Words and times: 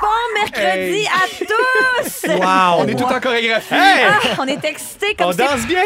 Bon 0.00 0.08
mercredi 0.34 1.06
à 1.06 1.28
tous! 1.44 2.26
Wow! 2.26 2.80
On 2.80 2.88
est 2.88 2.94
tout 2.96 3.04
en 3.04 3.20
chorégraphie. 3.20 3.68
Ah, 3.72 4.18
on 4.40 4.46
est 4.46 4.64
excités 4.64 5.14
comme 5.14 5.28
On 5.28 5.32
c'est- 5.32 5.38
danse 5.38 5.66
bien! 5.66 5.82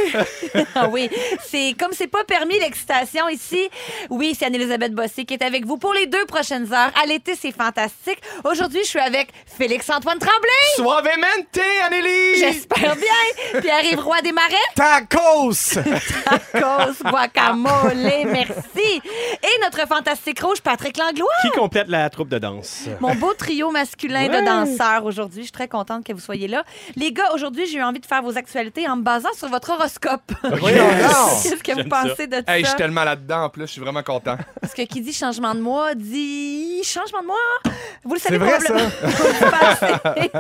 Ah 0.75 0.89
oui, 0.91 1.09
c'est 1.49 1.75
comme 1.79 1.91
c'est 1.93 2.07
pas 2.07 2.25
permis 2.25 2.59
l'excitation 2.59 3.29
ici. 3.29 3.69
Oui, 4.09 4.35
c'est 4.37 4.47
Anne-Elisabeth 4.47 4.93
Bossé 4.95 5.25
qui 5.25 5.35
est 5.35 5.43
avec 5.45 5.67
vous 5.67 5.77
pour 5.77 5.93
les 5.93 6.07
deux 6.07 6.25
prochaines 6.27 6.73
heures. 6.73 6.91
À 7.01 7.07
l'été, 7.07 7.35
c'est 7.41 7.53
fantastique. 7.53 8.19
Aujourd'hui, 8.45 8.81
je 8.83 8.89
suis 8.89 8.99
avec 8.99 9.29
Félix-Antoine 9.47 10.19
Tremblay. 10.19 10.51
Suavemente, 10.77 11.59
Anneli! 11.87 12.39
J'espère 12.39 12.97
bien. 12.97 13.61
Pierre-Yves 13.61 14.01
Roy 14.01 14.23
des 14.23 14.33
Marais. 14.33 14.55
Tacos! 14.75 15.75
Tacos, 16.25 17.03
guacamole, 17.05 18.25
merci. 18.27 19.03
Et 19.43 19.61
notre 19.63 19.87
fantastique 19.87 20.41
rouge, 20.41 20.61
Patrick 20.63 20.97
Langlois. 20.97 21.29
Qui 21.43 21.51
complète 21.51 21.89
la 21.89 22.09
troupe 22.11 22.29
de 22.29 22.39
danse? 22.39 22.85
Mon 23.01 23.15
beau 23.15 23.35
trio 23.35 23.71
masculin 23.71 23.90
de 23.97 24.11
Ouais. 24.13 24.45
danseurs 24.45 25.05
aujourd'hui. 25.05 25.39
Je 25.41 25.45
suis 25.45 25.53
très 25.53 25.69
contente 25.69 26.05
que 26.05 26.13
vous 26.13 26.21
soyez 26.21 26.49
là. 26.49 26.65
Les 26.97 27.13
gars, 27.13 27.33
aujourd'hui, 27.35 27.67
j'ai 27.67 27.79
eu 27.79 27.83
envie 27.83 28.01
de 28.01 28.07
faire 28.07 28.23
vos 28.23 28.37
actualités 28.37 28.89
en 28.89 28.97
me 28.97 29.03
basant 29.03 29.33
sur 29.35 29.49
votre 29.49 29.71
horoscope. 29.71 30.33
Qu'est-ce 30.43 31.63
que 31.63 31.83
vous 31.83 31.89
pensez 31.89 32.27
de 32.27 32.37
Hey, 32.47 32.61
je 32.61 32.65
ça? 32.65 32.69
suis 32.71 32.77
tellement 32.79 33.05
là-dedans 33.05 33.45
en 33.45 33.49
plus, 33.51 33.63
je 33.67 33.73
suis 33.73 33.81
vraiment 33.81 34.03
content. 34.03 34.37
Parce 34.61 34.75
que 34.75 34.83
qui 34.83 35.01
dit 35.01 35.13
changement 35.13 35.55
de 35.55 35.61
mois 35.61 35.95
dit 35.95 36.83
changement 36.85 37.21
de 37.23 37.27
mois. 37.27 37.73
Vous 38.05 38.15
le 38.15 38.21
savez 38.21 38.39
vrai, 38.39 38.59
probablement. 38.59 38.91
Vous 39.03 39.25
le 39.25 39.51
pensez. 39.51 40.31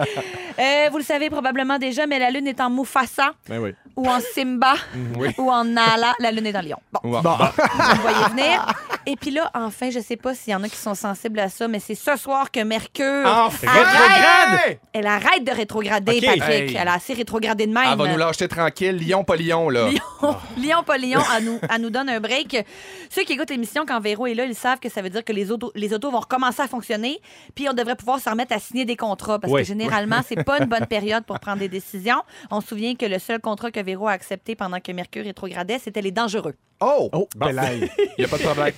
Euh, 0.59 0.88
vous 0.90 0.98
le 0.98 1.04
savez 1.04 1.30
probablement 1.30 1.78
déjà, 1.78 2.06
mais 2.06 2.18
la 2.18 2.30
lune 2.30 2.46
est 2.46 2.60
en 2.60 2.68
Mufasa 2.70 3.32
Ben 3.48 3.59
oui. 3.60 3.74
ou 3.96 4.09
en 4.09 4.20
Simba 4.20 4.74
Oui. 5.16 5.28
ou 5.38 5.51
en 5.51 5.64
Nala. 5.64 6.14
La 6.18 6.30
lune 6.30 6.46
est 6.46 6.52
dans 6.52 6.60
Lion. 6.62 6.78
Bon, 6.92 7.01
vous 7.02 7.16
me 7.16 8.01
voyez 8.02 8.24
venir. 8.30 8.66
Et 9.06 9.16
puis 9.16 9.30
là, 9.30 9.50
enfin, 9.54 9.90
je 9.90 9.98
sais 10.00 10.16
pas 10.16 10.34
s'il 10.34 10.52
y 10.52 10.56
en 10.56 10.62
a 10.62 10.68
qui 10.68 10.76
sont 10.76 10.95
sensibles 10.95 11.38
à 11.40 11.48
ça, 11.48 11.68
mais 11.68 11.80
c'est 11.80 11.95
ce 11.95 12.16
soir 12.16 12.51
que 12.51 12.60
Mercure 12.62 13.24
Enfin! 13.26 13.66
arrête, 13.68 14.80
elle 14.93 15.06
arrête 15.06 15.45
de 15.45 15.51
rétrograder, 15.52 16.18
OK. 16.18 16.24
Patrick. 16.24 16.70
Hey. 16.70 16.76
Elle 16.79 16.88
a 16.88 16.95
assez 16.95 17.15
rétrogradé 17.15 17.66
de 17.66 17.73
même. 17.73 17.84
Elle 17.93 17.98
va 17.98 18.09
nous 18.09 18.16
lâcher 18.18 18.48
tranquille, 18.48 18.96
lion 19.06 19.24
pas 19.24 19.37
lion, 19.37 19.68
là. 19.71 19.88
Lyon, 19.88 20.37
Lyon, 20.59 20.82
pas 20.87 20.98
Lyon, 20.98 21.21
à 21.32 21.40
nous, 21.40 21.59
à 21.68 21.78
nous 21.78 21.90
donne 21.90 22.09
un 22.09 22.21
break. 22.21 22.65
Ceux 23.10 23.23
qui 23.23 23.32
écoutent 23.32 23.51
l'émission, 23.51 23.84
quand 23.87 24.01
Véro 24.01 24.26
est 24.26 24.34
là, 24.34 24.45
ils 24.45 24.54
savent 24.54 24.80
que 24.80 24.88
ça 24.88 25.02
veut 25.02 25.10
dire 25.10 25.24
que 25.24 25.32
les 25.32 25.51
autos, 25.51 25.73
les 25.74 25.93
autos 25.95 26.10
vont 26.10 26.21
recommencer 26.21 26.62
à 26.62 26.68
fonctionner, 26.68 27.21
puis 27.54 27.68
on 27.68 27.73
devrait 27.73 27.96
pouvoir 27.96 28.21
se 28.21 28.28
remettre 28.28 28.54
à 28.54 28.59
signer 28.59 28.84
des 28.84 28.96
contrats, 28.96 29.38
parce 29.38 29.52
Oui. 29.52 29.62
que 29.62 29.66
généralement, 29.66 30.21
c'est 30.26 30.45
pas 30.45 30.59
une 30.59 30.66
bonne 30.66 30.87
période 30.88 31.24
pour 31.24 31.38
prendre 31.40 31.59
des 31.59 31.68
décisions. 31.68 32.23
On 32.51 32.60
se 32.60 32.68
souvient 32.68 32.95
que 32.95 33.06
le 33.06 33.18
seul 33.18 33.40
contrat 33.40 33.71
que 33.71 33.80
Véro 33.80 34.09
a 34.09 34.12
accepté 34.12 34.54
pendant 34.54 34.80
que 34.80 34.93
Mercure 34.93 35.24
rétrogradait, 35.24 35.78
c'était 35.78 36.02
les 36.02 36.12
dangereux. 36.12 36.54
Oh! 36.82 37.10
Oh, 37.12 37.28
belaille. 37.36 37.90
Il 38.16 38.24
a 38.26 38.28
pas 38.28 38.38
de 38.38 38.42
problème. 38.42 38.73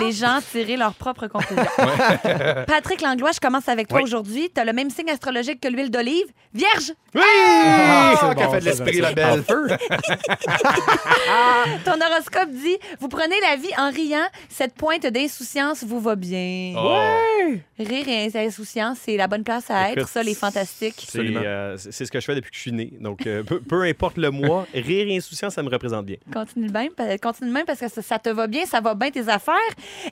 les 0.00 0.12
gens 0.12 0.38
tiraient 0.52 0.76
leurs 0.76 0.94
propres 0.94 1.26
conclusions. 1.26 1.64
Patrick 2.66 3.00
Langlois, 3.00 3.32
je 3.34 3.40
commence 3.40 3.68
avec 3.68 3.88
toi 3.88 3.98
Oui. 3.98 4.04
aujourd'hui. 4.04 4.50
Tu 4.54 4.60
as 4.60 4.64
le 4.64 4.72
même 4.72 4.90
signe 4.90 5.10
astrologique 5.10 5.60
que 5.60 5.68
l'huile 5.68 5.90
d'olive. 5.90 6.26
Vierge! 6.54 6.92
Oui! 7.14 7.20
Ah, 7.24 8.14
c'est 8.20 8.34
qu'a 8.36 8.46
bon, 8.46 8.52
fait 8.52 8.60
de 8.60 8.64
l'esprit, 8.66 9.00
la 9.00 9.12
belle. 9.12 9.42
Ton 11.84 12.00
horoscope 12.00 12.50
dit 12.50 12.76
Vous 13.00 13.08
prenez 13.08 13.40
la 13.40 13.56
vie 13.56 13.70
en 13.78 13.90
riant, 13.90 14.26
cette 14.48 14.74
pointe 14.74 15.06
d'insouciance 15.06 15.84
vous 15.84 16.00
va 16.00 16.14
bien. 16.16 16.74
Oh. 16.76 17.52
Rire 17.78 18.08
et 18.08 18.46
insouciance, 18.46 18.98
c'est 19.04 19.16
la 19.16 19.26
bonne 19.28 19.44
place 19.44 19.70
à 19.70 19.90
être, 19.90 19.98
Écoute, 19.98 20.10
ça, 20.10 20.22
les 20.22 20.34
fantastiques. 20.34 20.94
C'est 20.98 21.18
Absolument. 21.18 21.40
euh, 21.44 21.76
c'est 21.78 22.04
ce 22.04 22.10
que 22.10 22.20
je 22.20 22.24
fais 22.24 22.34
depuis 22.34 22.50
que 22.50 22.56
je 22.56 22.60
suis 22.62 22.72
né. 22.72 22.92
Donc, 23.00 23.26
euh, 23.26 23.42
peu, 23.42 23.60
peu 23.60 23.82
importe 23.82 24.16
le 24.16 24.30
mois, 24.30 24.66
rire 24.74 25.06
et 25.08 25.16
insouciance, 25.16 25.54
ça 25.54 25.62
me 25.62 25.68
représente 25.68 26.06
bien. 26.06 26.16
Continue 26.32 26.68
même, 26.78 27.18
continue 27.20 27.48
de 27.50 27.54
même 27.54 27.64
parce 27.66 27.80
que 27.80 27.88
ça, 27.88 28.02
ça 28.02 28.18
te 28.18 28.28
va 28.28 28.46
bien, 28.46 28.66
ça 28.66 28.80
va 28.80 28.94
bien 28.94 29.10
tes 29.10 29.28
affaires. 29.28 29.54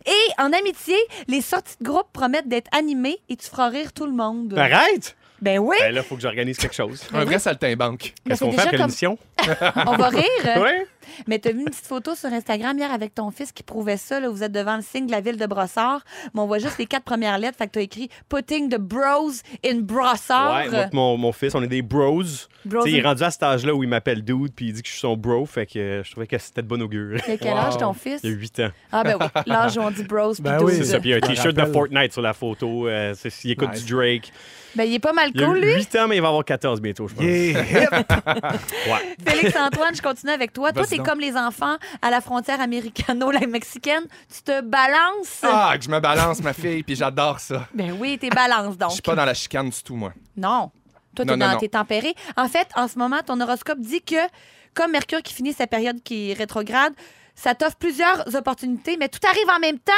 Et 0.07 0.41
en 0.43 0.53
amitié, 0.53 0.97
les 1.29 1.41
sorties 1.41 1.77
de 1.81 1.84
groupe 1.84 2.09
promettent 2.12 2.48
d'être 2.48 2.69
animées 2.77 3.19
et 3.29 3.37
tu 3.37 3.47
feras 3.48 3.69
rire 3.69 3.93
tout 3.93 4.06
le 4.06 4.12
monde. 4.12 4.55
Arrête! 4.56 5.16
Ben 5.43 5.59
oui, 5.59 5.77
Ben 5.78 5.93
là, 5.94 6.00
il 6.00 6.06
faut 6.06 6.15
que 6.15 6.22
j'organise 6.22 6.56
quelque 6.56 6.75
chose. 6.75 7.06
Un 7.12 7.25
vrai 7.25 7.38
saltimbanque. 7.38 8.15
Qu'est-ce 8.27 8.44
qu'on 8.44 8.53
fait 8.53 8.61
après 8.61 8.71
comme- 8.71 8.81
l'émission? 8.87 9.19
on 9.87 9.97
va 9.97 10.09
rire. 10.09 10.22
Oui? 10.56 10.71
Mais 11.26 11.38
tu 11.38 11.48
as 11.48 11.53
vu 11.53 11.60
une 11.60 11.65
petite 11.66 11.87
photo 11.87 12.15
sur 12.15 12.32
Instagram 12.32 12.76
hier 12.78 12.92
avec 12.92 13.15
ton 13.15 13.31
fils 13.31 13.53
qui 13.53 13.62
prouvait 13.62 13.97
ça. 13.97 14.20
Là, 14.20 14.28
vous 14.28 14.42
êtes 14.42 14.53
devant 14.53 14.76
le 14.76 14.82
signe 14.82 15.06
de 15.06 15.10
la 15.12 15.20
ville 15.20 15.37
de 15.37 15.47
Brossard. 15.47 16.03
Mais 16.34 16.41
on 16.41 16.47
voit 16.47 16.59
juste 16.59 16.78
les 16.78 16.87
quatre 16.87 17.04
premières 17.04 17.38
lettres. 17.38 17.59
Fait 17.59 17.66
que 17.66 17.72
tu 17.72 17.78
as 17.78 17.82
écrit 17.82 18.09
Putting 18.28 18.69
the 18.70 18.78
bros 18.78 19.31
in 19.64 19.81
Brossard. 19.81 20.54
Ouais, 20.64 20.69
moi, 20.70 20.87
mon, 20.93 21.16
mon 21.16 21.32
fils, 21.32 21.54
on 21.54 21.62
est 21.62 21.66
des 21.69 21.82
bros. 21.82 22.22
Bros 22.64 22.82
Tu 22.84 22.91
sais, 22.91 22.91
il 22.91 22.97
est 22.97 23.00
in- 23.04 23.09
rendu 23.09 23.22
à 23.22 23.31
cet 23.31 23.43
âge-là 23.43 23.75
où 23.75 23.82
il 23.82 23.88
m'appelle 23.88 24.22
dude 24.22 24.53
puis 24.54 24.66
il 24.69 24.72
dit 24.72 24.82
que 24.82 24.88
je 24.88 24.93
suis 24.93 25.00
son 25.00 25.16
bro. 25.16 25.44
Fait 25.47 25.66
que 25.66 25.78
euh, 25.78 26.03
je 26.04 26.10
trouvais 26.12 26.26
que 26.26 26.38
c'était 26.38 26.62
de 26.62 26.66
bon 26.69 26.81
augure. 26.82 27.19
Il 27.28 27.32
a 27.32 27.37
quel 27.37 27.56
âge 27.56 27.76
ton 27.78 27.93
fils? 27.93 28.20
Il 28.25 28.31
a 28.32 28.37
8 28.37 28.60
ans. 28.60 28.70
Ah 28.93 29.03
ben 29.04 29.16
oui, 29.20 29.26
l'âge 29.47 29.76
où 29.76 29.81
on 29.81 29.91
dit 29.91 30.04
bros. 30.04 30.32
puis 30.32 30.43
Ben 30.43 30.59
12. 30.59 30.70
oui, 30.70 30.76
C'est 30.78 30.84
ça. 30.93 31.00
Puis 31.00 31.10
il 31.10 31.12
y 31.12 31.14
a 31.14 31.19
un 31.19 31.20
t-shirt 31.20 31.54
de. 31.54 31.64
Fortnite 31.64 32.12
sur 32.12 32.22
la 32.22 32.32
photo. 32.34 32.87
Euh, 32.88 33.14
il 33.44 33.50
écoute 33.50 33.70
Nice. 33.72 33.84
du 33.84 33.93
Drake. 33.94 34.32
Ben 34.76 34.84
il 34.84 34.94
est 34.94 34.98
pas 34.98 35.12
mal 35.12 35.31
Il 35.34 35.43
a 35.43 35.47
cool, 35.47 35.59
lui. 35.60 35.75
8 35.75 35.97
ans, 35.97 36.09
mais 36.09 36.16
il 36.16 36.22
va 36.22 36.28
avoir 36.28 36.44
14 36.44 36.81
bientôt, 36.81 37.06
je 37.09 37.14
pense. 37.14 37.25
Yeah. 37.25 37.62
Ouais. 38.87 39.16
Félix-Antoine, 39.26 39.94
je 39.94 40.03
continue 40.03 40.32
avec 40.32 40.53
toi. 40.53 40.72
Toi, 40.72 40.84
Donc. 40.99 41.06
comme 41.06 41.21
les 41.21 41.37
enfants 41.37 41.77
à 42.03 42.10
la 42.10 42.21
frontière 42.21 42.60
américano-mexicaine. 42.60 44.05
Tu 44.34 44.43
te 44.43 44.60
balances. 44.60 45.41
Ah, 45.43 45.75
que 45.78 45.84
je 45.84 45.88
me 45.91 46.00
balance, 46.00 46.41
ma 46.43 46.53
fille, 46.53 46.82
puis 46.82 46.97
j'adore 46.97 47.41
ça. 47.41 47.66
Ben 47.75 47.97
oui, 47.99 48.19
t'es 48.19 48.31
balance 48.31 48.75
Je 48.75 48.78
donc. 48.78 48.93
suis 48.93 49.03
pas 49.03 49.15
dans 49.15 49.25
la 49.25 49.34
chicane 49.34 49.71
du 49.71 49.82
tout, 49.82 49.97
moi. 49.97 50.12
Non. 50.37 50.71
Toi, 51.15 51.25
t'es 51.25 51.37
Non, 51.37 51.37
dans- 51.47 51.53
non. 51.53 51.59
t'es 51.59 51.69
tempéré. 51.69 52.15
En 52.37 52.49
fait, 52.49 52.66
en 52.77 52.88
ce 52.88 52.99
moment, 52.99 53.21
ton 53.25 53.41
horoscope 53.41 53.78
dit 53.78 54.03
que, 54.03 54.16
comme 54.75 54.91
Mercure 54.91 55.22
qui 55.22 55.32
finit 55.32 55.53
sa 55.53 55.66
période 55.66 56.03
qui 56.03 56.31
est 56.31 56.34
rétrograde, 56.34 56.93
ça 57.37 57.53
t'offre 57.55 57.75
plusieurs 57.76 58.32
opportunités, 58.37 58.97
mais 58.97 59.09
tout 59.09 59.19
arrive 59.28 59.49
en 59.56 59.59
même 59.59 59.78
temps 59.81 59.93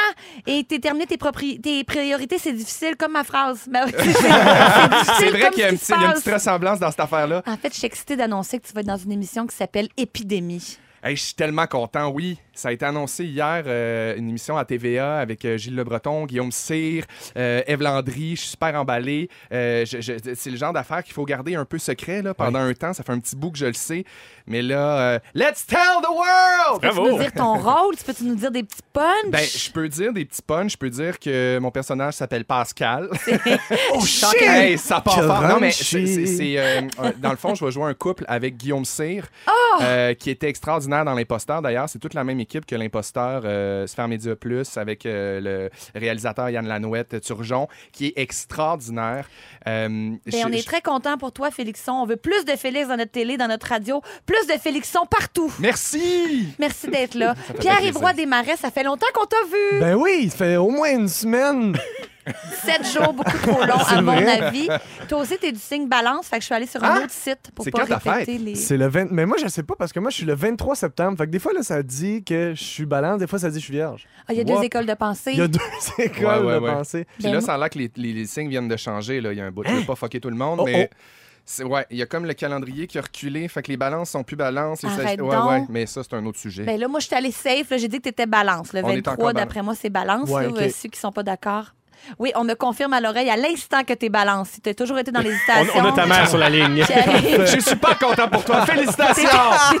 et 0.47 0.63
déterminer 0.63 1.05
tes, 1.05 1.17
propri- 1.17 1.61
tes 1.61 1.83
priorités, 1.83 2.39
c'est 2.39 2.51
difficile, 2.53 2.95
comme 2.95 3.11
ma 3.11 3.23
phrase. 3.23 3.67
Mais, 3.69 3.81
c'est 3.97 4.13
C'est 4.13 5.29
vrai 5.29 5.49
qu'il 5.51 5.59
y 5.59 5.63
a, 5.63 5.69
ce 5.69 5.73
un 5.73 5.75
qui 5.75 5.77
petit- 5.77 5.85
se 5.85 5.93
il 5.93 6.01
y 6.01 6.03
a 6.03 6.07
une 6.07 6.13
petite 6.13 6.33
ressemblance 6.33 6.79
dans 6.79 6.89
cette 6.89 6.99
affaire-là. 6.99 7.43
En 7.45 7.57
fait, 7.57 7.69
je 7.73 7.77
suis 7.77 7.85
excitée 7.87 8.15
d'annoncer 8.15 8.59
que 8.59 8.67
tu 8.67 8.73
vas 8.73 8.81
être 8.81 8.87
dans 8.87 8.97
une 8.97 9.11
émission 9.11 9.45
qui 9.45 9.55
s'appelle 9.55 9.87
Épidémie. 9.97 10.77
Je 11.15 11.21
suis 11.21 11.35
tellement 11.35 11.67
content, 11.67 12.09
oui. 12.09 12.37
Ça 12.57 12.69
a 12.69 12.71
été 12.71 12.85
annoncé 12.85 13.23
hier, 13.23 13.63
euh, 13.67 14.15
une 14.17 14.29
émission 14.29 14.57
à 14.57 14.65
TVA 14.65 15.19
avec 15.19 15.45
euh, 15.45 15.57
Gilles 15.57 15.75
Le 15.75 15.83
Breton, 15.83 16.25
Guillaume 16.25 16.51
Cyr, 16.51 17.03
euh, 17.37 17.61
Eve 17.67 17.83
Landry. 17.83 18.35
Je 18.35 18.41
suis 18.41 18.49
super 18.49 18.73
emballé. 18.75 19.29
Euh, 19.53 19.85
c'est 19.85 20.49
le 20.49 20.57
genre 20.57 20.73
d'affaire 20.73 21.03
qu'il 21.03 21.13
faut 21.13 21.23
garder 21.25 21.53
un 21.55 21.65
peu 21.65 21.77
secret 21.77 22.23
là, 22.23 22.33
pendant 22.33 22.59
un 22.59 22.73
temps. 22.73 22.93
Ça 22.93 23.03
fait 23.03 23.11
un 23.11 23.19
petit 23.19 23.35
bout 23.35 23.51
que 23.51 23.59
je 23.59 23.67
le 23.67 23.73
sais. 23.73 24.05
Mais 24.47 24.63
là, 24.63 24.99
euh, 24.99 25.19
let's 25.35 25.65
tell 25.67 25.77
the 26.01 26.09
world! 26.09 26.81
Peux-tu 26.81 27.11
nous 27.11 27.19
dire 27.19 27.31
ton 27.33 27.55
rôle? 27.57 27.95
Tu 27.95 28.03
Peux-tu 28.05 28.23
nous 28.23 28.35
dire 28.35 28.49
des 28.49 28.63
petits 28.63 28.81
punchs? 28.91 29.29
Ben, 29.29 29.43
je 29.43 29.71
peux 29.71 29.87
dire 29.87 30.11
des 30.13 30.25
petits 30.25 30.41
punchs. 30.41 30.71
Je 30.71 30.77
peux 30.77 30.89
dire 30.89 31.19
que 31.19 31.59
mon 31.59 31.69
personnage 31.69 32.15
s'appelle 32.15 32.45
Pascal. 32.45 33.09
Oh, 33.93 34.01
shit! 34.05 34.41
Hey, 34.41 34.77
ça 34.77 35.01
part 35.01 35.15
fort. 35.15 35.41
Non, 35.43 35.59
mais 35.59 35.71
c'est, 35.71 36.55
dans 37.17 37.31
le 37.31 37.35
fond, 37.37 37.53
je 37.55 37.63
vais 37.63 37.71
jouer 37.71 37.85
un 37.85 37.93
couple 37.93 38.25
avec 38.27 38.57
Guillaume 38.57 38.85
Cyr, 38.85 39.25
Oh! 39.47 39.79
euh, 39.81 40.13
qui 40.13 40.29
était 40.29 40.49
extraordinaire 40.49 41.05
dans 41.05 41.13
l'imposteur. 41.13 41.61
D'ailleurs, 41.61 41.89
c'est 41.89 41.99
toute 41.99 42.13
la 42.13 42.23
même 42.23 42.39
équipe 42.39 42.46
que 42.47 42.75
l'imposteur 42.75 43.41
euh, 43.45 43.85
Sphère 43.87 44.07
Média 44.07 44.35
Plus 44.35 44.77
avec 44.77 45.05
euh, 45.05 45.39
le 45.39 45.99
réalisateur 45.99 46.49
Yann 46.49 46.67
Lanouette 46.67 47.21
Turgeon, 47.21 47.67
qui 47.91 48.07
est 48.07 48.13
extraordinaire. 48.17 49.27
Euh, 49.67 49.87
Ben, 49.87 50.19
je- 50.25 50.37
on 50.45 50.51
est 50.51 50.59
je- 50.59 50.65
très 50.65 50.81
content 50.81 51.17
pour 51.17 51.31
toi, 51.31 51.51
Félixon. 51.51 51.91
On 51.93 52.05
veut 52.05 52.15
plus 52.17 52.45
de 52.45 52.51
Félix 52.55 52.87
dans 52.87 52.97
notre 52.97 53.11
télé, 53.11 53.37
dans 53.37 53.47
notre 53.47 53.67
radio, 53.67 54.01
plus 54.25 54.47
de 54.47 54.53
Félixon 54.59 55.05
partout. 55.09 55.51
Merci! 55.59 56.47
Merci 56.59 56.87
d'être 56.89 57.15
là. 57.15 57.35
Pierre-Yves. 57.59 57.97
Roy 57.97 58.13
Desmarais, 58.13 58.57
ça 58.57 58.71
fait 58.71 58.83
longtemps 58.83 59.07
qu'on 59.13 59.25
t'a 59.25 59.37
vu. 59.45 59.79
Ben 59.79 59.95
oui, 59.95 60.29
ça 60.29 60.37
fait 60.37 60.55
au 60.57 60.69
moins 60.69 60.91
une 60.91 61.07
semaine. 61.07 61.75
Sept 62.63 62.85
jours, 62.93 63.13
beaucoup 63.13 63.37
trop 63.37 63.63
long, 63.65 63.75
à 63.77 64.01
mon 64.01 64.13
vrai. 64.13 64.41
avis. 64.41 64.67
Toi 65.07 65.19
aussi, 65.19 65.37
t'es 65.37 65.51
du 65.51 65.59
signe 65.59 65.87
balance, 65.87 66.27
fait 66.27 66.37
que 66.37 66.41
je 66.41 66.45
suis 66.45 66.55
allée 66.55 66.65
sur 66.67 66.83
un 66.83 66.95
Ah! 66.95 66.97
autre 66.99 67.11
site 67.11 67.51
pour 67.55 67.63
C'est 67.65 67.71
pas 67.71 67.85
quand 67.85 67.97
ta 67.99 68.11
répéter 68.11 68.37
les... 68.37 68.55
C'est 68.55 68.77
le 68.77 68.87
20. 68.87 69.07
Mais 69.11 69.25
moi, 69.25 69.37
je 69.41 69.47
sais 69.47 69.63
pas 69.63 69.75
parce 69.77 69.91
que 69.93 69.99
moi, 69.99 70.09
je 70.09 70.15
suis 70.17 70.25
le 70.25 70.35
23 70.35 70.75
septembre. 70.75 71.17
Fait 71.17 71.25
que 71.25 71.31
des 71.31 71.39
fois, 71.39 71.53
là, 71.53 71.63
ça 71.63 71.81
dit 71.83 72.23
que 72.23 72.53
je 72.55 72.63
suis 72.63 72.85
balance, 72.85 73.19
des 73.19 73.27
fois, 73.27 73.39
ça 73.39 73.49
dit 73.49 73.55
que 73.55 73.59
je 73.61 73.65
suis 73.65 73.73
vierge. 73.73 74.07
Ah, 74.27 74.33
il 74.33 74.37
y 74.37 74.41
a 74.41 74.43
deux 74.43 74.53
What? 74.53 74.63
écoles 74.63 74.85
de 74.85 74.93
pensée. 74.93 75.31
Il 75.33 75.39
y 75.39 75.41
a 75.41 75.47
deux 75.47 75.59
écoles 75.99 76.25
Ouais, 76.25 76.39
ouais, 76.45 76.53
de 76.55 76.59
ouais. 76.59 76.73
pensée. 76.73 77.05
Puis 77.15 77.23
Ben 77.23 77.29
là, 77.31 77.37
moi- 77.39 77.45
ça 77.45 77.53
a 77.55 77.57
l'air 77.57 77.69
que 77.69 77.79
les, 77.79 77.91
les- 77.95 78.13
les 78.13 78.25
signes 78.25 78.49
viennent 78.49 78.67
de 78.67 78.77
changer. 78.77 79.21
Là. 79.21 79.31
Il 79.33 79.37
y 79.37 79.41
a 79.41 79.45
un 79.45 79.51
bout. 79.51 79.63
Je 79.65 79.73
veux 79.73 79.83
pas 79.85 79.95
fucker 79.95 80.19
tout 80.19 80.29
le 80.29 80.35
monde, 80.35 80.59
Oh, 80.61 80.65
mais. 80.65 80.89
oh. 80.91 80.95
c'est- 81.45 81.63
Ouais, 81.63 81.85
il 81.89 81.97
y 81.97 82.01
a 82.01 82.05
comme 82.05 82.25
le 82.25 82.33
calendrier 82.33 82.87
qui 82.87 82.97
a 82.97 83.01
reculé, 83.01 83.47
fait 83.47 83.61
que 83.61 83.69
les 83.71 83.77
balances 83.77 84.09
sont 84.09 84.23
plus 84.23 84.35
balances. 84.35 84.83
les 84.83 84.89
Arrête 84.89 85.07
sag- 85.19 85.21
ouais, 85.21 85.35
donc. 85.35 85.49
ouais, 85.49 85.65
mais 85.69 85.85
ça, 85.85 86.01
c'est 86.03 86.13
un 86.15 86.25
autre 86.25 86.37
sujet. 86.39 86.63
Ben 86.65 86.77
là, 86.77 86.87
moi, 86.89 86.99
je 86.99 87.07
suis 87.07 87.15
allée 87.15 87.31
safe. 87.31 87.69
là. 87.69 87.77
J'ai 87.77 87.87
dit 87.87 87.97
que 87.97 88.03
t'étais 88.03 88.25
balance. 88.25 88.73
Le 88.73 88.83
On 88.83 88.89
est 88.89 88.95
23, 88.95 89.13
encore 89.13 89.33
d'après 89.33 89.61
moi, 89.61 89.73
c'est 89.73 89.89
balance. 89.89 90.29
Ouais, 90.29 90.43
là. 90.43 90.49
ok. 90.49 90.71
Ceux 90.71 90.89
qui 90.89 90.99
sont 90.99 91.11
pas 91.13 91.23
d'accord, 91.23 91.67
Oui, 92.19 92.31
on 92.35 92.43
me 92.43 92.53
confirme 92.53 92.93
à 92.93 93.01
l'oreille 93.01 93.29
à 93.29 93.35
l'instant 93.37 93.83
que 93.83 93.93
t'es 93.93 94.09
balance. 94.09 94.49
Tu 94.63 94.69
as 94.69 94.73
toujours 94.73 94.97
été 94.99 95.11
dans 95.11 95.19
On, 95.19 95.23
l'hésitation. 95.23 95.73
on 95.75 95.85
a 95.85 95.91
ta 95.91 96.05
mère 96.05 96.27
sur 96.29 96.37
la 96.37 96.49
ligne. 96.49 96.83
Je 97.39 97.45
suis 97.45 97.61
super 97.61 97.97
content 97.99 98.27
pour 98.29 98.43
toi. 98.43 98.65
Félicitations! 98.65 99.29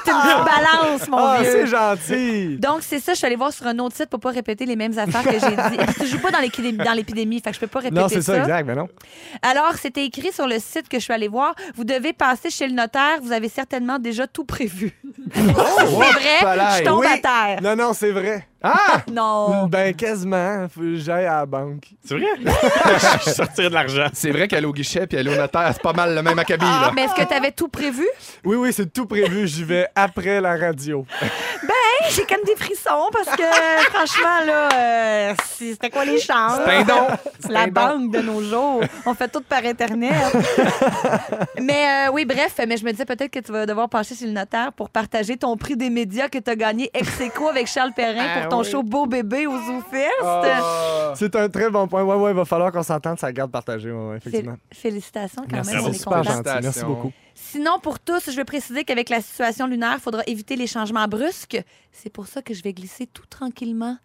t'es 0.03 0.11
une 0.11 0.45
balance, 0.45 1.07
mon 1.09 1.17
Ah, 1.17 1.37
vieux. 1.41 1.51
c'est 1.51 1.67
gentil! 1.67 2.57
Donc, 2.57 2.79
c'est 2.81 2.99
ça, 2.99 3.13
je 3.13 3.17
suis 3.17 3.25
allée 3.27 3.35
voir 3.35 3.51
sur 3.53 3.65
un 3.67 3.77
autre 3.79 3.95
site 3.95 4.09
pour 4.09 4.19
pas 4.19 4.31
répéter 4.31 4.65
les 4.65 4.75
mêmes 4.75 4.97
affaires 4.97 5.23
que 5.23 5.31
j'ai 5.39 5.49
dit. 5.49 5.77
Parce 5.77 5.93
que 5.97 6.05
je 6.05 6.11
joue 6.11 6.19
pas 6.19 6.31
dans 6.31 6.39
l'épidémie, 6.93 7.41
fait 7.41 7.49
que 7.51 7.55
je 7.55 7.59
peux 7.61 7.67
pas 7.67 7.79
répéter 7.79 8.01
Non, 8.01 8.07
c'est 8.09 8.21
ça, 8.21 8.37
exact, 8.37 8.65
mais 8.65 8.75
non. 8.75 8.87
Alors, 9.41 9.73
c'était 9.81 10.05
écrit 10.05 10.31
sur 10.31 10.47
le 10.47 10.59
site 10.59 10.89
que 10.89 10.97
je 10.99 11.03
suis 11.03 11.13
allée 11.13 11.27
voir. 11.27 11.55
Vous 11.75 11.83
devez 11.83 12.13
passer 12.13 12.49
chez 12.49 12.67
le 12.67 12.73
notaire. 12.73 13.19
Vous 13.21 13.31
avez 13.31 13.49
certainement 13.49 13.99
déjà 13.99 14.27
tout 14.27 14.45
prévu. 14.45 14.93
c'est 15.33 15.41
vrai, 15.41 16.77
je 16.79 16.83
tombe 16.83 16.99
Oui. 16.99 17.07
à 17.07 17.17
terre. 17.17 17.61
Non, 17.61 17.75
non, 17.75 17.93
c'est 17.93 18.11
vrai. 18.11 18.47
Ah! 18.75 19.01
Non. 19.11 19.67
Ben, 19.67 19.95
quasiment. 19.95 20.67
Faut 20.69 20.81
que 20.81 20.95
j'aille 20.95 21.25
à 21.25 21.37
la 21.37 21.45
banque. 21.45 21.85
C'est 22.05 22.15
vrai? 22.15 22.27
je 23.25 23.29
sortirais 23.31 23.69
de 23.69 23.73
l'argent. 23.73 24.07
C'est 24.13 24.31
vrai 24.31 24.47
qu'aller 24.47 24.65
au 24.67 24.73
guichet 24.73 25.07
puis 25.07 25.17
aller 25.17 25.31
au 25.33 25.35
notaire, 25.37 25.69
c'est 25.73 25.81
pas 25.81 25.93
mal 25.93 26.13
le 26.13 26.21
même 26.21 26.37
acabit, 26.37 26.65
là. 26.65 26.91
Mais 26.93 27.03
est-ce 27.03 27.13
que 27.15 27.27
tu 27.27 27.33
avais 27.33 27.51
tout 27.51 27.67
prévu? 27.69 28.05
Oui, 28.43 28.55
oui, 28.57 28.73
c'est 28.73 28.91
tout 28.91 29.05
prévu. 29.05 29.47
J'y 29.47 29.63
vais 29.63 29.87
après 29.95 30.39
la 30.41 30.55
radio. 30.57 31.05
Hey, 31.21 32.11
j'ai 32.11 32.25
comme 32.25 32.43
des 32.45 32.55
frissons 32.55 33.09
parce 33.11 33.35
que, 33.35 33.43
franchement, 33.91 34.45
là, 34.45 34.69
euh, 34.75 35.33
c'était 35.57 35.89
quoi 35.89 36.05
les 36.05 36.19
chances? 36.19 36.59
C'est 36.65 36.75
un 36.75 36.83
don. 36.83 37.07
C'est 37.39 37.51
La 37.51 37.61
un 37.61 37.67
don. 37.67 37.71
banque 37.73 38.11
de 38.11 38.19
nos 38.21 38.41
jours. 38.41 38.81
On 39.05 39.13
fait 39.15 39.27
tout 39.29 39.41
par 39.41 39.63
Internet. 39.65 40.13
mais 41.61 42.07
euh, 42.07 42.11
oui, 42.11 42.25
bref, 42.25 42.55
mais 42.67 42.77
je 42.77 42.85
me 42.85 42.91
disais 42.91 43.05
peut-être 43.05 43.31
que 43.31 43.39
tu 43.39 43.51
vas 43.51 43.65
devoir 43.65 43.89
passer 43.89 44.15
chez 44.15 44.25
le 44.25 44.31
notaire 44.31 44.71
pour 44.73 44.89
partager 44.89 45.37
ton 45.37 45.55
prix 45.57 45.75
des 45.75 45.89
médias 45.89 46.27
que 46.29 46.37
tu 46.37 46.49
as 46.51 46.55
gagné 46.55 46.89
ex 46.93 47.19
aequo 47.19 47.47
avec 47.49 47.67
Charles 47.67 47.93
Perrin 47.95 48.25
Ah 48.35 48.39
pour 48.41 48.49
ton 48.49 48.56
oui. 48.61 48.69
show 48.69 48.83
Beau 48.83 49.05
Bébé 49.05 49.47
au 49.47 49.51
ZooFest. 49.57 50.09
Ah. 50.23 51.13
C'est 51.15 51.35
un 51.35 51.49
très 51.49 51.69
bon 51.69 51.87
point. 51.87 52.03
Ouais, 52.03 52.15
ouais, 52.15 52.31
il 52.31 52.35
va 52.35 52.45
falloir 52.45 52.71
qu'on 52.71 52.83
s'entende, 52.83 53.19
ça 53.19 53.31
garde 53.31 53.51
partagé, 53.51 53.91
ouais, 53.91 53.97
ouais, 54.09 54.19
Fé- 54.19 54.29
effectivement. 54.29 54.57
Félicitations 54.73 55.43
quand 55.43 55.55
Merci, 55.55 55.71
même, 55.75 55.81
on 55.81 55.85
c'est 55.85 55.89
est 55.91 55.93
super 55.99 56.17
contents. 56.21 56.31
gentil. 56.31 56.49
Merci 56.63 56.83
beaucoup. 56.85 57.11
Sinon, 57.35 57.79
pour 57.81 57.99
tous, 57.99 58.31
je 58.31 58.35
veux 58.35 58.45
préciser 58.45 58.83
qu'avec 58.83 59.09
la 59.09 59.21
situation 59.21 59.67
lunaire, 59.67 59.93
il 59.95 60.01
faudra 60.01 60.23
éviter 60.27 60.55
les 60.55 60.65
changements 60.67 61.07
brusques. 61.07 61.61
C'est 61.91 62.09
pour 62.11 62.27
ça 62.27 62.41
que 62.41 62.53
je 62.53 62.63
vais 62.63 62.73
glisser 62.73 63.05
tout 63.07 63.25
tranquillement 63.29 63.97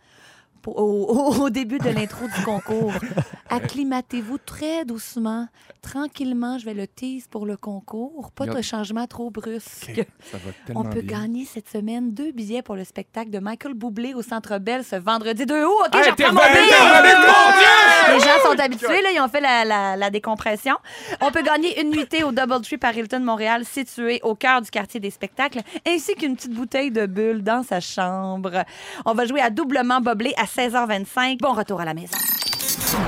au, 0.70 1.50
début 1.50 1.78
de 1.78 1.88
l'intro 1.90 2.26
du 2.26 2.44
concours. 2.44 2.92
Acclimatez-vous 3.50 4.38
très 4.38 4.84
doucement, 4.84 5.46
tranquillement. 5.82 6.58
Je 6.58 6.64
vais 6.64 6.74
le 6.74 6.86
tease 6.86 7.26
pour 7.28 7.46
le 7.46 7.56
concours. 7.56 8.30
Pas 8.32 8.46
de 8.46 8.62
changement 8.62 9.06
trop 9.06 9.30
brusque. 9.30 10.04
Ça 10.30 10.38
va 10.38 10.52
tellement 10.66 10.80
On 10.80 10.84
peut 10.84 11.02
bien. 11.02 11.20
gagner 11.20 11.44
cette 11.44 11.68
semaine 11.68 12.12
deux 12.12 12.32
billets 12.32 12.62
pour 12.62 12.76
le 12.76 12.84
spectacle 12.84 13.30
de 13.30 13.38
Michael 13.38 13.74
Bublé 13.74 14.14
au 14.14 14.22
Centre 14.22 14.58
Bell 14.58 14.84
ce 14.84 14.96
vendredi 14.96 15.44
2 15.46 15.64
août. 15.64 15.70
OK, 15.86 15.94
Hey, 15.94 16.04
je 16.04 16.10
reprends 16.10 16.32
mon 16.32 16.40
billet. 16.40 18.14
Les 18.14 18.20
gens 18.20 18.50
sont 18.50 18.58
habitués, 18.58 19.02
là, 19.02 19.10
ils 19.14 19.20
ont 19.20 19.28
fait 19.28 19.40
la, 19.40 19.64
la- 19.64 19.96
la 19.96 20.10
décompression. 20.10 20.76
On 21.20 21.30
peut 21.30 21.42
gagner 21.42 21.80
une 21.80 21.90
nuitée 21.90 22.24
au 22.24 22.32
Doubletree 22.32 22.78
par 22.78 22.96
Hilton 22.96 23.20
Montréal, 23.20 23.64
situé 23.64 24.20
au 24.22 24.34
cœur 24.34 24.60
du 24.62 24.70
quartier 24.70 25.00
des 25.00 25.10
spectacles, 25.10 25.60
ainsi 25.86 26.14
qu'une 26.14 26.36
petite 26.36 26.52
bouteille 26.54 26.90
de 26.90 27.06
bulle 27.06 27.42
dans 27.42 27.62
sa 27.62 27.80
chambre. 27.80 28.64
On 29.04 29.14
va 29.14 29.26
jouer 29.26 29.40
à 29.40 29.50
doublement 29.50 30.00
boblé 30.00 30.32
à 30.36 30.46
16h25. 30.56 31.38
Bon 31.38 31.52
retour 31.54 31.80
à 31.80 31.84
la 31.84 31.94
maison. 31.94 32.16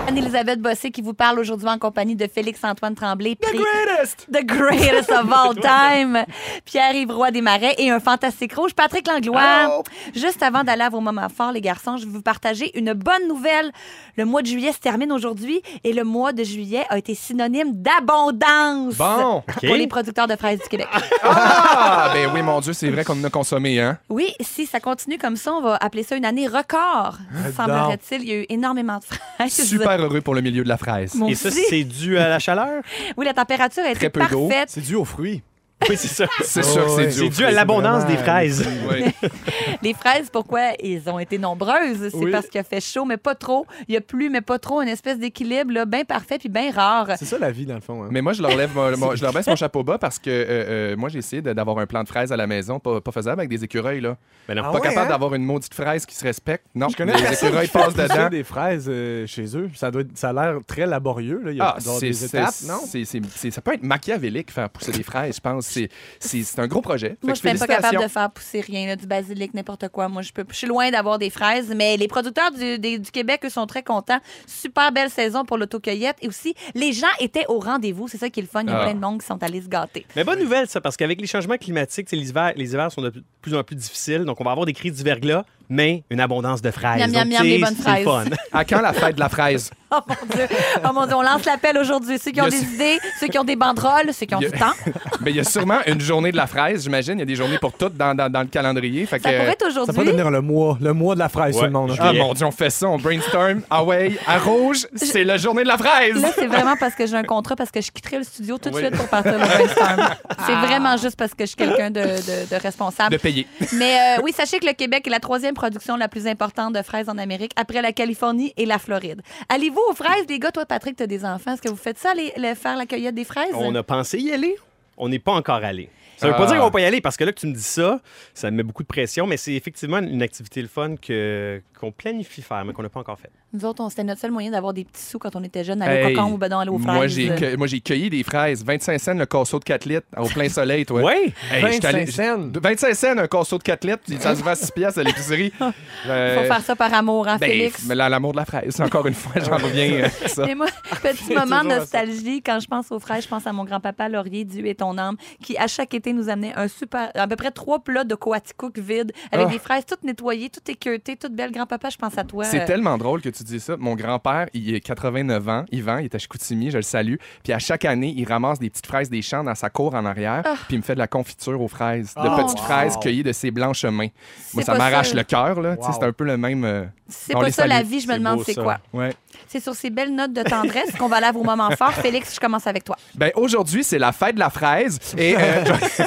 Anne-Elisabeth 0.07 0.61
Bossé 0.61 0.91
qui 0.91 1.03
vous 1.03 1.15
parle 1.15 1.39
aujourd'hui 1.39 1.69
en 1.69 1.79
compagnie 1.79 2.17
de 2.17 2.27
Félix-Antoine 2.27 2.95
Tremblay. 2.95 3.35
prix- 3.35 3.57
Greatest! 3.59 4.27
The 4.33 4.45
greatest 4.45 5.11
of 5.11 5.31
all 5.33 5.55
time. 5.61 6.25
Pierre-Yves 6.65 7.11
Roy 7.11 7.31
Desmarais 7.31 7.75
et 7.79 7.91
un 7.91 8.01
fantastique 8.01 8.55
rouge, 8.55 8.75
Patrick 8.75 9.07
Langlois. 9.09 9.83
Juste 10.15 10.43
avant 10.43 10.65
d'aller 10.65 10.83
à 10.83 10.89
vos 10.91 11.01
moments 11.01 11.29
forts, 11.29 11.53
les 11.53 11.61
garçons, 11.61 11.97
je 11.97 12.05
vais 12.07 12.13
vous 12.13 12.23
partager 12.23 12.77
une 12.79 12.93
bonne 12.93 13.27
nouvelle. 13.29 13.71
Le 14.17 14.25
mois 14.25 14.43
de 14.43 14.47
juillet 14.47 14.73
se 14.73 14.79
termine 14.79 15.11
aujourd'hui 15.13 15.63
et 15.83 15.93
le 15.93 16.05
mois 16.05 16.33
de 16.33 16.45
juillet 16.45 16.85
a 16.91 16.99
été 16.99 17.15
synonyme 17.15 17.73
d'abondance. 17.73 18.95
Bon! 18.97 19.43
Pour 19.47 19.75
les 19.77 19.87
producteurs 19.87 20.27
de 20.29 20.37
fraises 20.37 20.61
du 20.61 20.69
Québec. 20.69 20.89
Ah! 21.27 22.11
Ben 22.13 22.31
oui, 22.35 22.43
mon 22.43 22.61
Dieu, 22.61 22.73
c'est 22.75 22.91
vrai 22.91 23.03
qu'on 23.05 23.19
en 23.19 23.25
a 23.25 23.31
consommé, 23.31 23.81
hein? 23.81 23.99
Oui, 24.09 24.33
si 24.41 24.67
ça 24.67 24.81
continue 24.81 25.17
comme 25.19 25.37
ça, 25.37 25.53
on 25.55 25.61
va 25.63 25.77
appeler 25.81 26.03
ça 26.03 26.17
une 26.17 26.25
année 26.25 26.47
record. 26.47 27.17
Semblerait-il, 27.57 28.23
il 28.23 28.29
y 28.29 28.33
a 28.33 28.37
eu 28.37 28.47
énormément 28.51 28.99
de 28.99 29.05
fraises. 29.05 29.53
Super 29.65 30.01
heureux 30.01 30.21
pour 30.21 30.35
le 30.35 30.41
milieu 30.41 30.63
de 30.65 30.69
la 30.69 30.77
fraise. 30.77 31.15
Et 31.29 31.35
ça, 31.35 31.51
c'est 31.51 31.85
dû 31.85 32.19
à 32.19 32.29
la 32.29 32.39
chaleur? 32.39 32.83
Oui, 33.17 33.25
la 33.25 33.35
température 33.35 33.83
a 33.85 33.91
été 33.91 33.99
Très 33.99 34.11
peu 34.11 34.21
d'eau. 34.31 34.49
parfaite. 34.49 34.69
C'est 34.71 34.81
dû 34.81 34.95
aux 34.95 35.05
fruits. 35.05 35.43
Oui, 35.89 35.97
c'est 35.97 36.09
ça. 36.09 36.27
C'est 36.43 36.63
sûr 36.65 36.85
que 36.85 36.91
c'est 36.91 36.97
ouais. 36.97 37.07
dû. 37.07 37.13
C'est 37.13 37.25
aux 37.25 37.29
dû 37.29 37.45
à 37.45 37.51
l'abondance 37.51 38.07
des 38.07 38.17
fraises. 38.17 38.67
Oui. 38.91 39.05
Les 39.83 39.93
fraises, 39.95 40.31
pourquoi 40.31 40.71
ils 40.83 41.09
ont 41.11 41.19
été 41.19 41.37
nombreuses? 41.39 42.09
C'est 42.11 42.17
Oui. 42.17 42.31
parce 42.31 42.47
qu'il 42.47 42.61
a 42.61 42.65
fait 42.65 42.81
chaud, 42.81 43.05
mais 43.05 43.17
pas 43.19 43.35
trop. 43.35 43.67
Il 43.89 43.95
y 43.95 43.97
a 43.97 44.01
plu, 44.01 44.31
mais 44.31 44.41
pas 44.41 44.59
trop. 44.59 44.81
Une 44.81 44.89
espèce 44.89 45.19
d'équilibre 45.19 45.73
là, 45.73 45.85
bien 45.85 46.05
parfait 46.05 46.39
puis 46.39 46.49
bien 46.49 46.71
rare. 46.73 47.09
C'est 47.19 47.25
ça 47.27 47.39
la 47.39 47.51
vie, 47.51 47.67
dans 47.67 47.75
le 47.75 47.81
fond. 47.81 48.05
hein. 48.05 48.09
Mais 48.11 48.23
moi, 48.23 48.33
je 48.33 48.41
leur, 48.43 48.57
lève 48.57 48.71
mon- 48.75 48.97
mon- 48.97 49.15
je 49.15 49.23
leur 49.23 49.33
baisse 49.33 49.47
mon 49.47 49.57
chapeau 49.65 49.83
bas 49.85 49.99
parce 49.99 50.19
que 50.19 50.31
euh, 50.31 50.45
euh, 50.93 50.97
moi, 50.97 51.09
j'ai 51.11 51.19
essayé 51.19 51.43
de- 51.43 51.53
d'avoir 51.53 51.79
un 51.79 51.87
plant 51.87 52.03
de 52.03 52.09
fraises 52.09 52.33
à 52.33 52.37
la 52.37 52.47
maison, 52.47 52.79
pas, 52.81 53.01
pas 53.01 53.13
faisable 53.13 53.41
avec 53.41 53.51
des 53.51 53.63
écureuils. 53.65 54.01
Là. 54.01 54.17
Mais 54.49 54.55
non. 54.55 54.63
Ah 54.65 54.69
pas 54.73 54.75
ouais, 54.79 54.81
capable 54.81 55.07
hein? 55.07 55.09
d'avoir 55.11 55.35
une 55.35 55.45
maudite 55.45 55.75
fraise 55.75 56.07
qui 56.07 56.15
se 56.15 56.25
respecte. 56.25 56.67
Non, 56.75 56.89
Je 56.89 56.97
connais 56.97 57.15
les 57.15 57.23
personne 57.23 57.49
écureuils 57.49 57.67
qui 57.67 57.73
fait 57.73 57.79
passent 57.79 57.95
pousser 57.95 58.09
dedans. 58.09 58.29
des 58.31 58.45
fraises 58.45 58.87
euh, 58.89 59.27
chez 59.27 59.57
eux. 59.57 59.71
Ça, 59.75 59.91
doit 59.91 60.01
être- 60.03 60.17
ça 60.17 60.31
a 60.31 60.33
l'air 60.33 60.59
très 60.67 60.87
laborieux. 60.87 61.43
Là. 61.45 61.51
Il 61.51 61.57
y 61.59 61.61
a 61.61 61.75
Ah, 61.77 61.81
c'est, 61.81 62.01
des 62.07 62.13
c'est- 62.15 62.27
étapes, 62.39 62.55
non? 62.67 62.81
c'est- 62.87 63.05
c'est- 63.05 63.21
c'est- 63.35 63.51
ça 63.51 63.61
peut 63.61 63.75
être 63.75 63.83
machiavélique 63.83 64.51
faire 64.51 64.71
pousser 64.71 64.93
des 64.93 65.03
fraises, 65.03 65.37
je 65.37 65.41
pense. 65.41 65.67
C'est, 65.75 65.89
c'est, 66.19 66.43
c'est 66.43 66.59
un 66.61 66.67
gros 66.67 66.81
projet. 66.81 67.17
Moi, 67.23 67.35
je 67.35 67.41
suis 67.41 67.49
même 67.49 67.59
pas 67.59 67.67
capable 67.67 68.03
de 68.03 68.09
faire 68.09 68.31
pousser 68.31 68.61
rien, 68.61 68.87
là, 68.87 68.97
du 68.97 69.07
basilic, 69.07 69.53
n'importe 69.55 69.89
quoi. 69.89 70.09
Moi, 70.09 70.23
je, 70.23 70.33
peux, 70.33 70.45
je 70.49 70.55
suis 70.57 70.67
loin 70.67 70.91
d'avoir 70.91 71.19
des 71.19 71.31
fraises, 71.31 71.73
mais 71.77 71.97
les 71.97 72.09
producteurs 72.09 72.51
du, 72.53 72.79
des- 72.79 72.99
du 72.99 73.11
Québec, 73.11 73.41
eux, 73.45 73.49
sont 73.51 73.67
très 73.67 73.83
contents. 73.83 74.19
Super 74.47 74.93
belle 74.93 75.11
saison 75.11 75.45
pour 75.45 75.59
l'autocueillette. 75.59 76.17
Et 76.23 76.29
aussi, 76.29 76.55
les 76.75 76.93
gens 76.93 77.07
étaient 77.21 77.47
au 77.49 77.59
rendez-vous. 77.59 78.09
C'est 78.09 78.19
ça 78.19 78.31
qui 78.31 78.41
est 78.41 78.43
le 78.43 78.49
fun. 78.49 78.63
Il 78.63 78.71
y 78.71 78.73
a 78.73 78.79
Ah. 78.81 78.85
plein 78.85 78.95
de 78.95 79.01
monde 79.01 79.21
qui 79.21 79.27
sont 79.27 79.43
allés 79.43 79.63
se 79.63 79.69
gâter. 79.69 80.07
Mais 80.17 80.25
bonne 80.25 80.39
nouvelle, 80.41 80.69
ça, 80.69 80.81
parce 80.81 80.97
qu'avec 80.97 81.21
les 81.21 81.27
changements 81.27 81.57
climatiques, 81.57 82.11
les 82.13 82.29
hivers, 82.31 82.53
les 82.57 82.73
hivers 82.73 82.91
sont 82.93 83.03
de 83.03 83.13
plus 83.41 83.55
en 83.55 83.63
plus 83.63 83.77
difficiles. 83.77 84.25
Donc, 84.25 84.41
on 84.41 84.45
va 84.45 84.51
avoir 84.53 84.67
des 84.67 84.73
crises 84.73 84.93
d'hiverglas, 84.95 85.45
mais 85.69 86.03
une 86.11 86.21
abondance 86.21 86.63
de 86.63 86.71
fraises. 86.71 86.99
Miam, 87.01 87.11
miam, 87.11 87.29
miam, 87.29 87.43
les 87.45 87.59
bonnes 87.59 87.75
fraises. 87.77 88.05
fun. 88.05 88.25
À 88.53 88.65
quand 88.65 88.81
la 88.81 88.93
fête 88.93 89.15
de 89.17 89.21
la 89.21 89.29
fraise? 89.29 89.71
Oh 89.97 90.01
mon 90.09 90.35
Dieu! 90.35 90.47
Oh 90.85 90.93
mon 90.93 91.07
Dieu, 91.07 91.15
on 91.17 91.23
lance 91.23 91.45
l'appel 91.45 91.79
aujourd'hui. 91.79 92.19
Ceux 92.19 92.31
qui 92.31 92.41
ont 92.41 92.49
des 92.49 92.63
idées, 92.63 92.99
ceux 93.21 93.27
qui 93.29 93.39
ont 93.39 93.45
des 93.45 93.57
banderoles, 93.57 94.13
ceux 94.13 94.27
qui 94.27 94.35
ont 94.35 94.39
du 94.41 94.51
temps. 94.51 94.73
Mais 95.21 95.31
il 95.31 95.37
y 95.37 95.41
a 95.41 95.45
sûrement 95.45 95.79
une 95.87 96.01
journée 96.01 96.33
de 96.33 96.37
la 96.37 96.47
fraise, 96.47 96.83
j'imagine. 96.85 97.15
Il 97.15 97.21
y 97.21 97.23
a 97.23 97.27
des 97.27 97.37
journées 97.37 97.59
pour 97.59 97.73
toutes 97.73 97.97
dans, 97.97 98.15
dans- 98.15 98.31
dans 98.31 98.41
le 98.41 98.47
calendrier. 98.47 99.07
Fait 99.07 99.21
Ça 99.23 99.31
que, 99.31 99.37
pourrait 99.37 99.51
être 99.53 99.61
Ça 99.63 99.69
aujourd'hui. 99.69 99.95
pourrait 99.95 100.07
devenir 100.07 100.31
le 100.31 100.41
mois, 100.41 100.79
le 100.81 100.93
mois 100.93 101.15
de 101.15 101.21
la 101.21 101.29
fraise, 101.29 101.55
Ouais. 101.55 101.61
tout 101.61 101.67
le 101.67 101.73
monde. 101.73 101.95
Ah 101.99 102.11
ok? 102.11 102.17
mon 102.19 102.35
Dieu, 102.35 102.47
on 102.47 102.51
fait 102.51 102.71
ça, 102.71 102.89
on 102.89 102.99
brainstorm. 102.99 103.63
Ah 103.71 103.85
ouais, 103.85 104.19
à 104.27 104.39
rouge, 104.39 104.87
c'est 104.97 105.25
la 105.25 105.37
journée 105.37 105.63
de 105.63 105.69
la 105.69 105.79
fraise. 105.79 106.21
Là, 106.21 106.29
c'est 106.35 106.47
vraiment 106.47 106.77
parce 106.79 106.95
que 106.95 107.07
j'ai 107.07 107.17
un 107.17 107.23
contrat, 107.25 107.57
parce 107.57 107.71
que 107.71 107.81
je 107.81 107.91
quitterai 107.91 108.19
le 108.19 108.25
studio 108.25 108.59
tout 108.59 108.71
de 108.71 108.75
Oui. 108.75 108.83
suite 108.83 108.97
pour 108.97 109.09
partir 109.09 109.35
au 109.35 109.39
brainstorm. 109.39 110.09
C'est 110.47 110.55
vraiment 110.67 110.97
juste 110.97 111.17
parce 111.17 111.33
que 111.35 111.45
je 111.45 111.49
suis 111.49 111.57
quelqu'un 111.57 111.91
de, 111.91 112.01
de- 112.01 112.51
de 112.55 112.61
responsable. 112.61 113.11
De 113.13 113.17
payer. 113.21 113.47
Mais 113.75 113.97
euh, 114.19 114.23
oui, 114.23 114.33
sachez 114.37 114.59
que 114.59 114.67
le 114.67 114.73
Québec 114.73 115.07
est 115.07 115.11
la 115.11 115.21
troisième 115.21 115.55
production 115.55 115.97
la 115.97 116.09
plus 116.09 116.27
importante 116.27 116.75
de 116.75 116.83
fraises 116.83 117.09
en 117.09 117.19
Amérique, 117.19 117.53
après 117.57 117.83
la 117.83 117.93
Californie 117.93 118.53
et 118.57 118.67
la 118.67 118.79
Floride. 118.79 119.23
Allez-vous 119.49 119.81
aux 119.91 119.95
fraises, 119.95 120.27
les 120.29 120.39
gars? 120.39 120.51
Toi, 120.53 120.67
Patrick, 120.67 120.97
tu 120.97 121.03
as 121.03 121.07
des 121.07 121.25
enfants. 121.25 121.53
Est-ce 121.55 121.63
que 121.63 121.69
vous 121.69 121.77
faites 121.77 121.99
ça, 121.99 122.15
les, 122.15 122.33
les- 122.37 122.55
faire 122.55 122.77
la 122.77 122.87
cueillette 122.87 123.15
des 123.15 123.25
fraises? 123.25 123.53
On 123.55 123.75
a 123.75 123.83
pensé 123.83 124.19
y 124.19 124.33
aller. 124.33 124.57
On 124.97 125.09
n'est 125.09 125.19
pas 125.19 125.33
encore 125.33 125.57
allé. 125.65 125.89
Ça 126.17 126.29
veut 126.29 126.35
pas 126.35 126.45
Ah. 126.45 126.47
dire 126.47 126.57
qu'on 126.59 126.65
va 126.67 126.71
pas 126.71 126.81
y 126.81 126.85
aller 126.85 127.01
parce 127.01 127.17
que 127.17 127.25
là 127.25 127.33
que 127.33 127.41
tu 127.41 127.47
me 127.49 127.53
dis 127.55 127.61
ça, 127.63 128.01
ça 128.33 128.51
me 128.51 128.57
met 128.59 128.63
beaucoup 128.63 128.85
de 128.85 128.89
pression, 128.89 129.27
mais 129.27 129.37
c'est 129.37 129.55
effectivement 129.55 129.99
une 129.99 130.23
activité 130.23 130.63
le 130.63 130.69
fun 130.69 130.95
que 130.97 131.61
qu'on 131.85 131.93
planifie 131.93 132.43
faire, 132.43 132.65
mais 132.65 132.73
qu'on 132.73 132.83
n'a 132.83 132.89
pas 132.89 133.01
encore 133.01 133.19
fait. 133.19 133.31
Nous 133.53 133.65
autres, 133.65 133.83
on- 133.83 133.89
c'était 133.91 134.05
notre 134.05 134.21
seul 134.21 134.31
moyen 134.31 134.51
d'avoir 134.51 134.73
des 134.73 134.85
petits 134.85 135.03
sous 135.03 135.19
quand 135.19 135.35
on 135.37 135.45
était 135.45 135.65
jeunes, 135.65 135.83
aller 135.83 135.97
Hey, 136.09 136.13
au 136.15 136.17
cocon 136.17 136.33
ou 136.33 136.39
ben 136.39 136.51
aller 136.53 136.71
aux 136.71 136.79
fraises. 136.79 136.95
Moi, 136.95 137.07
j'ai 137.07 137.29
cueilli, 137.35 137.57
moi, 137.57 137.67
j'ai 137.67 137.81
cueilli 137.81 138.11
des 138.11 138.23
fraises. 138.23 138.65
25 138.65 138.99
cents 138.99 139.15
le 139.15 139.27
casseau 139.27 139.59
de 139.59 139.65
4 139.65 139.85
litres 139.85 140.07
au 140.17 140.27
plein 140.27 140.49
soleil, 140.49 140.85
toi. 140.87 141.13
Hey, 141.15 141.33
allé- 141.51 141.63
25 141.81 142.09
cents. 142.11 142.39
de- 142.39 142.61
25 142.61 142.95
cents 142.95 143.19
un 143.19 143.27
casseau 143.27 143.59
de 143.59 143.63
4 143.63 143.85
litres, 143.85 144.03
ça 144.21 144.35
se 144.35 144.43
vend 144.43 144.55
6 144.55 144.71
piastres 144.73 145.01
à 145.01 145.03
l'épicerie. 145.03 145.53
Il 146.05 146.11
Euh, 146.11 146.41
faut 146.41 146.45
faire 146.53 146.61
ça 146.63 146.77
par 146.77 146.93
amour, 146.95 147.29
hein, 147.29 147.37
ben, 147.39 147.51
Félix? 147.51 147.85
mais 147.87 147.95
là, 147.95 148.09
l'amour 148.09 148.33
de 148.33 148.39
la 148.39 148.45
fraise, 148.45 148.81
encore 148.81 149.07
une 149.07 149.15
fois, 149.15 149.41
j'en 149.43 149.57
reviens 149.57 150.05
à 150.05 150.09
ça. 150.29 150.49
Et 150.49 150.55
moi, 150.55 150.67
petit 151.03 151.35
moment 151.35 151.63
de 151.65 151.71
à 151.71 151.79
nostalgie, 151.79 152.43
quand 152.43 152.59
je 152.61 152.67
pense 152.67 152.91
aux 152.93 152.99
fraises, 153.01 153.25
je 153.25 153.29
pense 153.29 153.47
à 153.47 153.53
mon 153.53 153.65
grand-papa 153.65 154.09
Laurier, 154.09 154.45
Dieu 154.45 154.67
et 154.67 154.75
ton 154.75 154.97
âme, 154.99 155.17
qui 155.43 155.57
à 155.59 155.67
chaque 155.67 155.95
été 155.95 156.13
nous 156.13 156.29
amenait 156.29 156.55
un 156.57 156.69
super, 156.69 157.11
à 157.15 157.27
peu 157.27 157.37
près 157.37 157.51
trois 157.51 157.79
plats 157.81 158.05
de 158.05 158.15
coaticook 158.15 158.79
vides, 158.79 159.13
avec 159.33 159.47
Ah. 159.49 159.53
des 159.53 159.59
fraises 159.59 159.85
toutes 159.87 160.03
nettoyées, 160.05 160.51
toutes 160.51 160.69
équeutées, 160.69 161.17
toutes 161.17 161.35
belles. 161.35 161.53
Grand-papa, 161.53 161.74
je 161.91 161.97
pense 161.97 162.17
à 162.19 162.25
toi. 162.25 162.45
C'est 162.45 162.63
Euh, 162.63 162.67
tellement 162.67 162.97
drôle 162.99 163.21
que 163.21 163.29
tu 163.29 163.43
dis 163.45 163.61
ça. 163.61 163.77
Mon 163.79 163.95
grand-père, 163.95 164.49
il 164.55 164.75
est 164.75 164.81
89 164.81 165.49
ans, 165.49 165.65
Yvan, 165.73 165.99
il 165.99 166.05
est 166.07 166.15
à 166.15 166.19
Chicoutimi, 166.19 166.71
je 166.71 166.77
le 166.79 166.83
salue. 166.83 167.17
Puis 167.43 167.53
à 167.53 167.59
chaque 167.59 167.85
année, 167.85 168.13
il 168.17 168.25
ramasse 168.27 168.59
des 168.59 168.71
petites 168.71 168.87
fraises 168.87 169.11
des 169.11 169.23
champs 169.23 169.45
dans 169.45 169.55
sa 169.55 169.71
cour 169.71 169.95
en 169.95 170.05
arrière, 170.05 170.43
Ah. 170.45 170.55
puis 170.67 170.77
il 170.77 170.79
me 170.79 170.83
fait 170.83 170.95
de 170.95 170.99
la 171.01 171.07
confiture 171.09 171.61
aux 171.61 171.69
fraises, 171.69 172.15
de 172.15 172.21
Oh, 172.25 172.37
petites 172.43 172.59
wow. 172.61 172.65
fraises 172.65 172.97
cueillies 172.99 173.23
de 173.23 173.33
ses 173.33 173.51
blanches 173.51 173.85
mains. 173.85 174.09
Moi, 174.55 174.63
ça 174.63 174.75
m'arrache 174.77 175.15
le 175.15 175.23
cœur, 175.25 175.61
là. 175.61 175.77
Tu 175.77 175.83
sais, 175.83 175.89
Wow. 175.89 175.95
C'est 176.01 176.07
un 176.07 176.13
peu 176.13 176.25
le 176.25 176.37
même. 176.37 176.65
euh, 176.65 176.85
C'est 177.09 177.37
On 177.37 177.41
pas 177.41 177.47
les 177.47 177.53
ça 177.53 177.67
la 177.67 177.83
vie, 177.83 178.01
je 178.01 178.07
me 178.09 178.13
C'est 178.15 178.19
demande 178.19 178.43
c'est 178.45 178.55
quoi. 178.55 178.79
Ouais. 178.93 179.13
C'est 179.49 179.61
sur 179.63 179.75
ces 179.75 179.91
belles 179.91 180.15
notes 180.15 180.33
de 180.33 180.43
tendresse 180.43 180.91
qu'on 180.99 181.09
va 181.09 181.17
aller 181.17 181.27
à 181.27 181.33
vos 181.33 181.45
moments 181.45 181.71
forts. 181.71 181.93
Félix, 181.93 182.35
je 182.35 182.41
commence 182.41 182.67
avec 182.67 182.85
toi. 182.85 182.97
Ben, 183.15 183.31
aujourd'hui, 183.37 183.85
c'est 183.85 183.99
la 183.99 184.13
fête 184.13 184.35
de 184.35 184.41
la 184.41 184.51
fraise. 184.51 184.99
Et, 185.17 185.37
euh, 185.37 185.65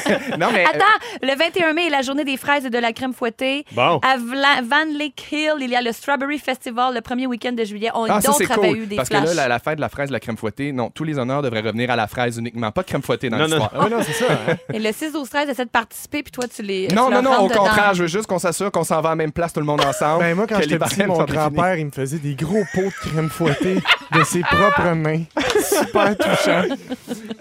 non, 0.38 0.48
mais. 0.52 0.66
euh, 0.66 0.70
Attends, 0.74 0.86
le 1.22 1.36
21 1.38 1.74
mai 1.74 1.88
est 1.88 1.90
la 1.90 2.02
journée 2.02 2.24
des 2.26 2.38
fraises 2.38 2.66
et 2.66 2.70
de 2.70 2.78
la 2.78 2.92
crème 2.94 3.14
fouettée. 3.14 3.66
Bon. 3.74 4.00
À 4.04 4.18
Vla- 4.18 4.64
Van 4.64 4.86
Lake 4.98 5.26
Hill, 5.32 5.54
il 5.62 5.70
y 5.70 5.76
a 5.76 5.82
le 5.82 5.92
Strawberry 5.92 6.40
Festival 6.40 6.94
le 6.94 7.02
premier 7.02 7.28
week-end 7.28 7.52
de 7.54 7.64
juillet. 7.64 7.90
On 7.94 8.06
Ah, 8.06 8.20
ça, 8.22 8.34
c'est 8.34 8.46
d'autres 8.48 8.60
avaient 8.60 8.70
cool. 8.70 8.78
eu 8.80 8.86
des 8.88 8.96
Parce 8.96 9.10
flashs. 9.10 9.22
que 9.24 9.28
là, 9.28 9.34
la, 9.34 9.48
la 9.48 9.60
fête 9.60 9.76
de 9.76 9.82
la 9.82 9.90
fraise, 9.90 10.08
de 10.10 10.14
la 10.14 10.20
crème 10.20 10.38
fouettée, 10.38 10.72
non, 10.72 10.90
tous 10.90 11.04
les 11.04 11.18
honneurs 11.18 11.42
devraient 11.42 11.62
revenir 11.62 11.90
à 11.92 11.96
la 11.96 12.08
fraise 12.08 12.38
uniquement. 12.38 12.72
Pas 12.72 12.82
de 12.82 12.88
crème 12.88 13.02
fouettée 13.02 13.30
dans 13.30 13.38
Non, 13.38 13.48
non, 13.48 13.58
l'histoire. 13.58 13.72
Ah 13.76 13.86
oui, 13.86 13.92
non, 13.92 14.04
c'est 14.04 14.14
ça. 14.14 14.26
hein. 14.32 14.56
Et 14.74 14.80
le 14.80 14.92
6 14.92 15.16
au 15.16 15.26
13 15.26 15.50
essaie 15.50 15.66
de 15.66 15.70
participer, 15.70 16.24
puis 16.24 16.32
toi, 16.32 16.46
tu 16.54 16.62
les. 16.62 16.88
Non, 16.90 17.08
tu 17.08 17.14
non, 17.14 17.22
non, 17.22 17.40
au 17.46 17.48
dedans. 17.50 17.64
contraire, 17.64 17.94
je 17.94 18.02
veux 18.04 18.08
juste 18.08 18.28
qu'on 18.28 18.40
s'assure 18.40 18.72
qu'on 18.72 18.84
s'en 18.84 19.02
va 19.02 19.10
à 19.10 19.12
la 19.14 19.16
même 19.18 19.32
place, 19.32 19.54
tout 19.54 19.60
le 19.60 19.66
monde 19.66 19.82
ensemble. 19.82 20.24
Ben, 20.24 20.36
moi, 20.36 20.46
quand 20.48 20.60
j'étais 20.62 20.78
petit, 20.80 21.04
mon 21.06 21.24
grand-père, 21.24 21.76
il 21.78 21.86
me 21.86 21.92
faisait 21.92 22.18
des 22.20 22.36
gros 22.36 22.64
pots 22.74 22.82
de 22.82 23.10
crème 23.10 23.27
fouettée 23.30 23.76
de 24.14 24.24
ses 24.24 24.42
propres 24.42 24.94
mains. 24.94 25.24
Super 25.62 26.18
touchant. 26.18 26.64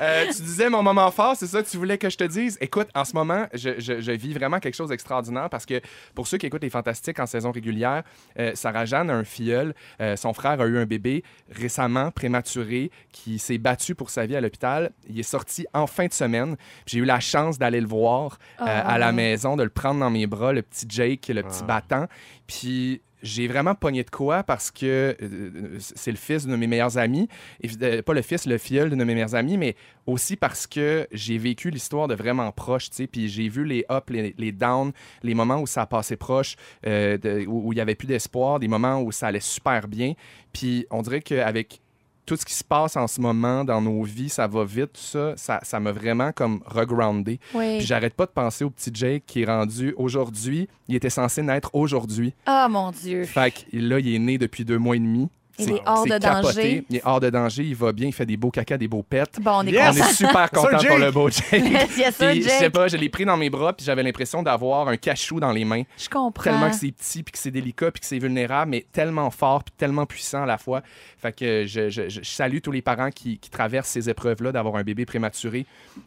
Euh, 0.01 0.25
tu 0.27 0.43
disais 0.43 0.69
mon 0.69 0.83
moment 0.83 1.11
fort, 1.11 1.37
c'est 1.37 1.47
ça 1.47 1.63
que 1.63 1.69
tu 1.69 1.77
voulais 1.77 1.97
que 1.99 2.11
je 2.11 2.17
te 2.17 2.25
dise? 2.25 2.59
Écoute, 2.61 2.89
en 2.95 3.05
ce 3.05 3.15
moment, 3.15 3.47
je, 3.55 3.79
je- 3.79 4.01
je 4.01 4.13
vis 4.13 4.33
vraiment 4.35 4.59
quelque 4.59 4.75
chose 4.75 4.89
d'extraordinaire 4.89 5.49
parce 5.49 5.65
que 5.67 5.81
pour 6.15 6.27
ceux 6.27 6.39
qui 6.39 6.47
écoutent 6.47 6.63
les 6.63 6.71
Fantastiques 6.71 7.19
en 7.21 7.27
saison 7.27 7.51
régulière, 7.53 8.03
euh, 8.39 8.53
Sarah 8.55 8.85
Jeanne 8.85 9.11
a 9.11 9.15
un 9.15 9.25
filleul. 9.25 9.75
Euh, 10.01 10.17
son 10.17 10.33
frère 10.33 10.61
a 10.61 10.67
eu 10.67 10.79
un 10.79 10.87
bébé 10.87 11.23
récemment, 11.51 12.11
prématuré, 12.11 12.91
qui 13.13 13.39
s'est 13.39 13.59
battu 13.59 13.95
pour 13.95 14.11
sa 14.11 14.27
vie 14.27 14.37
à 14.37 14.41
l'hôpital. 14.41 14.91
Il 15.09 15.19
est 15.19 15.23
sorti 15.23 15.67
en 15.73 15.87
fin 15.87 16.07
de 16.07 16.13
semaine. 16.13 16.57
J'ai 16.87 16.99
eu 16.99 17.05
la 17.05 17.21
chance 17.21 17.59
d'aller 17.59 17.81
le 17.81 17.89
voir 17.89 18.39
euh, 18.61 18.65
à 18.67 18.99
la 18.99 19.11
Oh. 19.11 19.13
maison, 19.13 19.57
de 19.57 19.63
le 19.63 19.71
prendre 19.71 20.01
dans 20.01 20.11
mes 20.11 20.27
bras, 20.27 20.53
le 20.53 20.63
petit 20.63 20.87
Jake, 20.89 21.29
le 21.29 21.43
petit 21.43 21.63
battant. 21.65 22.07
Puis 22.47 23.01
j'ai 23.27 23.49
vraiment 23.49 23.75
pogné 23.75 24.05
de 24.05 24.11
quoi 24.11 24.43
parce 24.43 24.71
que 24.71 25.17
euh, 25.21 25.79
c'est 25.79 26.11
le 26.11 26.17
fils 26.17 26.47
de 26.47 26.57
mes 26.57 26.67
meilleures 26.67 26.97
amies. 26.97 27.29
Et, 27.61 27.69
euh, 27.83 28.03
pas 28.03 28.15
le 28.15 28.23
fils, 28.23 28.47
le 28.47 28.59
filleul 28.59 28.91
de 28.91 28.97
mes 28.97 29.05
meilleures 29.05 29.35
amies, 29.35 29.59
mais 29.59 29.77
aussi 30.07 30.37
parce 30.37 30.67
que 30.67 31.07
j'ai 31.13 31.37
vécu 31.37 31.71
l'histoire 31.71 32.09
de 32.09 32.15
vraiment 32.15 32.51
proche, 32.53 32.91
tu 32.91 32.97
sais, 32.97 33.07
puis 33.07 33.29
j'ai 33.29 33.49
vu 33.49 33.65
les 33.65 33.85
ups, 33.91 34.35
les, 34.39 34.53
downs, 34.53 34.93
les 35.23 35.35
moments 35.35 35.61
où 35.61 35.67
ça 35.67 35.85
passé 35.87 36.17
proche, 36.17 36.57
euh, 36.87 37.45
où 37.47 37.73
il 37.73 37.77
y 37.77 37.81
avait 37.81 37.95
plus 37.97 38.07
d'espoir, 38.07 38.61
des 38.61 38.69
moments 38.69 39.01
où 39.03 39.13
ça 39.13 39.27
allait 39.27 39.41
super 39.41 39.89
bien. 39.89 40.15
Puis 40.53 40.87
on 40.91 41.03
dirait 41.03 41.21
qu'avec 41.21 41.81
tout 42.27 42.37
ce 42.37 42.45
qui 42.45 42.53
se 42.55 42.65
passe 42.65 42.97
en 42.97 43.07
ce 43.07 43.21
moment 43.21 43.65
dans 43.65 43.81
nos 43.81 44.03
vies, 44.03 44.29
ça 44.29 44.47
va 44.47 44.65
vite, 44.65 44.93
tout 44.95 45.01
ça, 45.01 45.35
ça, 45.37 45.61
ça 45.63 45.81
m'a 45.81 45.93
vraiment 45.93 46.33
comme 46.33 46.61
regroundé. 46.67 47.39
Oui. 47.55 47.79
Puis 47.79 47.87
j'arrête 47.87 48.15
pas 48.15 48.27
de 48.27 48.33
penser 48.33 48.65
au 48.65 48.71
petit 48.71 48.91
Jake 48.93 49.23
qui 49.27 49.43
est 49.43 49.47
rendu 49.47 49.95
aujourd'hui. 49.97 50.69
Il 50.89 50.97
était 50.97 51.11
censé 51.11 51.43
naître 51.43 51.71
aujourd'hui. 51.73 52.35
Oh 52.49 52.67
mon 52.69 52.91
Dieu. 52.91 53.25
Fait 53.25 53.53
que 53.53 53.77
là, 53.77 54.01
il 54.01 54.15
est 54.15 54.19
né 54.19 54.39
depuis 54.39 54.65
deux 54.65 54.79
mois 54.79 54.97
et 54.97 55.01
demi. 55.01 55.29
Il 55.59 55.73
est 55.73 55.83
hors 55.87 56.05
de 56.05 56.11
capoté. 56.19 56.43
danger. 56.43 56.85
Il 56.91 56.97
est 56.97 57.03
hors 57.05 57.21
de 57.21 57.31
danger. 57.31 57.63
Il 57.65 57.75
va 57.75 57.93
bien. 57.93 58.09
Il 58.09 58.13
fait 58.13 58.27
des 58.27 58.37
beaux 58.37 58.51
caca, 58.51 58.77
des 58.77 58.89
beaux 58.89 59.03
pets. 59.03 59.41
Bon, 59.41 59.53
on 59.63 59.67
est 59.67 59.73
Yes! 59.73 59.97
On 59.97 60.05
est 60.05 60.13
super 60.13 60.51
content 60.53 60.79
pour 60.87 60.99
le 60.99 61.11
beau 61.11 61.29
Jake. 61.31 61.47
Yes, 61.97 62.17
Puis, 62.19 62.43
je 62.43 62.49
sais 62.49 62.71
pas, 62.71 62.89
je 62.89 62.97
l'ai 62.97 63.09
pris 63.09 63.25
dans 63.25 63.37
mes 63.37 63.49
bras, 63.51 63.73
puis 63.73 63.85
j'avais 63.85 64.03
l'impression 64.03 64.43
d'avoir 64.43 64.89
un 64.89 64.97
cachou 64.97 65.41
dans 65.41 65.53
les 65.53 65.65
mains. 65.65 65.83
Je 65.97 66.09
comprends. 66.09 66.45
Tellement 66.45 66.71
que 66.71 66.77
c'est 66.77 66.93
petit, 66.93 67.23
puis 67.23 67.33
que 67.33 67.39
c'est 67.39 67.51
délicat, 67.51 67.91
puis 67.91 68.01
que 68.01 68.07
c'est 68.07 68.19
vulnérable, 68.19 68.71
mais 68.71 68.87
tellement 68.93 69.31
fort, 69.31 69.65
puis 69.65 69.75
tellement 69.77 70.05
puissant 70.07 70.43
à 70.43 70.47
la 70.47 70.59
fois. 70.59 70.83
Fait 71.19 71.33
que 71.33 71.65
je, 71.67 71.89
je- 71.89 72.09
je- 72.09 72.21
je 72.23 72.31
salue 72.31 72.59
tous 72.63 72.71
les 72.73 72.83
parents 72.83 73.11
qui, 73.11 73.39
qui 73.39 73.51
traversent 73.51 73.89
ces 73.89 74.09
épreuves-là, 74.11 74.53
d'avoir 74.53 74.77
un 74.77 74.83
bébé 74.83 75.07
prématuré. 75.07 75.67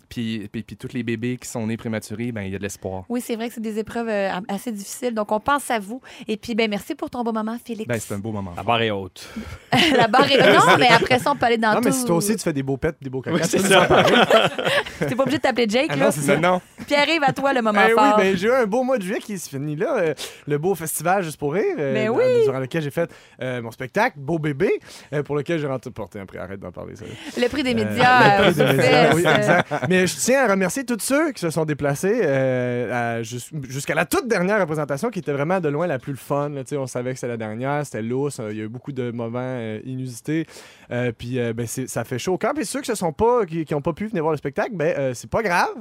Puis, 0.10 0.48
puis, 0.52 0.64
puis 0.64 0.76
tous 0.78 0.94
les 0.94 1.04
bébés 1.04 1.38
qui 1.38 1.48
sont 1.48 1.66
nés 1.68 1.78
prématurés, 1.78 2.32
ben 2.32 2.42
il 2.44 2.52
y 2.52 2.56
a 2.56 2.58
de 2.58 2.64
l'espoir. 2.64 3.04
Oui, 3.10 3.22
c'est 3.22 3.36
vrai 3.36 3.48
que 3.50 3.54
c'est 3.56 3.62
des 3.62 3.80
épreuves 3.80 4.10
euh, 4.10 4.30
assez 4.48 4.72
difficiles. 4.72 5.14
Donc, 5.14 5.32
on 5.32 5.40
pense 5.40 5.70
à 5.72 5.80
vous. 5.80 6.02
Et 6.28 6.38
puis, 6.38 6.56
ben 6.56 6.70
merci 6.70 6.96
pour 6.96 7.10
ton 7.10 7.24
beau 7.24 7.32
moment, 7.32 7.58
Félix. 7.64 7.88
Ben, 7.88 8.00
c'est 8.00 8.14
un 8.14 8.20
beau 8.20 8.32
moment. 8.32 8.54
La 8.56 8.64
barre 8.64 8.82
est 8.82 8.92
haute. 8.92 9.28
La 9.96 10.08
barre 10.08 10.30
est... 10.32 10.38
Non, 10.54 10.78
mais 10.80 10.88
après 10.90 11.20
ça, 11.20 11.32
on 11.32 11.36
peut 11.36 11.46
aller 11.46 11.58
dans 11.58 11.70
Non, 11.74 11.82
tout. 11.82 11.86
mais 11.86 11.92
si 11.92 12.06
toi 12.06 12.16
aussi, 12.16 12.36
tu 12.36 12.44
fais 12.44 12.54
des 12.54 12.64
beaux 12.64 12.78
pets, 12.78 12.96
des 13.02 13.10
beaux 13.10 13.22
caca, 13.22 13.36
Oui, 13.36 13.42
c'est 13.44 13.60
ça. 13.60 13.88
T'es 15.00 15.16
pas 15.16 15.24
obligé 15.24 15.38
de 15.38 15.42
t'appeler 15.44 15.66
Jake, 15.70 15.88
Ah 15.90 15.96
là. 15.96 16.06
non, 16.06 16.12
c'est 16.12 16.22
ça. 16.22 16.36
Non, 16.38 16.54
non. 16.54 16.62
Pierre-Yves, 16.88 17.24
à 17.26 17.34
toi, 17.34 17.54
le 17.54 17.62
moment 17.62 17.80
Eh 17.88 17.94
oui, 17.94 18.00
fort. 18.00 18.18
ben, 18.18 18.36
j'ai 18.36 18.48
eu 18.48 18.52
un 18.52 18.66
beau 18.66 18.84
mois 18.84 18.98
de 18.98 19.04
juillet 19.04 19.20
qui 19.20 19.38
se 19.38 19.50
finit 19.50 19.76
là. 19.76 19.96
euh, 19.98 20.14
le 20.48 20.58
beau 20.58 20.74
festival 20.76 21.24
Juste 21.24 21.38
pour 21.38 21.54
rire. 21.54 21.64
euh, 21.78 21.94
Ben 21.94 22.08
dans- 22.08 22.18
oui. 22.18 22.24
Durant 22.46 22.60
lequel 22.60 22.82
j'ai 22.82 22.92
fait 22.92 23.10
euh, 23.42 23.62
mon 23.62 23.72
spectacle, 23.72 24.18
Beau 24.20 24.40
bébé, 24.40 24.72
euh, 25.14 25.24
pour 25.24 25.36
lequel 25.36 25.60
j'ai 25.60 25.68
rentré 25.68 25.92
porté 25.92 26.20
après. 26.20 26.40
Arrête 26.40 26.60
d'en 26.60 26.72
parler, 26.72 26.96
ça. 26.96 27.06
Le 27.40 27.48
prix 27.48 27.64
des 27.64 27.72
Euh, 27.72 27.76
médias. 27.76 28.38
le 28.48 28.52
prix 28.52 28.54
des 28.56 28.64
médias, 28.74 29.14
oui, 29.14 29.22
exact. 29.26 29.72
Mais 29.88 30.08
je 30.08 30.16
tiens 30.16 30.46
à 30.46 30.48
remercier 30.52 30.84
tous 30.84 30.98
ceux 31.00 31.32
qui 31.32 31.42
se 31.42 31.50
sont 31.50 31.66
déplacés 31.66 32.22
euh, 32.24 33.24
jusqu'à 33.24 33.94
la 33.96 34.06
toute 34.06 34.28
dernière 34.28 34.60
représentation 34.60 35.10
qui 35.10 35.20
était 35.20 35.32
vraiment 35.34 35.60
de 35.60 35.70
loin 35.70 35.86
la 35.88 36.00
plus 36.00 36.14
le 36.14 36.18
fun. 36.18 36.50
là. 36.50 36.64
Tu 36.64 36.70
sais, 36.70 36.78
on 36.78 36.88
savait 36.88 37.12
que 37.14 37.20
c'était 37.20 37.28
la 37.32 37.38
dernière, 37.38 37.86
c'était 37.86 38.02
lousse, 38.02 38.40
euh, 38.40 38.50
il 38.52 38.58
y 38.58 38.62
a 38.62 38.64
eu 38.64 38.68
beaucoup 38.70 38.92
de 38.92 39.12
euh, 39.38 39.80
inusités. 39.86 40.46
Euh, 40.92 41.12
puis 41.12 41.40
euh, 41.40 41.54
ben, 41.54 41.68
ça 41.68 42.04
fait 42.04 42.20
chaud 42.20 42.34
au 42.34 42.38
camp. 42.38 42.54
Ceux 42.64 42.82
qui 42.82 42.92
pas, 43.14 43.46
qui 43.46 43.66
n'ont 43.72 43.82
pas 43.82 43.94
pu 43.94 44.08
venir 44.08 44.24
voir 44.24 44.34
le 44.34 44.38
spectacle, 44.38 44.72
ben 44.74 45.14
c'est 45.14 45.30
pas 45.30 45.44
grave. 45.44 45.74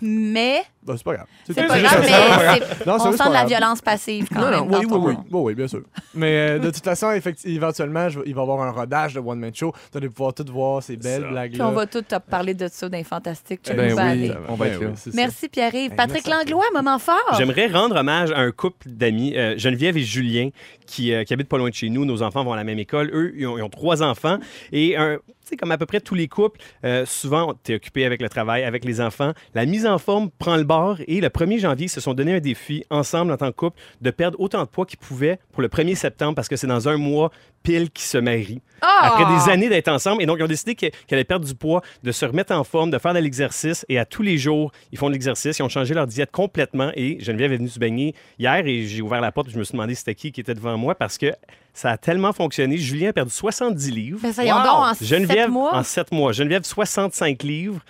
Mais 0.00 0.62
Ben, 0.82 0.96
c'est 0.96 1.04
pas 1.04 1.14
grave. 1.14 1.26
c'est 1.46 1.54
pas 1.54 1.66
grave, 1.80 1.98
mais 2.02 2.06
c'est- 2.08 2.86
Non, 2.86 2.94
on 3.00 3.12
sent 3.12 3.18
pas 3.18 3.28
de 3.28 3.32
la 3.32 3.38
grave. 3.40 3.48
violence 3.48 3.80
passive 3.80 4.28
quand 4.32 4.40
Non, 4.40 4.50
même. 4.50 4.68
non, 4.70 4.78
oui, 4.80 4.86
oui, 4.90 4.98
oui, 4.98 5.14
oui, 5.30 5.40
oui, 5.40 5.54
bien 5.54 5.66
sûr. 5.68 5.80
Mais 6.14 6.36
euh, 6.36 6.58
de 6.58 6.70
toute 6.70 6.84
façon, 6.84 7.10
éventuellement, 7.44 8.08
je 8.08 8.20
il 8.26 8.34
va 8.34 8.40
y 8.40 8.44
avoir 8.44 8.60
un 8.62 8.70
rodage 8.70 9.14
de 9.14 9.20
One 9.20 9.38
Man 9.38 9.54
Show. 9.54 9.72
Vous 9.92 9.98
allez 9.98 10.08
pouvoir 10.08 10.34
tout 10.34 10.44
voir 10.52 10.82
ces 10.82 10.96
belles 10.96 11.26
Ça. 11.34 11.42
Puis 11.48 11.62
on 11.62 11.72
va 11.72 11.86
tout 11.86 12.02
te 12.02 12.16
parler 12.18 12.54
de 12.54 12.68
ça 12.70 12.88
dans 12.88 12.98
les 12.98 13.04
Fantastiques. 13.04 13.62
Tu 13.62 13.72
Ben 13.72 13.90
nous 13.90 13.96
vas 13.96 14.04
oui. 14.04 14.10
aller. 14.10 14.32
on 14.48 14.54
va 14.54 14.68
être 14.68 14.80
là. 14.80 14.86
Ben 14.88 14.96
c'est 14.96 15.10
ça. 15.10 15.16
Merci 15.16 15.48
Pierre-Yves. 15.48 15.90
Hey, 15.92 15.96
Patrick 15.96 16.26
merci 16.26 16.48
Langlois, 16.50 16.64
moment 16.74 16.98
fort. 16.98 17.34
J'aimerais 17.38 17.66
rendre 17.68 17.96
hommage 17.96 18.30
à 18.30 18.38
un 18.40 18.50
couple 18.50 18.88
d'amis, 18.90 19.34
euh, 19.36 19.56
Geneviève 19.56 19.96
et 19.96 20.02
Julien, 20.02 20.50
qui, 20.86 21.12
euh, 21.14 21.24
qui 21.24 21.32
habitent 21.32 21.48
pas 21.48 21.58
loin 21.58 21.70
de 21.70 21.74
chez 21.74 21.88
nous. 21.88 22.04
Nos 22.04 22.22
enfants 22.22 22.44
vont 22.44 22.52
à 22.52 22.56
la 22.56 22.64
même 22.64 22.78
école. 22.78 23.10
Eux, 23.12 23.32
ils 23.36 23.46
ont, 23.46 23.56
ils 23.58 23.62
ont 23.62 23.68
trois 23.70 24.02
enfants. 24.02 24.38
Et 24.72 24.96
un, 24.96 25.16
tu 25.16 25.43
sais, 25.48 25.56
comme 25.56 25.70
à 25.70 25.78
peu 25.78 25.86
près 25.86 26.00
tous 26.00 26.14
les 26.14 26.28
couples, 26.28 26.60
euh, 26.84 27.06
souvent, 27.06 27.54
tu 27.62 27.72
es 27.72 27.74
occupé 27.76 28.04
avec 28.04 28.20
le 28.22 28.28
travail, 28.28 28.64
avec 28.64 28.84
les 28.84 29.00
enfants. 29.00 29.32
La 29.54 29.66
mise 29.66 29.86
en 29.86 29.98
forme 29.98 30.30
prend 30.30 30.56
le 30.56 30.64
bord. 30.64 30.98
Et 31.06 31.20
le 31.20 31.28
1er 31.28 31.60
janvier, 31.60 31.86
ils 31.86 31.90
se 31.90 32.00
sont 32.00 32.14
donné 32.14 32.34
un 32.34 32.40
défi, 32.40 32.84
ensemble, 32.90 33.32
en 33.32 33.36
tant 33.36 33.50
que 33.50 33.56
couple, 33.56 33.80
de 34.00 34.10
perdre 34.10 34.38
autant 34.40 34.62
de 34.62 34.68
poids 34.68 34.86
qu'ils 34.86 34.98
pouvaient 34.98 35.38
pour 35.52 35.62
le 35.62 35.68
1er 35.68 35.94
septembre, 35.94 36.34
parce 36.34 36.48
que 36.48 36.56
c'est 36.56 36.66
dans 36.66 36.88
un 36.88 36.96
mois 36.96 37.30
pile 37.62 37.90
qu'ils 37.90 38.06
se 38.06 38.18
marient. 38.18 38.60
Ah! 38.82 39.12
Après 39.14 39.24
des 39.24 39.50
années 39.50 39.68
d'être 39.68 39.88
ensemble. 39.88 40.22
Et 40.22 40.26
donc, 40.26 40.38
ils 40.38 40.44
ont 40.44 40.48
décidé 40.48 40.74
qu'elle 40.74 40.92
allait 41.10 41.24
perdre 41.24 41.46
du 41.46 41.54
poids, 41.54 41.82
de 42.02 42.12
se 42.12 42.24
remettre 42.24 42.52
en 42.52 42.64
forme, 42.64 42.90
de 42.90 42.98
faire 42.98 43.14
de 43.14 43.18
l'exercice. 43.18 43.86
Et 43.88 43.98
à 43.98 44.04
tous 44.04 44.22
les 44.22 44.38
jours, 44.38 44.72
ils 44.92 44.98
font 44.98 45.08
de 45.08 45.12
l'exercice. 45.14 45.58
Ils 45.58 45.62
ont 45.62 45.68
changé 45.68 45.94
leur 45.94 46.06
diète 46.06 46.30
complètement. 46.30 46.90
Et 46.94 47.18
Geneviève 47.20 47.52
est 47.52 47.56
venue 47.56 47.68
se 47.68 47.78
baigner 47.78 48.14
hier 48.38 48.66
et 48.66 48.84
j'ai 48.84 49.02
ouvert 49.02 49.20
la 49.20 49.32
porte 49.32 49.48
et 49.48 49.50
je 49.52 49.58
me 49.58 49.64
suis 49.64 49.72
demandé 49.72 49.94
c'était 49.94 50.14
qui 50.14 50.32
qui 50.32 50.40
était 50.40 50.54
devant 50.54 50.76
moi 50.76 50.94
parce 50.94 51.18
que 51.18 51.32
ça 51.74 51.90
a 51.90 51.98
tellement 51.98 52.32
fonctionné. 52.32 52.78
Julien 52.78 53.10
a 53.10 53.12
perdu 53.12 53.32
70 53.32 53.90
livres. 53.90 54.20
Ben, 54.22 54.32
ça 54.32 54.44
y 54.44 54.52
en 54.52 54.62
donc, 54.62 54.66
en 54.68 54.94
Geneviève, 55.00 55.40
sept 55.40 55.50
mois. 55.50 55.74
en 55.74 55.82
7 55.82 56.12
mois. 56.12 56.32
Geneviève, 56.32 56.64
65 56.64 57.42
livres. 57.42 57.80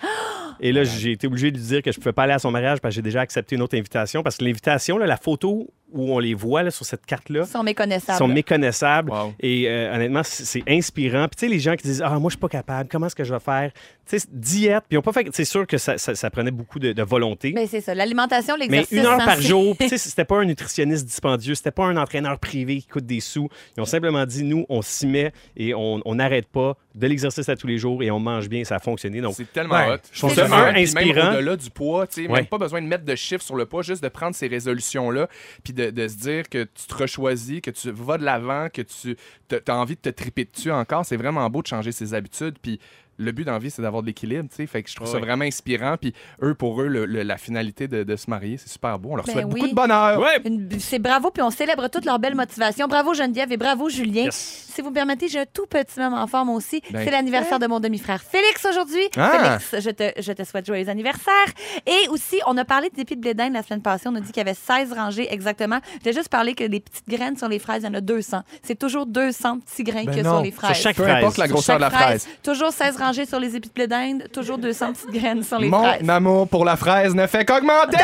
Et 0.60 0.72
là, 0.72 0.84
j'ai 0.84 1.12
été 1.12 1.26
obligé 1.26 1.50
de 1.50 1.58
lui 1.58 1.64
dire 1.64 1.82
que 1.82 1.92
je 1.92 1.98
ne 1.98 2.02
pouvais 2.02 2.12
pas 2.12 2.22
aller 2.22 2.32
à 2.32 2.38
son 2.38 2.50
mariage 2.50 2.80
parce 2.80 2.92
que 2.92 2.96
j'ai 2.96 3.02
déjà 3.02 3.20
accepté 3.20 3.56
une 3.56 3.62
autre 3.62 3.76
invitation. 3.76 4.22
Parce 4.22 4.38
que 4.38 4.44
l'invitation, 4.44 4.96
la 4.96 5.16
photo 5.16 5.68
où 5.92 6.12
on 6.12 6.18
les 6.18 6.34
voit 6.34 6.62
là, 6.62 6.70
sur 6.70 6.86
cette 6.86 7.04
carte-là, 7.04 7.44
sont 7.44 7.62
méconnaissables. 7.62 8.18
sont 8.18 8.28
méconnaissables. 8.28 9.10
Wow. 9.10 9.34
Et 9.40 9.68
euh, 9.68 9.94
honnêtement, 9.94 10.22
c'est 10.24 10.62
inspirant. 10.68 11.28
Puis 11.28 11.36
tu 11.36 11.46
sais, 11.46 11.52
les 11.52 11.60
gens 11.60 11.76
qui 11.76 11.86
disent 11.86 12.02
Ah, 12.02 12.18
moi, 12.18 12.30
je 12.30 12.34
suis 12.34 12.40
pas 12.40 12.48
capable, 12.48 12.88
comment 12.88 13.06
est-ce 13.06 13.14
que 13.14 13.24
je 13.24 13.34
vais 13.34 13.40
faire 13.40 13.70
sais, 14.18 14.26
diète. 14.30 14.84
Puis 14.88 14.96
ils 14.96 14.98
ont 14.98 15.02
pas 15.02 15.12
fait. 15.12 15.28
C'est 15.32 15.44
sûr 15.44 15.66
que 15.66 15.78
ça, 15.78 15.98
ça- 15.98 16.14
ça 16.14 16.30
prenait 16.30 16.50
beaucoup 16.50 16.78
de, 16.78 16.92
de 16.92 17.02
volonté. 17.02 17.52
Ben, 17.52 17.66
c'est 17.66 17.80
ça. 17.80 17.94
L'alimentation, 17.94 18.54
Mais 18.58 18.66
l'exercice. 18.66 18.98
une 18.98 19.06
heure 19.06 19.18
par 19.18 19.40
jour, 19.40 19.76
puis 19.76 19.88
tu 19.88 19.96
sais, 19.96 19.98
c'était 20.10 20.24
pas 20.24 20.36
un 20.38 20.44
nutritionniste 20.44 21.06
dispendieux, 21.06 21.54
c'était 21.54 21.70
pas 21.70 21.84
un 21.86 21.96
entraîneur 21.96 22.38
privé 22.38 22.76
qui 22.80 22.86
coûte 22.88 23.06
des 23.06 23.20
sous. 23.20 23.48
Ils 23.76 23.80
ont 23.80 23.84
simplement 23.86 24.24
dit, 24.26 24.44
nous, 24.44 24.66
on 24.68 24.82
s'y 24.82 25.06
met 25.06 25.32
et 25.56 25.74
on 25.74 26.02
n'arrête 26.14 26.46
pas 26.48 26.76
de 26.94 27.06
l'exercice 27.06 27.48
à 27.48 27.56
tous 27.56 27.66
les 27.66 27.78
jours 27.78 28.02
et 28.02 28.10
on 28.10 28.20
mange 28.20 28.48
bien, 28.48 28.62
ça 28.64 28.76
a 28.76 28.78
fonctionné. 28.78 29.20
Donc, 29.20 29.34
C'est 29.36 29.52
tellement 29.52 29.74
Ouais, 29.74 29.94
hot. 29.94 29.98
je 30.12 30.18
trouve 30.18 30.34
ça, 30.34 30.44
un, 30.46 30.66
même 30.72 30.76
inspirant. 30.76 31.32
Au-delà 31.34 31.56
du 31.56 31.70
poids, 31.70 32.06
tu 32.06 32.22
sais, 32.24 32.28
Ouais. 32.28 32.40
même 32.40 32.46
pas 32.46 32.58
besoin 32.58 32.80
de 32.82 32.86
mettre 32.86 33.04
de 33.04 33.14
chiffres 33.16 33.42
sur 33.42 33.56
le 33.56 33.66
poids, 33.66 33.82
juste 33.82 34.02
de 34.02 34.08
prendre 34.08 34.34
ces 34.36 34.46
résolutions-là, 34.46 35.28
puis 35.64 35.72
de, 35.72 35.90
de 35.90 36.08
se 36.08 36.16
dire 36.16 36.48
que 36.48 36.64
tu 36.64 36.86
te 36.86 36.94
rechoisis, 36.94 37.60
que 37.60 37.70
tu 37.70 37.90
vas 37.90 38.16
de 38.18 38.24
l'avant, 38.24 38.68
que 38.72 38.82
tu 38.82 39.16
as 39.66 39.76
envie 39.76 39.96
de 39.96 40.00
te 40.00 40.08
triper 40.10 40.44
dessus 40.44 40.70
encore. 40.70 41.04
C'est 41.04 41.16
vraiment 41.16 41.48
beau 41.50 41.62
de 41.62 41.66
changer 41.66 41.90
ses 41.92 42.14
habitudes. 42.14 42.56
Puis 42.62 42.78
le 43.16 43.32
but 43.32 43.44
dans 43.44 43.52
la 43.52 43.58
vie, 43.58 43.70
c'est 43.70 43.82
d'avoir 43.82 44.02
de 44.02 44.06
l'équilibre, 44.08 44.48
tu 44.48 44.56
sais. 44.56 44.66
Fait 44.66 44.82
que 44.82 44.90
je 44.90 44.96
trouve 44.96 45.08
ça 45.08 45.18
vraiment 45.18 45.44
inspirant. 45.44 45.96
Puis 46.00 46.12
eux, 46.42 46.54
pour 46.54 46.80
eux, 46.82 46.88
le- 46.88 47.06
le- 47.06 47.22
la 47.22 47.36
finalité 47.36 47.88
de, 47.88 48.02
de 48.02 48.16
se 48.16 48.28
marier, 48.28 48.56
c'est 48.56 48.68
super 48.68 48.98
beau. 48.98 49.10
On 49.12 49.16
leur 49.16 49.24
Ben 49.26 49.32
souhaite 49.32 49.44
oui. 49.46 49.52
beaucoup 49.54 49.68
de 49.68 49.74
bonheur. 49.74 50.20
ouais. 50.20 50.42
C'est 50.78 50.98
bravo, 50.98 51.30
puis 51.30 51.42
on 51.42 51.50
célèbre 51.50 51.88
toute 51.88 52.04
leur 52.04 52.18
belle 52.18 52.34
motivation. 52.34 52.86
Bravo 52.88 53.14
Geneviève 53.14 53.50
et 53.52 53.56
bravo 53.56 53.88
Julien. 53.88 54.24
Yes. 54.24 54.70
Si 54.74 54.82
vous 54.82 54.90
me 54.90 54.94
permettez, 54.94 55.28
j'ai 55.28 55.40
un 55.40 55.46
tout 55.46 55.66
petit 55.66 55.98
moment 56.00 56.20
en 56.20 56.26
forme 56.26 56.50
aussi. 56.50 56.82
Ben. 56.90 57.02
C'est 57.04 57.10
l'anniversaire 57.10 57.58
de 57.58 57.66
mon 57.66 57.80
demi-frère 57.80 58.22
Félix 58.22 58.64
aujourd'hui. 58.64 59.02
Ah. 59.16 59.58
Félix, 59.60 59.84
je 59.86 59.90
te, 59.90 60.20
je 60.20 60.32
te 60.32 60.42
souhaite 60.44 60.66
joyeux 60.66 60.88
anniversaire. 60.88 61.32
Et 61.86 62.08
aussi, 62.08 62.40
on 62.46 62.56
a 62.56 62.64
parlé 62.64 62.90
d'épis 62.90 63.16
de 63.16 63.20
blé 63.20 63.34
d'Inde 63.34 63.52
la 63.52 63.62
semaine 63.62 63.82
passée. 63.82 64.08
On 64.08 64.14
a 64.16 64.20
dit 64.20 64.26
qu'il 64.32 64.38
y 64.38 64.40
avait 64.40 64.54
16 64.54 64.92
rangées 64.92 65.32
exactement. 65.32 65.78
J'ai 66.04 66.12
juste 66.12 66.28
parlé 66.28 66.54
que 66.54 66.64
les 66.64 66.80
petites 66.80 67.08
graines 67.08 67.36
sur 67.36 67.48
les 67.48 67.58
fraises, 67.58 67.82
il 67.82 67.86
y 67.86 67.88
en 67.88 67.94
a 67.94 68.00
200. 68.00 68.42
C'est 68.62 68.78
toujours 68.78 69.06
200 69.06 69.60
petits 69.60 69.84
grains 69.84 70.04
Ben 70.04 70.18
a 70.18 70.22
non. 70.22 70.30
sur 70.36 70.42
les 70.42 70.50
fraises. 70.50 70.72
Sur 70.74 70.82
chaque 70.82 70.96
Peu 70.96 71.04
fraise. 71.04 71.16
importe 71.18 71.38
la 71.38 71.48
grosseur 71.48 71.76
de 71.76 71.80
la 71.82 71.90
chaque 71.90 72.00
fraise. 72.00 72.28
Toujours 72.42 72.72
16 72.72 72.96
sur 73.12 73.38
les 73.38 73.54
épis 73.56 73.68
de 73.68 73.74
blé 73.74 73.86
d'Inde, 73.86 74.24
toujours 74.32 74.56
200 74.58 74.92
petites 74.92 75.10
graines 75.10 75.42
sur 75.42 75.58
les 75.58 75.68
Mon 75.68 75.82
fraises. 75.82 76.08
amour 76.08 76.48
pour 76.48 76.64
la 76.64 76.76
fraise 76.76 77.14
ne 77.14 77.26
fait 77.26 77.44
qu'augmenter! 77.44 77.98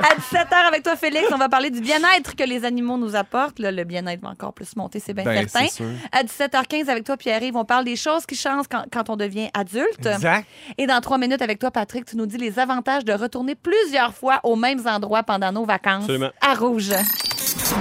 À 0.00 0.14
17h 0.14 0.54
avec 0.68 0.82
toi, 0.82 0.96
Félix, 0.96 1.26
on 1.32 1.38
va 1.38 1.48
parler 1.48 1.70
du 1.70 1.80
bien-être 1.80 2.34
que 2.36 2.44
les 2.44 2.64
animaux 2.64 2.96
nous 2.96 3.14
apportent. 3.16 3.58
Là, 3.58 3.70
le 3.70 3.84
bien-être 3.84 4.20
va 4.22 4.30
encore 4.30 4.52
plus 4.54 4.74
monter, 4.76 5.00
c'est 5.00 5.12
bien 5.12 5.24
Ben, 5.24 5.46
certain. 5.48 5.84
À 6.12 6.22
17h15 6.22 6.88
avec 6.88 7.04
toi, 7.04 7.16
Pierre-Yves, 7.16 7.56
on 7.56 7.64
parle 7.64 7.84
des 7.84 7.96
choses 7.96 8.24
qui 8.24 8.36
changent 8.36 8.66
quand, 8.70 8.84
quand 8.92 9.10
on 9.10 9.16
devient 9.16 9.48
adulte. 9.54 10.06
Exact. 10.06 10.46
Et 10.78 10.86
dans 10.86 11.00
trois 11.00 11.18
minutes 11.18 11.42
avec 11.42 11.58
toi, 11.58 11.70
Patrick, 11.70 12.04
tu 12.06 12.16
nous 12.16 12.26
dis 12.26 12.38
les 12.38 12.58
avantages 12.58 13.04
de 13.04 13.12
retourner 13.12 13.54
plusieurs 13.54 14.14
fois 14.14 14.40
aux 14.44 14.56
mêmes 14.56 14.86
endroits 14.86 15.22
pendant 15.24 15.52
nos 15.52 15.64
vacances 15.64 16.04
Absolument. 16.04 16.30
à 16.40 16.54
Rouge. 16.54 16.90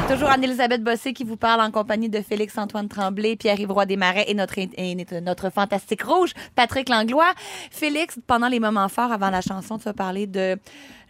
Toujours 0.10 0.30
Anne-Elisabeth 0.30 0.82
Bossé 0.84 1.12
qui 1.12 1.24
vous 1.26 1.36
parle 1.36 1.60
en 1.62 1.72
compagnie 1.72 2.08
de 2.10 2.22
Félix-Antoine 2.22 2.88
Tremblay, 2.88 3.36
Pierre-Yves 3.36 3.72
Roy 3.72 3.86
Desmarais 3.86 4.26
et 4.30 4.34
notre, 4.34 4.58
et 4.60 4.96
notre 5.22 5.50
fantastique 5.50 6.04
rouge, 6.04 6.32
Patrick 6.56 6.88
Langlois. 6.88 7.34
Félix, 7.72 8.18
pendant 8.28 8.48
les 8.48 8.60
moments 8.62 8.88
forts 8.88 9.12
avant 9.12 9.30
la 9.30 9.42
chanson, 9.42 9.78
tu 9.78 9.88
as 9.90 9.94
parlé 9.94 10.26
de 10.26 10.58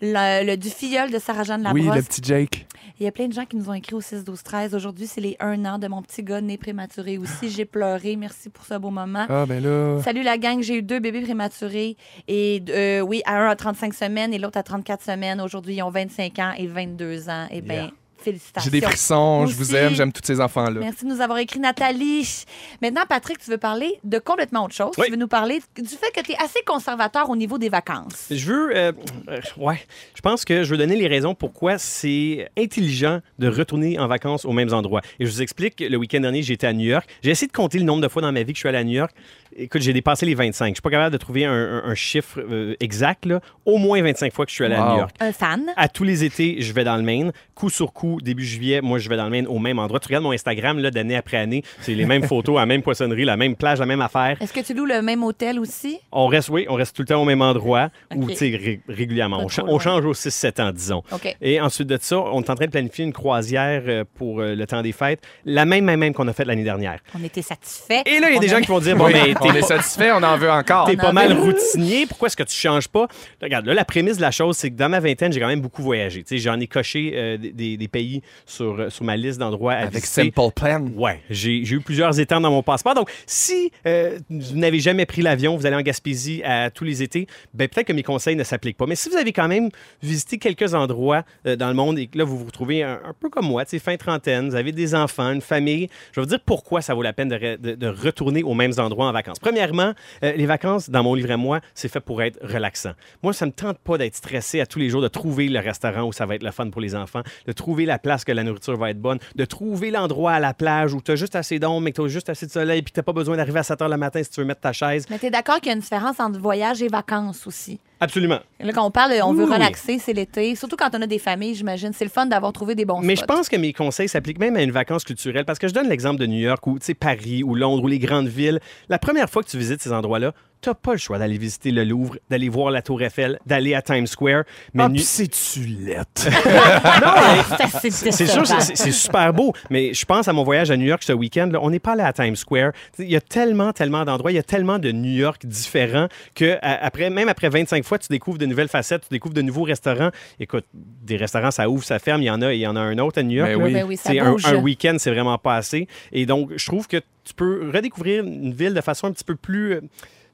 le, 0.02 0.46
le- 0.46 0.58
du 0.58 0.70
filleul 0.70 1.12
de 1.12 1.20
Sarah-Jeanne 1.20 1.70
Oui, 1.72 1.82
Labrosse. 1.84 1.98
le 1.98 2.04
petit 2.08 2.22
Jake. 2.24 2.68
Il 3.00 3.04
y 3.04 3.08
a 3.08 3.12
plein 3.12 3.28
de 3.28 3.34
gens 3.34 3.46
qui 3.46 3.58
nous 3.58 3.70
ont 3.70 3.74
écrit 3.74 3.94
au 3.94 4.02
6-12-13. 4.02 4.74
Aujourd'hui, 4.76 5.06
c'est 5.06 5.22
les 5.22 5.38
un 5.40 5.64
an 5.66 5.78
de 5.78 5.88
mon 5.88 6.02
petit 6.02 6.24
gars 6.24 6.42
né 6.42 6.58
prématuré 6.58 7.20
aussi. 7.20 7.50
J'ai 7.52 7.66
pleuré. 7.66 8.16
Merci 8.16 8.50
pour 8.50 8.66
ce 8.66 8.74
beau 8.76 8.90
moment. 8.90 9.28
Ah, 9.30 9.46
ben 9.46 9.62
là. 9.64 10.02
Salut 10.02 10.24
la 10.24 10.40
gang, 10.40 10.62
j'ai 10.64 10.78
eu 10.78 10.82
deux 10.82 11.00
bébés 11.00 11.22
prématurés. 11.22 11.96
Et 12.28 12.64
euh, 12.70 13.02
oui, 13.02 13.22
un 13.28 13.48
à 13.48 13.56
35 13.56 13.94
semaines 13.94 14.34
et 14.34 14.40
l'autre 14.40 14.58
à 14.58 14.64
34 14.64 15.04
semaines. 15.04 15.42
Aujourd'hui, 15.42 15.76
ils 15.76 15.84
ont 15.84 15.92
25 15.92 16.40
ans 16.40 16.54
et 16.58 16.66
22 16.66 17.30
ans. 17.30 17.46
Eh 17.52 17.62
bien, 17.62 17.76
Yeah. 17.76 17.92
Félicitations. 18.22 18.72
J'ai 18.72 18.80
des 18.80 18.86
frissons, 18.86 19.46
je 19.48 19.56
vous 19.56 19.76
aime, 19.76 19.96
j'aime 19.96 20.12
tous 20.12 20.22
ces 20.24 20.40
enfants-là. 20.40 20.80
Merci 20.80 21.06
de 21.06 21.10
nous 21.10 21.22
avoir 21.22 21.38
écrit, 21.40 21.60
Nathalie. 21.60 22.46
Maintenant, 22.82 23.04
Patrick, 23.08 23.40
tu 23.40 23.50
veux 23.50 23.58
parler 23.58 24.00
de 24.04 24.20
complètement 24.20 24.66
autre 24.66 24.76
chose. 24.76 24.92
Oui. 24.98 25.06
Tu 25.06 25.12
veux 25.12 25.18
nous 25.18 25.28
parler 25.28 25.62
du 25.76 25.88
fait 25.88 26.12
que 26.14 26.22
tu 26.22 26.32
es 26.32 26.38
assez 26.38 26.62
conservateur 26.66 27.30
au 27.30 27.36
niveau 27.36 27.58
des 27.58 27.70
vacances. 27.70 28.28
Je 28.32 28.52
veux, 28.52 28.76
euh, 28.76 28.92
euh, 29.30 29.40
ouais, 29.58 29.80
je 30.16 30.22
pense 30.22 30.46
que 30.46 30.64
je 30.64 30.70
veux 30.70 30.78
donner 30.78 30.96
les 30.96 31.08
raisons 31.08 31.36
pourquoi 31.36 31.78
c'est 31.78 32.50
intelligent 32.58 33.22
de 33.40 33.48
retourner 33.48 34.00
en 34.00 34.08
vacances 34.08 34.46
aux 34.46 34.54
mêmes 34.54 34.74
endroits. 34.74 35.02
Et 35.20 35.26
je 35.26 35.32
vous 35.32 35.42
explique, 35.42 35.80
le 35.80 35.98
week-end 35.98 36.20
dernier, 36.20 36.42
j'étais 36.42 36.68
à 36.68 36.74
New 36.74 36.86
York. 36.86 37.08
J'ai 37.22 37.32
essayé 37.32 37.48
de 37.48 37.54
compter 37.54 37.80
le 37.80 37.86
nombre 37.86 38.02
de 38.02 38.08
fois 38.08 38.22
dans 38.22 38.32
ma 38.32 38.44
vie 38.44 38.54
que 38.54 38.58
je 38.58 38.62
suis 38.62 38.70
allé 38.70 38.78
à 38.78 38.84
New 38.84 38.94
York. 38.94 39.14
Écoute, 39.56 39.82
j'ai 39.82 39.94
dépassé 39.94 40.26
les 40.26 40.36
25. 40.36 40.68
Je 40.70 40.74
suis 40.76 40.82
pas 40.82 40.90
capable 40.90 41.12
de 41.14 41.18
trouver 41.18 41.46
un, 41.46 41.52
un- 41.54 41.84
un 41.86 41.96
chiffre 41.96 42.40
euh, 42.40 42.76
exact, 42.80 43.26
là. 43.26 43.40
Au 43.66 43.78
moins 43.78 44.02
25 44.02 44.34
fois 44.34 44.46
que 44.46 44.52
je 44.52 44.56
suis 44.56 44.64
allé 44.66 44.76
à. 44.76 44.90
New 44.92 44.98
York. 44.98 45.16
Un 45.20 45.32
fan? 45.32 45.64
À 45.76 45.88
tous 45.88 46.04
les 46.04 46.24
étés, 46.24 46.58
je 46.60 46.74
vais 46.74 46.84
dans 46.84 46.96
le 46.98 47.04
Maine. 47.04 47.32
Coup 47.56 47.70
sur 47.70 47.92
coup, 47.94 48.20
début 48.22 48.46
juillet, 48.46 48.82
moi, 48.82 49.00
je 49.00 49.10
vais 49.10 49.18
dans 49.18 49.24
le 49.26 49.32
Maine 49.32 49.48
au 49.48 49.58
même 49.60 49.80
endroit. 49.80 50.00
Tu 50.00 50.08
regardes 50.08 50.24
mon 50.24 50.32
Instagram, 50.32 50.80
là, 50.80 50.92
d'année 50.92 51.16
après 51.16 51.38
année, 51.38 51.64
c'est 51.82 51.96
les 51.96 52.06
mêmes 52.06 52.24
photos, 52.24 52.56
la 52.58 52.66
même 52.66 52.82
poissonnerie, 52.84 53.26
la 53.26 53.38
même 53.38 53.56
plage, 53.56 53.80
la 53.80 53.86
même 53.86 54.02
affaire. 54.02 54.38
Est-ce 54.42 54.54
que 54.54 54.60
tu 54.60 54.74
loues 54.74 54.86
le 54.86 55.02
même 55.02 55.24
hôtel 55.24 55.60
aussi? 55.60 56.00
On 56.12 56.28
reste, 56.28 56.50
oui, 56.50 56.66
on 56.70 56.76
reste 56.76 56.96
tout 56.96 57.02
le 57.02 57.08
temps 57.08 57.22
au 57.22 57.26
même 57.26 57.42
endroit, 57.42 57.90
ou, 58.16 58.24
Ok. 58.24 58.30
tu 58.32 58.36
sais, 58.36 58.50
ré- 58.56 58.82
régulièrement. 58.88 59.40
On, 59.42 59.48
cha- 59.48 59.64
change 59.80 60.06
aux 60.06 60.14
6-7 60.14 60.62
ans, 60.62 60.72
disons. 60.72 61.04
Et 61.42 61.60
ensuite 61.60 61.88
de 61.88 61.98
ça, 62.00 62.20
on 62.20 62.42
est 62.42 62.50
en 62.50 62.56
train 62.56 62.66
de 62.66 62.72
planifier 62.72 63.06
une 63.06 63.14
croisière 63.14 63.82
euh, 63.88 64.04
pour 64.16 64.40
euh, 64.42 64.54
le 64.56 64.66
temps 64.68 64.82
des 64.82 64.92
fêtes, 64.92 65.22
la 65.46 65.66
même, 65.66 65.86
même, 65.86 66.00
même 66.00 66.14
qu'on 66.14 66.28
a 66.28 66.34
faite 66.34 66.48
l'année 66.48 66.64
dernière. 66.64 67.00
On 67.20 67.24
était 67.24 67.42
satisfaits. 67.42 68.04
Et 68.06 68.20
là, 68.20 68.30
il 68.30 68.34
y 68.34 68.36
a 68.36 68.38
On 68.38 68.40
des 68.42 68.48
gens 68.50 68.60
qui 68.62 68.68
vont 68.68 68.80
dire, 68.80 68.96
bon, 68.98 69.08
mais 69.12 69.34
on 69.48 69.52
t'es 69.54 69.58
est 69.58 69.62
pas, 69.62 69.68
satisfait, 69.68 70.12
on 70.12 70.24
en 70.24 70.38
veut 70.38 70.52
encore. 70.52 70.86
t'es 70.88 70.96
pas 70.98 71.12
mal 71.12 71.34
routinier, 71.34 72.06
pourquoi 72.06 72.28
est-ce 72.28 72.38
que 72.38 72.44
tu 72.44 72.56
changes 72.56 72.88
pas? 72.88 73.08
Regarde, 73.42 73.66
là, 73.66 73.74
la 73.74 73.86
prémisse 73.86 74.18
de 74.18 74.22
la 74.22 74.32
chose, 74.32 74.58
c'est 74.58 74.70
que 74.70 74.76
dans 74.76 74.90
ma 74.90 75.00
vingtaine, 75.00 75.32
j'ai 75.34 75.40
quand 75.40 75.48
même 75.48 75.62
beaucoup 75.62 75.82
voyagé. 75.82 76.24
J'en 76.30 76.60
ai 76.60 76.68
coché 76.68 77.12
euh, 77.16 77.38
des- 77.38 77.88
pays 77.88 78.22
sur, 78.46 78.80
euh, 78.80 78.90
sur 78.90 79.06
ma 79.06 79.16
liste 79.16 79.40
d'endroits 79.40 79.74
à 79.74 79.78
Avec 79.84 79.96
visiter. 80.02 80.24
Simple 80.36 80.52
Plan. 80.54 80.86
Ouais, 80.96 81.22
j'ai 81.30 81.64
j'ai 81.64 81.76
eu 81.76 81.80
plusieurs 81.80 82.20
étangs 82.20 82.42
dans 82.42 82.52
mon 82.52 82.62
passeport. 82.64 82.94
Donc, 82.96 83.10
si 83.26 83.72
euh, 83.86 84.20
vous 84.30 84.58
n'avez 84.58 84.80
jamais 84.80 85.06
pris 85.06 85.22
l'avion, 85.22 85.56
vous 85.56 85.66
allez 85.66 85.76
en 85.78 85.82
Gaspésie 85.82 86.42
à 86.44 86.70
tous 86.70 86.84
les 86.84 87.02
étés, 87.04 87.28
ben 87.54 87.68
peut-être 87.70 87.88
que 87.88 87.94
mes 87.94 88.04
conseils 88.04 88.36
ne 88.36 88.44
s'appliquent 88.44 88.78
pas. 88.78 88.86
Mais 88.86 88.96
si 88.96 89.10
vous 89.10 89.16
avez 89.16 89.32
quand 89.32 89.48
même 89.48 89.70
visité 90.04 90.38
quelques 90.38 90.74
endroits 90.74 91.24
euh, 91.46 91.56
dans 91.56 91.70
le 91.70 91.74
monde 91.76 91.98
et 91.98 92.08
que 92.08 92.18
là, 92.18 92.24
vous 92.26 92.38
vous 92.38 92.46
retrouvez 92.46 92.84
un, 92.84 93.00
un 93.06 93.14
peu 93.18 93.30
comme 93.30 93.46
moi, 93.48 93.64
fin 93.66 93.96
trentaine, 93.96 94.50
vous 94.50 94.56
avez 94.56 94.72
des 94.72 94.96
enfants, 94.96 95.32
une 95.32 95.42
famille, 95.42 95.88
je 96.12 96.20
vais 96.20 96.26
vous 96.26 96.30
dire 96.30 96.40
pourquoi 96.46 96.82
ça 96.82 96.94
vaut 96.94 97.04
la 97.04 97.14
peine 97.14 97.30
de, 97.30 97.36
re- 97.36 97.58
de- 97.60 97.76
de 97.76 97.88
retourner 97.88 98.44
aux 98.44 98.54
mêmes 98.54 98.74
endroits 98.80 99.08
en 99.08 99.12
vacances. 99.12 99.27
Premièrement, 99.42 99.94
euh, 100.24 100.34
les 100.34 100.46
vacances, 100.46 100.90
dans 100.90 101.04
mon 101.04 101.14
livre 101.14 101.32
à 101.32 101.38
moi, 101.38 101.62
c'est 101.74 101.88
fait 101.88 102.00
pour 102.00 102.22
être 102.22 102.40
relaxant. 102.42 102.94
Moi, 103.24 103.34
ça 103.34 103.46
me 103.46 103.52
tente 103.52 103.80
pas 103.80 103.98
d'être 103.98 104.16
stressé 104.16 104.62
à 104.62 104.66
tous 104.66 104.80
les 104.80 104.90
jours, 104.90 105.02
de 105.02 105.08
trouver 105.08 105.48
le 105.50 105.60
restaurant 105.60 106.04
où 106.04 106.14
ça 106.14 106.26
va 106.26 106.36
être 106.36 106.44
le 106.44 106.52
fun 106.52 106.70
pour 106.70 106.82
les 106.82 106.96
enfants, 106.96 107.22
de 107.46 107.52
trouver 107.52 107.86
la 107.86 108.00
place 108.00 108.24
que 108.24 108.32
la 108.32 108.44
nourriture 108.44 108.78
va 108.78 108.90
être 108.90 109.02
bonne, 109.02 109.20
de 109.36 109.46
trouver 109.46 109.92
l'endroit 109.92 110.34
à 110.34 110.40
la 110.40 110.54
plage 110.54 110.94
où 110.94 111.02
tu 111.02 111.12
as 111.12 111.16
juste 111.16 111.36
assez 111.36 111.60
d'ombre, 111.60 111.82
mais 111.82 111.92
que 111.92 112.02
tu 112.02 112.06
as 112.06 112.08
juste 112.08 112.30
assez 112.30 112.46
de 112.46 112.52
soleil, 112.52 112.82
puis 112.82 112.92
tu 112.92 113.00
n'as 113.00 113.04
pas 113.04 113.14
besoin 113.14 113.38
d'arriver 113.38 113.60
à 113.60 113.64
7 113.64 113.80
h 113.80 113.90
le 113.90 113.98
matin 113.98 114.24
si 114.24 114.30
tu 114.30 114.40
veux 114.40 114.46
mettre 114.46 114.62
ta 114.62 114.74
chaise. 114.74 115.06
Mais 115.10 115.20
tu 115.20 115.26
es 115.26 115.32
d'accord 115.32 115.58
qu'il 115.58 115.68
y 115.68 115.72
a 115.72 115.74
une 115.74 115.82
différence 115.82 116.20
entre 116.20 116.40
voyage 116.40 116.82
et 116.82 116.88
vacances 116.88 117.48
aussi? 117.48 117.80
Absolument. 118.00 118.40
Là, 118.60 118.74
quand 118.74 118.86
on 118.86 118.92
parle, 118.92 119.14
on 119.24 119.34
veut 119.34 119.46
oui. 119.46 119.54
relaxer, 119.54 119.98
c'est 120.00 120.14
l'été. 120.14 120.56
Surtout 120.56 120.76
quand 120.76 120.90
on 120.94 121.02
a 121.02 121.08
des 121.08 121.20
familles, 121.20 121.56
j'imagine. 121.56 121.92
C'est 121.94 122.06
le 122.06 122.12
fun 122.12 122.26
d'avoir 122.28 122.54
trouvé 122.54 122.76
des 122.76 122.86
bons 122.86 123.02
Mais 123.02 123.16
je 123.16 123.26
pense 123.26 123.50
que 123.50 123.56
mes 123.56 123.74
conseils 123.74 124.08
s'appliquent 124.08 124.40
même 124.40 124.56
à 124.56 124.62
une 124.62 124.72
vacance 124.72 125.04
culturelle 125.04 125.46
parce 125.46 125.60
que 125.60 125.68
je 125.68 125.74
donne 125.74 125.90
l'exemple 125.90 126.20
de 126.20 126.26
New 126.26 126.40
York 126.40 126.66
ou 126.68 126.78
Paris 127.00 127.44
ou 127.44 127.56
Londres 127.56 127.84
ou 127.84 127.88
les 127.88 128.00
grandes 128.00 128.28
villes. 128.28 128.60
La 128.90 129.00
première 129.00 129.30
fois 129.30 129.44
que 129.44 129.50
tu 129.50 129.58
visites 129.58 129.82
ces 129.82 129.92
endroits-là, 129.92 130.34
tu 130.62 130.70
n'as 130.70 130.76
pas 130.76 130.94
le 130.94 130.98
choix 130.98 131.18
d'aller 131.20 131.38
visiter 131.38 131.72
le 131.72 131.84
Louvre, 131.84 132.18
d'aller 132.30 132.50
voir 132.50 132.72
la 132.72 132.82
Tour 132.82 133.02
Eiffel, 133.02 133.40
d'aller 133.46 133.74
à 133.76 133.82
Times 133.82 134.08
Square. 134.08 134.44
Mais 134.74 134.84
Ah, 134.84 134.90
c'est-tu 134.98 135.60
lettre? 135.62 136.28
C'est 137.82 137.92
C'est 137.92 138.28
sûr, 138.28 138.46
c'est 138.48 138.76
c'est 138.76 138.92
super 138.92 139.34
beau, 139.34 139.54
mais 139.70 139.94
je 139.94 140.06
pense 140.06 140.28
à 140.28 140.34
mon 140.34 140.44
voyage 140.44 140.72
à 140.72 140.78
New 140.78 140.86
York 140.86 141.04
ce 141.04 141.14
week-end. 141.14 141.50
On 141.62 141.70
n'est 141.70 141.80
pas 141.80 141.94
allé 141.94 142.04
à 142.04 142.14
Times 142.14 142.36
Square. 142.36 142.72
Il 143.00 143.10
y 143.10 143.16
a 143.16 143.22
tellement, 143.22 143.72
tellement 143.74 144.06
d'endroits, 144.06 144.32
il 144.32 144.36
y 144.36 144.40
a 144.40 144.44
tellement 144.44 144.80
de 144.80 144.92
New 144.92 145.12
York 145.18 145.46
différents 145.46 146.08
que 146.36 146.58
après, 146.62 147.10
même 147.10 147.30
après 147.30 147.50
25 147.50 147.84
fois, 147.84 148.00
tu 148.00 148.08
découvres 148.10 148.38
de 148.38 148.46
nouvelles 148.46 148.68
facettes, 148.68 149.04
tu 149.04 149.14
découvres 149.14 149.34
de 149.36 149.42
nouveaux 149.42 149.64
restaurants. 149.64 150.10
Écoute, 150.40 150.66
des 150.74 151.18
restaurants, 151.18 151.52
ça 151.52 151.70
ouvre, 151.70 151.84
ça 151.84 152.00
ferme. 152.00 152.22
Il 152.22 152.26
y 152.26 152.32
en 152.32 152.42
a, 152.42 152.54
il 152.54 152.60
y 152.60 152.68
en 152.68 152.76
a 152.76 152.80
un 152.82 152.98
autre 153.00 153.20
à 153.20 153.24
New 153.24 153.38
York. 153.38 153.50
Ben 153.52 153.62
oui. 153.64 153.74
Ben 153.74 153.86
oui, 153.86 153.98
C'est 153.98 154.20
un, 154.20 154.36
un 154.44 154.56
week-end, 154.56 154.96
c'est 155.00 155.12
vraiment 155.12 155.38
pas 155.38 155.56
assez. 155.56 155.88
Et 156.12 156.26
donc, 156.26 156.52
je 156.56 156.66
trouve 156.66 156.88
que 156.88 156.98
tu 156.98 157.34
peux 157.36 157.70
redécouvrir 157.74 158.24
une 158.24 158.54
ville 158.54 158.74
de 158.74 158.82
façon 158.82 159.08
un 159.08 159.12
petit 159.12 159.24
peu 159.26 159.36
plus. 159.36 159.80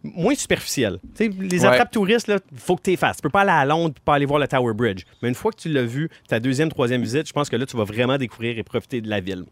Moins 0.04 0.36
superficielle. 0.36 1.00
Les 1.20 1.66
attrapes 1.66 1.92
touristes, 1.92 2.30
il 2.30 2.58
faut 2.58 2.76
que 2.76 2.84
tu 2.84 2.92
les 2.92 2.98
fasses. 2.98 3.18
Tu 3.18 3.22
peux 3.22 3.30
pas 3.30 3.42
aller 3.42 3.52
à 3.52 3.66
Londres 3.66 3.96
et 3.98 4.02
pas 4.04 4.16
aller 4.16 4.26
voir 4.26 4.40
le 4.40 4.48
Tower 4.48 4.74
Bridge. 4.74 5.04
Mais 5.22 5.30
une 5.30 5.36
fois 5.36 5.52
que 5.52 5.58
tu 5.58 5.70
l'as 5.70 5.86
vu, 5.86 6.10
ta 6.28 6.40
deuxième, 6.40 6.70
troisième 6.70 7.02
visite, 7.02 7.28
je 7.28 7.34
pense 7.34 7.50
que 7.50 7.56
là, 7.56 7.66
tu 7.66 7.78
vas 7.78 7.86
vraiment 7.86 8.18
découvrir 8.18 8.58
et 8.58 8.64
profiter 8.64 9.02
de 9.02 9.10
la 9.10 9.20
ville. 9.20 9.46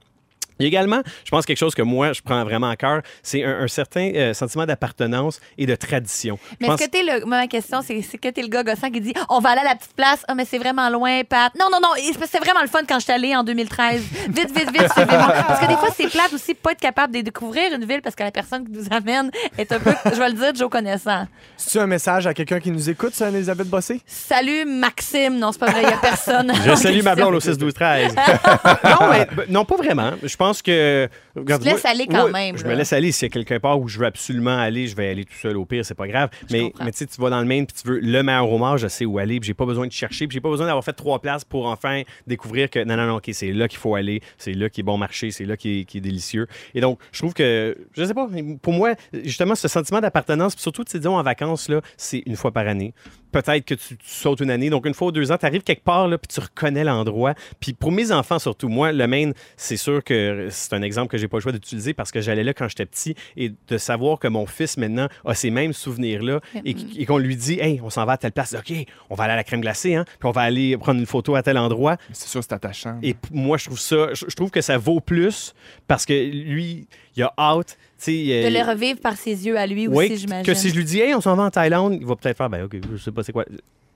Il 0.62 0.66
y 0.66 0.66
a 0.66 0.68
également, 0.68 1.02
je 1.26 1.32
pense, 1.32 1.46
quelque 1.46 1.58
chose 1.58 1.74
que 1.74 1.82
moi, 1.82 2.14
je 2.14 2.22
prends 2.22 2.44
vraiment 2.44 2.70
à 2.70 2.76
cœur, 2.76 3.02
c'est 3.24 3.44
un, 3.44 3.62
un 3.62 3.68
certain 3.68 4.12
euh, 4.14 4.34
sentiment 4.36 4.66
d'appartenance 4.68 5.40
et 5.58 5.66
de 5.66 5.76
tradition. 5.76 6.38
Mais 6.60 6.68
pense- 6.68 6.80
est-ce 6.80 6.88
que 6.88 6.92
t'es 6.92 7.04
le. 7.04 7.26
Ma 7.26 7.48
question, 7.48 7.82
c'est 7.82 7.96
que 8.18 8.28
t'es 8.30 8.42
le 8.44 8.48
gars 8.48 8.64
gossant 8.64 8.92
qui 8.92 9.02
dit 9.02 9.14
on 9.30 9.40
va 9.40 9.50
aller 9.50 9.62
à 9.62 9.64
la 9.64 9.76
petite 9.76 9.94
place, 9.96 10.24
ah, 10.28 10.36
mais 10.36 10.46
c'est 10.46 10.60
vraiment 10.60 10.90
loin, 10.90 11.24
Pat. 11.24 11.52
Non, 11.60 11.66
non, 11.72 11.80
non, 11.82 11.90
c'est 12.30 12.40
vraiment 12.40 12.62
le 12.62 12.68
fun 12.68 12.82
quand 12.88 13.00
je 13.00 13.06
suis 13.06 13.14
allée 13.14 13.36
en 13.36 13.44
2013. 13.44 14.02
Vite, 14.30 14.52
vite, 14.56 14.72
vite, 14.72 14.92
suivez-moi. 14.94 15.34
Parce 15.48 15.60
que 15.60 15.68
des 15.68 15.76
fois, 15.78 15.90
c'est 15.96 16.08
plate 16.10 16.34
aussi, 16.34 16.54
pas 16.54 16.74
être 16.74 16.80
capable 16.80 17.14
de 17.16 17.22
découvrir 17.22 17.74
une 17.74 17.86
ville 17.86 18.02
parce 18.02 18.16
que 18.16 18.24
la 18.24 18.32
personne 18.32 18.66
qui 18.66 18.72
nous 18.72 18.86
amène 18.92 19.32
est 19.58 19.72
un 19.72 19.80
peu, 19.80 19.92
je 20.06 20.20
vais 20.20 20.30
le 20.30 20.36
dire, 20.36 20.54
Joe 20.56 20.70
connaissant. 20.70 21.26
C'est-tu 21.58 21.80
un 21.80 21.88
message 21.88 22.28
à 22.28 22.34
quelqu'un 22.34 22.60
qui 22.60 22.70
nous 22.72 22.90
écoute, 22.90 23.14
ça, 23.14 23.30
Elisabeth 23.30 23.68
Bossé? 23.68 24.02
Salut, 24.06 24.66
Maxime. 24.66 25.38
Non, 25.40 25.52
c'est 25.52 25.60
pas 25.60 25.72
vrai, 25.72 25.84
il 25.84 25.90
y 25.90 25.94
a 25.94 25.98
personne. 25.98 26.52
Je 26.66 26.76
salue 26.76 27.02
ma 27.02 27.16
blonde 27.16 27.36
au 27.36 27.40
6 27.40 27.58
12 27.58 27.74
13. 27.74 28.16
non, 28.16 29.08
mais, 29.10 29.28
non, 29.50 29.66
pas 29.66 29.76
vraiment. 29.78 30.12
Je 30.24 30.36
pense 30.36 30.51
que 30.62 31.08
regarde, 31.36 31.62
te 31.62 31.68
laisses 31.70 31.84
moi- 31.84 31.92
aller 31.92 32.08
quand 32.08 32.30
même, 32.30 32.58
Je 32.58 32.64
là. 32.64 32.70
me 32.72 32.76
laisse 32.76 32.92
aller 32.94 33.12
s'il 33.12 33.28
y 33.28 33.32
a 33.32 33.34
quelque 33.34 33.58
part 33.60 33.80
où 33.80 33.88
je 33.88 34.00
veux 34.00 34.06
absolument 34.06 34.58
aller, 34.58 34.88
je 34.88 34.96
vais 34.96 35.10
aller 35.10 35.24
tout 35.24 35.36
seul 35.42 35.56
au 35.56 35.66
pire, 35.66 35.86
c'est 35.86 35.96
pas 35.96 36.08
grave. 36.08 36.30
Mais, 36.52 36.64
comprends. 36.72 36.86
mais 36.86 36.92
tu 36.92 37.08
tu 37.08 37.22
vas 37.22 37.30
dans 37.30 37.40
le 37.40 37.46
Maine 37.46 37.66
puis 37.66 37.76
tu 37.82 37.88
veux 37.88 38.00
le 38.00 38.24
meilleur 38.24 38.52
homard, 38.52 38.78
je 38.78 38.88
sais 38.88 39.06
où 39.06 39.20
aller, 39.20 39.40
puis 39.40 39.48
j'ai 39.48 39.54
pas 39.54 39.66
besoin 39.66 39.88
de 39.88 39.92
chercher, 39.92 40.28
puis 40.28 40.34
j'ai 40.36 40.42
pas 40.42 40.50
besoin 40.50 40.66
d'avoir 40.66 40.84
fait 40.84 40.94
trois 40.94 41.20
places 41.20 41.46
pour 41.46 41.68
enfin 41.68 42.02
découvrir 42.28 42.70
que 42.70 42.84
non 42.84 42.98
non 42.98 43.06
non, 43.08 43.16
OK, 43.18 43.30
c'est 43.32 43.52
là 43.54 43.68
qu'il 43.68 43.80
faut 43.80 43.96
aller, 43.96 44.22
c'est 44.38 44.54
là 44.54 44.70
qui 44.70 44.82
est 44.82 44.84
bon 44.84 44.98
marché, 44.98 45.32
c'est 45.32 45.46
là 45.46 45.56
qui 45.56 45.82
est, 45.82 45.86
qui 45.86 46.00
est 46.00 46.02
délicieux. 46.02 46.48
Et 46.74 46.82
donc, 46.82 47.00
je 47.12 47.20
trouve 47.20 47.34
que 47.34 47.78
je 47.96 48.04
sais 48.04 48.14
pas, 48.14 48.28
pour 48.62 48.74
moi, 48.74 48.96
justement 49.24 49.56
ce 49.56 49.68
sentiment 49.68 50.02
d'appartenance, 50.02 50.56
surtout 50.58 50.84
tu 50.84 50.92
sais, 50.92 50.98
disons 51.00 51.18
en 51.18 51.24
vacances 51.24 51.70
là, 51.70 51.82
c'est 51.98 52.24
une 52.26 52.36
fois 52.36 52.52
par 52.52 52.68
année. 52.68 52.94
Peut-être 53.32 53.66
que 53.66 53.74
tu, 53.76 53.98
tu 53.98 54.10
sautes 54.10 54.40
une 54.42 54.52
année, 54.52 54.70
donc 54.70 54.86
une 54.86 54.94
fois 54.94 55.08
ou 55.08 55.12
deux 55.12 55.32
ans, 55.32 55.38
tu 55.38 55.46
arrives 55.46 55.62
quelque 55.64 55.84
part 55.84 56.08
là, 56.08 56.18
puis 56.18 56.28
tu 56.28 56.40
reconnais 56.40 56.84
l'endroit. 56.84 57.34
Puis 57.60 57.74
pour 57.74 57.92
mes 57.92 58.12
enfants 58.12 58.40
surtout, 58.40 58.70
moi, 58.70 58.92
le 58.92 59.08
Maine, 59.08 59.34
c'est 59.58 59.78
sûr 59.78 60.04
que 60.04 60.48
c'est 60.50 60.74
un 60.74 60.82
exemple 60.82 61.08
que 61.10 61.18
j'ai 61.18 61.28
pas 61.28 61.38
le 61.38 61.42
choix 61.42 61.52
d'utiliser 61.52 61.94
parce 61.94 62.12
que 62.12 62.22
j'allais 62.22 62.44
là 62.44 62.54
quand 62.54 62.68
j'étais 62.68 62.86
petit 62.86 63.16
et 63.38 63.52
de 63.68 63.78
savoir 63.78 64.20
que 64.20 64.28
mon 64.28 64.46
fils 64.46 64.78
maintenant 64.78 65.08
a 65.26 65.34
ces 65.36 65.50
mêmes 65.52 65.74
souvenirs-là 65.74 66.40
et, 66.66 66.74
qu- 66.74 67.00
et 67.02 67.06
qu'on 67.06 67.18
lui 67.18 67.36
dit, 67.36 67.60
hey, 67.60 67.80
on 67.84 67.90
s'en 67.90 68.06
va 68.06 68.14
à 68.14 68.18
telle 68.18 68.32
place, 68.32 68.54
OK, 68.54 68.74
on 69.10 69.16
va 69.16 69.24
aller 69.26 69.34
à 69.34 69.38
la 69.38 69.44
crème 69.44 69.62
glacée, 69.62 69.96
hein, 69.96 70.06
puis 70.20 70.28
on 70.28 70.32
va 70.32 70.42
aller 70.42 70.78
prendre 70.78 71.00
une 71.00 71.06
photo 71.06 71.36
à 71.36 71.44
tel 71.44 71.58
endroit. 71.58 71.98
C'est 72.12 72.28
sûr, 72.28 72.42
c'est 72.44 72.54
attachant. 72.54 73.00
Et 73.04 73.16
moi, 73.32 73.58
je 73.58 73.66
trouve 73.66 73.80
ça, 73.80 74.14
je 74.14 74.26
je 74.28 74.36
trouve 74.36 74.50
que 74.52 74.62
ça 74.62 74.78
vaut 74.78 75.00
plus 75.00 75.54
parce 75.88 76.06
que 76.06 76.14
lui, 76.14 76.88
il 77.16 77.24
a 77.24 77.34
hâte. 77.38 77.78
De 78.08 78.48
euh, 78.48 78.50
le 78.50 78.68
revivre 78.70 79.00
par 79.00 79.16
ses 79.16 79.46
yeux 79.46 79.58
à 79.58 79.68
lui 79.68 79.88
oui, 79.88 80.06
aussi, 80.06 80.18
j'imagine. 80.18 80.46
que 80.46 80.54
si 80.54 80.70
je 80.70 80.76
lui 80.76 80.86
dis, 80.86 81.00
hey, 81.00 81.14
on 81.14 81.22
s'en 81.22 81.36
va 81.36 81.44
en 81.44 81.52
Thaïlande, 81.52 81.98
il 82.00 82.06
va 82.06 82.16
peut-être 82.16 82.38
faire, 82.38 82.50
ben, 82.50 82.64
OK, 82.64 82.78
je 82.92 82.98
sais 82.98 83.12
pas 83.12 83.24
c'est 83.24 83.32
quoi. 83.32 83.46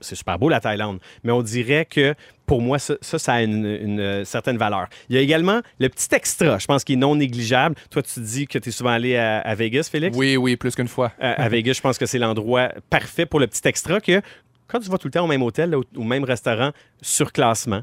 c'est 0.00 0.14
super 0.14 0.38
beau 0.38 0.48
la 0.48 0.60
Thaïlande, 0.60 0.98
mais 1.24 1.32
on 1.32 1.42
dirait 1.42 1.84
que 1.86 2.14
pour 2.46 2.62
moi, 2.62 2.78
ça, 2.78 2.94
ça, 3.00 3.18
ça 3.18 3.34
a 3.34 3.42
une, 3.42 3.66
une, 3.66 4.00
euh, 4.00 4.24
certaine 4.24 4.56
valeur. 4.56 4.86
Il 5.08 5.16
y 5.16 5.18
a 5.18 5.22
également 5.22 5.60
le 5.80 5.88
petit 5.88 6.08
extra, 6.14 6.58
je 6.58 6.66
pense, 6.66 6.84
qui 6.84 6.92
est 6.92 6.96
non 6.96 7.16
négligeable. 7.16 7.74
Toi, 7.90 8.02
tu 8.02 8.20
dis 8.20 8.46
que 8.46 8.58
tu 8.58 8.68
es 8.68 8.72
souvent 8.72 8.90
allé 8.90 9.16
à, 9.16 9.40
à 9.40 9.54
Vegas, 9.54 9.88
Félix? 9.90 10.16
Oui, 10.16 10.36
oui, 10.36 10.56
plus 10.56 10.74
qu'une 10.74 10.88
fois. 10.88 11.12
Euh, 11.22 11.34
à 11.36 11.48
Vegas, 11.48 11.74
je 11.74 11.80
pense 11.80 11.98
que 11.98 12.06
c'est 12.06 12.18
l'endroit 12.18 12.70
parfait 12.88 13.26
pour 13.26 13.40
le 13.40 13.48
petit 13.48 13.66
extra 13.66 14.00
que 14.00 14.20
quand 14.68 14.78
tu 14.80 14.88
vas 14.88 14.98
tout 14.98 15.08
le 15.08 15.12
temps 15.12 15.24
au 15.24 15.28
même 15.28 15.42
hôtel, 15.42 15.70
là, 15.70 15.78
au, 15.78 15.84
au 15.96 16.04
même 16.04 16.24
restaurant, 16.24 16.70
sur 17.02 17.32
classement, 17.32 17.82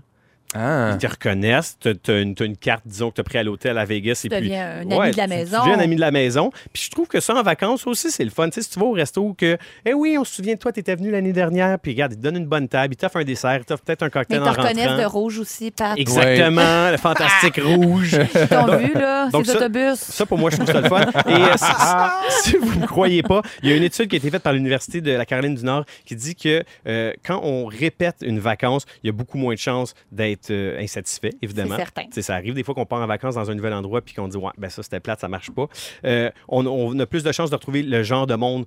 Ah. 0.53 0.91
ils 0.93 0.97
te 0.97 1.07
reconnaissent. 1.07 1.77
Tu 1.81 1.89
as, 1.89 2.19
une, 2.19 2.35
t'as 2.35 2.45
une 2.45 2.57
carte, 2.57 2.83
disons, 2.85 3.09
que 3.09 3.15
tu 3.15 3.21
as 3.21 3.23
pris 3.23 3.37
à 3.37 3.43
l'hôtel 3.43 3.77
à 3.77 3.85
Vegas. 3.85 4.19
Tu 4.21 4.27
et 4.33 4.39
puis, 4.39 4.55
un 4.55 4.89
ami 4.89 5.11
de 5.11 5.17
la 5.17 5.27
maison. 5.27 5.57
Tu 5.63 5.69
deviens 5.69 5.79
un 5.79 5.83
ami 5.83 5.95
de 5.95 6.01
la 6.01 6.11
maison. 6.11 6.51
Puis 6.71 6.83
je 6.85 6.91
trouve 6.91 7.07
que 7.07 7.19
ça, 7.19 7.35
en 7.35 7.43
vacances 7.43 7.85
aussi, 7.87 8.11
c'est 8.11 8.23
le 8.23 8.29
fun. 8.29 8.47
Tu 8.49 8.55
sais, 8.55 8.61
si 8.61 8.69
tu 8.69 8.79
vas 8.79 8.85
au 8.85 8.91
resto, 8.91 9.33
que, 9.33 9.57
eh 9.85 9.93
oui, 9.93 10.17
on 10.19 10.23
se 10.23 10.35
souvient 10.35 10.53
de 10.55 10.59
toi, 10.59 10.71
tu 10.71 10.79
étais 10.79 10.95
venu 10.95 11.11
l'année 11.11 11.33
dernière, 11.33 11.79
puis 11.79 11.91
regarde, 11.93 12.13
ils 12.13 12.17
te 12.17 12.21
donnent 12.21 12.37
une 12.37 12.45
bonne 12.47 12.67
table, 12.67 12.93
ils 12.93 12.97
t'offrent 12.97 13.17
un 13.17 13.23
dessert, 13.23 13.57
ils 13.57 13.65
t'offrent 13.65 13.83
peut-être 13.83 14.03
un 14.03 14.07
Mais 14.07 14.11
cocktail 14.11 14.37
ils 14.39 14.43
te 14.43 14.47
en 14.47 14.51
reconnaissent 14.51 14.87
rentrant. 14.87 15.01
de 15.03 15.07
rouge 15.07 15.39
aussi, 15.39 15.71
Pat. 15.71 15.97
Exactement, 15.97 16.91
le 16.91 16.97
fantastique 16.97 17.59
rouge. 17.63 18.17
Ils 18.35 18.47
t'ont 18.47 18.77
vu, 18.77 18.93
là, 18.93 19.29
Donc 19.29 19.45
ces 19.45 19.53
ça- 19.53 19.57
autobus. 19.59 19.95
Ça, 19.99 20.25
pour 20.25 20.37
moi, 20.37 20.49
je 20.49 20.57
trouve 20.57 20.71
ça 20.71 20.81
le 20.81 20.87
fun. 20.89 21.01
Et 21.27 21.33
euh, 21.33 21.55
si, 21.57 22.49
si 22.51 22.57
vous 22.57 22.79
ne 22.79 22.85
croyez 22.85 23.23
pas, 23.23 23.41
il 23.61 23.69
y 23.69 23.73
a 23.73 23.75
une 23.75 23.83
étude 23.83 24.07
qui 24.09 24.15
a 24.15 24.17
été 24.17 24.29
faite 24.29 24.43
par 24.43 24.53
l'Université 24.53 25.01
de 25.01 25.11
la 25.11 25.25
Caroline 25.25 25.55
du 25.55 25.63
Nord 25.63 25.85
qui 26.05 26.15
dit 26.15 26.35
que 26.35 26.63
euh, 26.87 27.11
quand 27.25 27.39
on 27.43 27.65
répète 27.65 28.17
une 28.21 28.39
vacance, 28.39 28.85
il 29.03 29.07
y 29.07 29.09
a 29.09 29.13
beaucoup 29.13 29.37
moins 29.37 29.53
de 29.53 29.59
chances 29.59 29.93
d'être 30.11 30.42
euh, 30.51 30.79
insatisfait, 30.79 31.31
évidemment. 31.41 31.75
C'est 31.75 31.83
certain. 31.83 32.21
Ça 32.21 32.35
arrive 32.35 32.53
des 32.53 32.63
fois 32.63 32.75
qu'on 32.75 32.85
part 32.85 33.01
en 33.01 33.07
vacances 33.07 33.35
dans 33.35 33.49
un 33.49 33.55
nouvel 33.55 33.73
endroit 33.73 34.01
puis 34.01 34.13
qu'on 34.13 34.27
dit 34.27 34.37
ouais 34.37 34.51
ben 34.57 34.69
ça 34.69 34.83
c'était 34.83 34.99
plate 34.99 35.19
ça 35.19 35.27
marche 35.27 35.51
pas 35.51 35.67
Euh, 36.05 36.29
on, 36.47 36.65
on 36.65 36.97
a 36.99 37.05
plus 37.05 37.23
de 37.23 37.31
chances 37.31 37.49
de 37.49 37.55
retrouver 37.55 37.83
le 37.83 38.03
genre 38.03 38.27
de 38.27 38.35
monde 38.35 38.65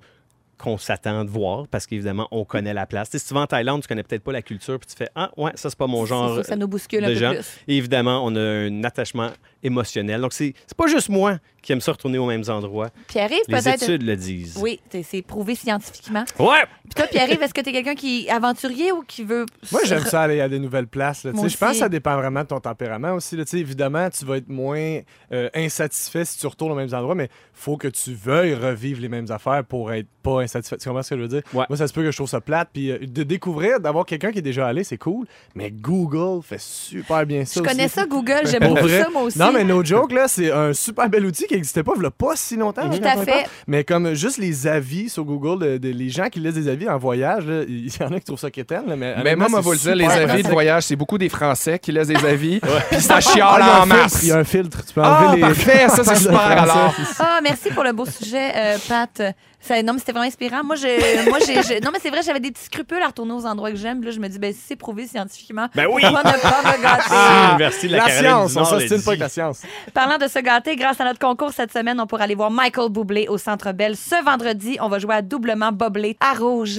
qu'on 0.57 0.77
s'attend 0.77 1.23
de 1.25 1.29
voir 1.29 1.67
parce 1.67 1.85
qu'évidemment 1.85 2.27
on 2.31 2.43
connaît 2.45 2.73
la 2.73 2.85
place. 2.85 3.09
Tu 3.09 3.17
sais, 3.17 3.23
si 3.23 3.27
tu 3.29 3.33
vas 3.33 3.41
en 3.41 3.47
Thaïlande, 3.47 3.81
tu 3.81 3.87
connais 3.87 4.03
peut-être 4.03 4.23
pas 4.23 4.31
la 4.31 4.41
culture 4.41 4.79
puis 4.79 4.87
tu 4.89 4.95
fais 4.95 5.09
ah 5.15 5.31
ouais 5.37 5.51
ça 5.55 5.69
c'est 5.69 5.77
pas 5.77 5.87
mon 5.87 6.03
C'est 6.03 6.09
genre 6.09 6.35
ça, 6.37 6.43
ça 6.43 6.55
nous 6.55 6.67
bouscule 6.67 7.03
un 7.03 7.07
peu 7.07 7.13
gens. 7.15 7.33
plus. 7.33 7.59
Et 7.67 7.77
évidemment, 7.77 8.25
on 8.25 8.35
a 8.35 8.41
un 8.41 8.83
attachement 8.83 9.29
émotionnel. 9.63 10.21
Donc, 10.21 10.33
c'est 10.33 10.53
c'est 10.65 10.77
pas 10.77 10.87
juste 10.87 11.09
moi 11.09 11.37
qui 11.61 11.73
aime 11.73 11.81
ça 11.81 11.91
retourner 11.91 12.17
aux 12.17 12.27
mêmes 12.27 12.43
endroits. 12.47 12.89
Pierre-Yves, 13.07 13.39
Les 13.49 13.57
peut-être. 13.57 13.83
études 13.83 14.03
le 14.03 14.15
disent. 14.15 14.57
Oui, 14.61 14.79
c'est- 14.89 15.03
c'est 15.03 15.21
prouvé 15.21 15.55
scientifiquement. 15.55 16.23
Ouais! 16.39 16.63
Puis 16.83 16.93
toi, 16.95 17.07
Pierre-Yves, 17.07 17.41
est-ce 17.43 17.53
que 17.53 17.59
tu 17.61 17.69
es 17.69 17.73
quelqu'un 17.73 17.95
qui 17.95 18.27
est 18.27 18.29
aventurier 18.29 18.91
ou 18.93 19.01
qui 19.01 19.23
veut. 19.23 19.45
Moi, 19.71 19.81
j'aime 19.85 20.05
ça 20.05 20.21
aller 20.21 20.39
à 20.39 20.47
des 20.47 20.59
nouvelles 20.59 20.87
places. 20.87 21.23
Je 21.25 21.31
pense 21.57 21.71
que 21.71 21.73
ça 21.77 21.89
dépend 21.89 22.15
vraiment 22.15 22.41
de 22.43 22.47
ton 22.47 22.59
tempérament 22.59 23.13
aussi. 23.13 23.35
là. 23.35 23.43
Tu 23.43 23.51
sais, 23.51 23.57
Évidemment, 23.59 24.09
tu 24.09 24.23
vas 24.25 24.37
être 24.37 24.47
moins 24.47 24.99
euh, 25.33 25.49
insatisfait 25.53 26.23
si 26.23 26.37
tu 26.39 26.47
retournes 26.47 26.71
aux 26.71 26.75
mêmes 26.75 26.93
endroits, 26.93 27.15
mais 27.15 27.29
faut 27.53 27.75
que 27.77 27.87
tu 27.89 28.13
veuilles 28.13 28.53
revivre 28.55 29.01
les 29.01 29.09
mêmes 29.09 29.29
affaires 29.31 29.65
pour 29.65 29.91
être 29.91 30.07
pas 30.35 30.41
insatisfait. 30.41 30.77
Tu 30.77 30.87
comprends 30.87 31.03
ce 31.03 31.09
que 31.11 31.15
je 31.17 31.21
veux 31.21 31.27
dire? 31.27 31.41
Ouais. 31.53 31.65
Moi, 31.69 31.77
ça 31.77 31.87
se 31.87 31.93
peut 31.93 32.01
que 32.03 32.11
je 32.11 32.17
trouve 32.17 32.29
ça 32.29 32.41
plate. 32.41 32.69
Puis 32.73 32.91
euh, 32.91 32.97
de 33.01 33.23
découvrir, 33.23 33.79
d'avoir 33.79 34.05
quelqu'un 34.05 34.31
qui 34.31 34.39
est 34.39 34.43
déjà 34.43 34.67
allé, 34.67 34.83
c'est 34.83 34.97
cool. 34.97 35.25
Mais 35.55 35.71
Google 35.71 36.41
fait 36.43 36.59
super 36.59 37.25
bien 37.25 37.45
ça. 37.45 37.61
Je 37.63 37.67
connais 37.67 37.87
ça, 37.87 38.05
Google. 38.05 38.41
J'aime 38.45 38.67
beaucoup 38.67 38.87
ça, 38.89 39.07
moi 39.11 39.23
aussi. 39.23 39.39
Non, 39.39 39.51
mais 39.53 39.63
no 39.63 39.83
joke, 39.83 40.11
là, 40.11 40.27
c'est 40.27 40.51
un 40.51 40.73
super 40.73 41.09
bel 41.09 41.25
outil 41.25 41.45
qui 41.47 41.53
n'existait 41.55 41.83
pas 41.83 41.93
il 41.97 42.05
a 42.05 42.11
pas 42.11 42.35
si 42.35 42.55
longtemps. 42.57 42.89
Tout 42.89 43.01
là, 43.01 43.13
à 43.19 43.23
fait. 43.25 43.45
Mais 43.67 43.83
comme 43.83 44.13
juste 44.13 44.37
les 44.37 44.67
avis 44.67 45.09
sur 45.09 45.23
Google, 45.25 45.59
de, 45.63 45.77
de- 45.77 45.89
les 45.89 46.09
gens 46.09 46.27
qui 46.29 46.39
lisent 46.39 46.53
des 46.55 46.67
avis 46.67 46.87
en 46.89 46.97
voyage, 46.97 47.45
il 47.67 47.87
y 47.87 48.03
en 48.03 48.11
a 48.11 48.19
qui 48.19 48.25
trouvent 48.25 48.39
ça 48.39 48.51
quétaine. 48.51 48.83
là, 48.87 48.95
mais 48.95 49.15
Mais 49.23 49.35
moi, 49.35 49.47
moi, 49.49 49.61
vous 49.61 49.71
le 49.71 49.77
dire, 49.77 49.95
les 49.95 50.05
avis 50.05 50.43
de 50.43 50.47
voyage, 50.49 50.83
c'est 50.83 50.95
beaucoup 50.95 51.17
des 51.17 51.29
Français 51.29 51.79
qui 51.79 51.91
laissent 51.91 52.07
des 52.07 52.25
avis, 52.25 52.59
puis 52.91 53.01
ça 53.01 53.15
Ah, 53.17 53.21
chiale 53.21 53.63
en 53.81 53.85
masse. 53.85 54.21
Il 54.23 54.29
y 54.29 54.31
a 54.31 54.37
un 54.37 54.43
filtre. 54.43 54.85
Tu 54.85 54.93
peux 54.93 55.01
Ah, 55.03 55.23
enlever 55.27 55.35
les... 55.37 55.41
parfait, 55.41 55.89
ça, 55.89 56.03
c'est 56.03 56.15
super, 56.21 56.39
alors. 56.39 56.93
Ah, 57.19 57.39
merci 57.41 57.69
pour 57.71 57.83
le 57.83 57.93
beau 57.93 58.05
sujet, 58.05 58.51
euh, 58.55 58.77
Pat. 58.87 59.21
Ça- 59.67 59.83
non, 59.83 59.93
mais 59.93 59.99
c'était 59.99 60.11
vraiment 60.13 60.27
inspirant. 60.27 60.63
Moi, 60.63 60.75
je, 60.77 61.29
moi 61.29 61.39
j'ai, 61.45 61.55
je- 61.55 61.83
non, 61.83 61.89
mais 61.91 61.99
c'est 62.01 62.09
vrai, 62.09 62.21
j'avais 62.23 62.39
des 62.39 62.51
petits 62.51 62.65
scrupules 62.65 63.01
à 63.01 63.07
retourner 63.07 63.33
aux 63.33 63.45
endroits 63.45 63.69
que 63.71 63.77
j'aime. 63.77 63.97
Puis 63.99 64.05
Là, 64.09 64.15
je 64.15 64.19
me 64.19 64.27
dis, 64.29 64.39
ben, 64.39 64.53
si 64.53 64.59
c'est 64.67 64.75
prouvé 64.75 65.07
scientifiquement, 65.07 65.67
Ben 65.75 65.87
oui! 65.91 66.01
pourquoi 66.03 66.23
ne 66.23 66.37
pas 66.39 66.61
me 66.77 66.81
gâter? 66.81 67.03
Ah, 67.09 67.45
L'Université 67.49 67.87
de 67.89 67.95
la, 67.97 68.09
science, 68.09 68.55
on 68.55 68.59
Nord 68.61 68.73
le 68.73 68.79
s'ostine 68.79 68.97
dit. 68.97 69.03
pas 69.03 69.11
avec 69.11 69.19
la 69.21 69.29
science. 69.29 69.61
Parlant 69.93 70.17
de 70.17 70.27
se 70.27 70.39
gâter, 70.39 70.75
grâce 70.75 70.99
à 71.01 71.05
notre 71.05 71.19
concours 71.19 71.51
cette 71.51 71.73
semaine, 71.73 71.99
on 71.99 72.07
pourra 72.07 72.23
aller 72.23 72.35
voir 72.35 72.49
Michael 72.51 72.89
Bublé 72.89 73.27
au 73.27 73.37
Centre 73.37 73.71
Bell. 73.73 73.95
Ce 73.95 74.23
vendredi, 74.23 74.77
on 74.81 74.87
va 74.89 74.99
jouer 74.99 75.15
à 75.15 75.21
doublement 75.21 75.71
boblé 75.71 76.15
à 76.19 76.33
rouge. 76.33 76.77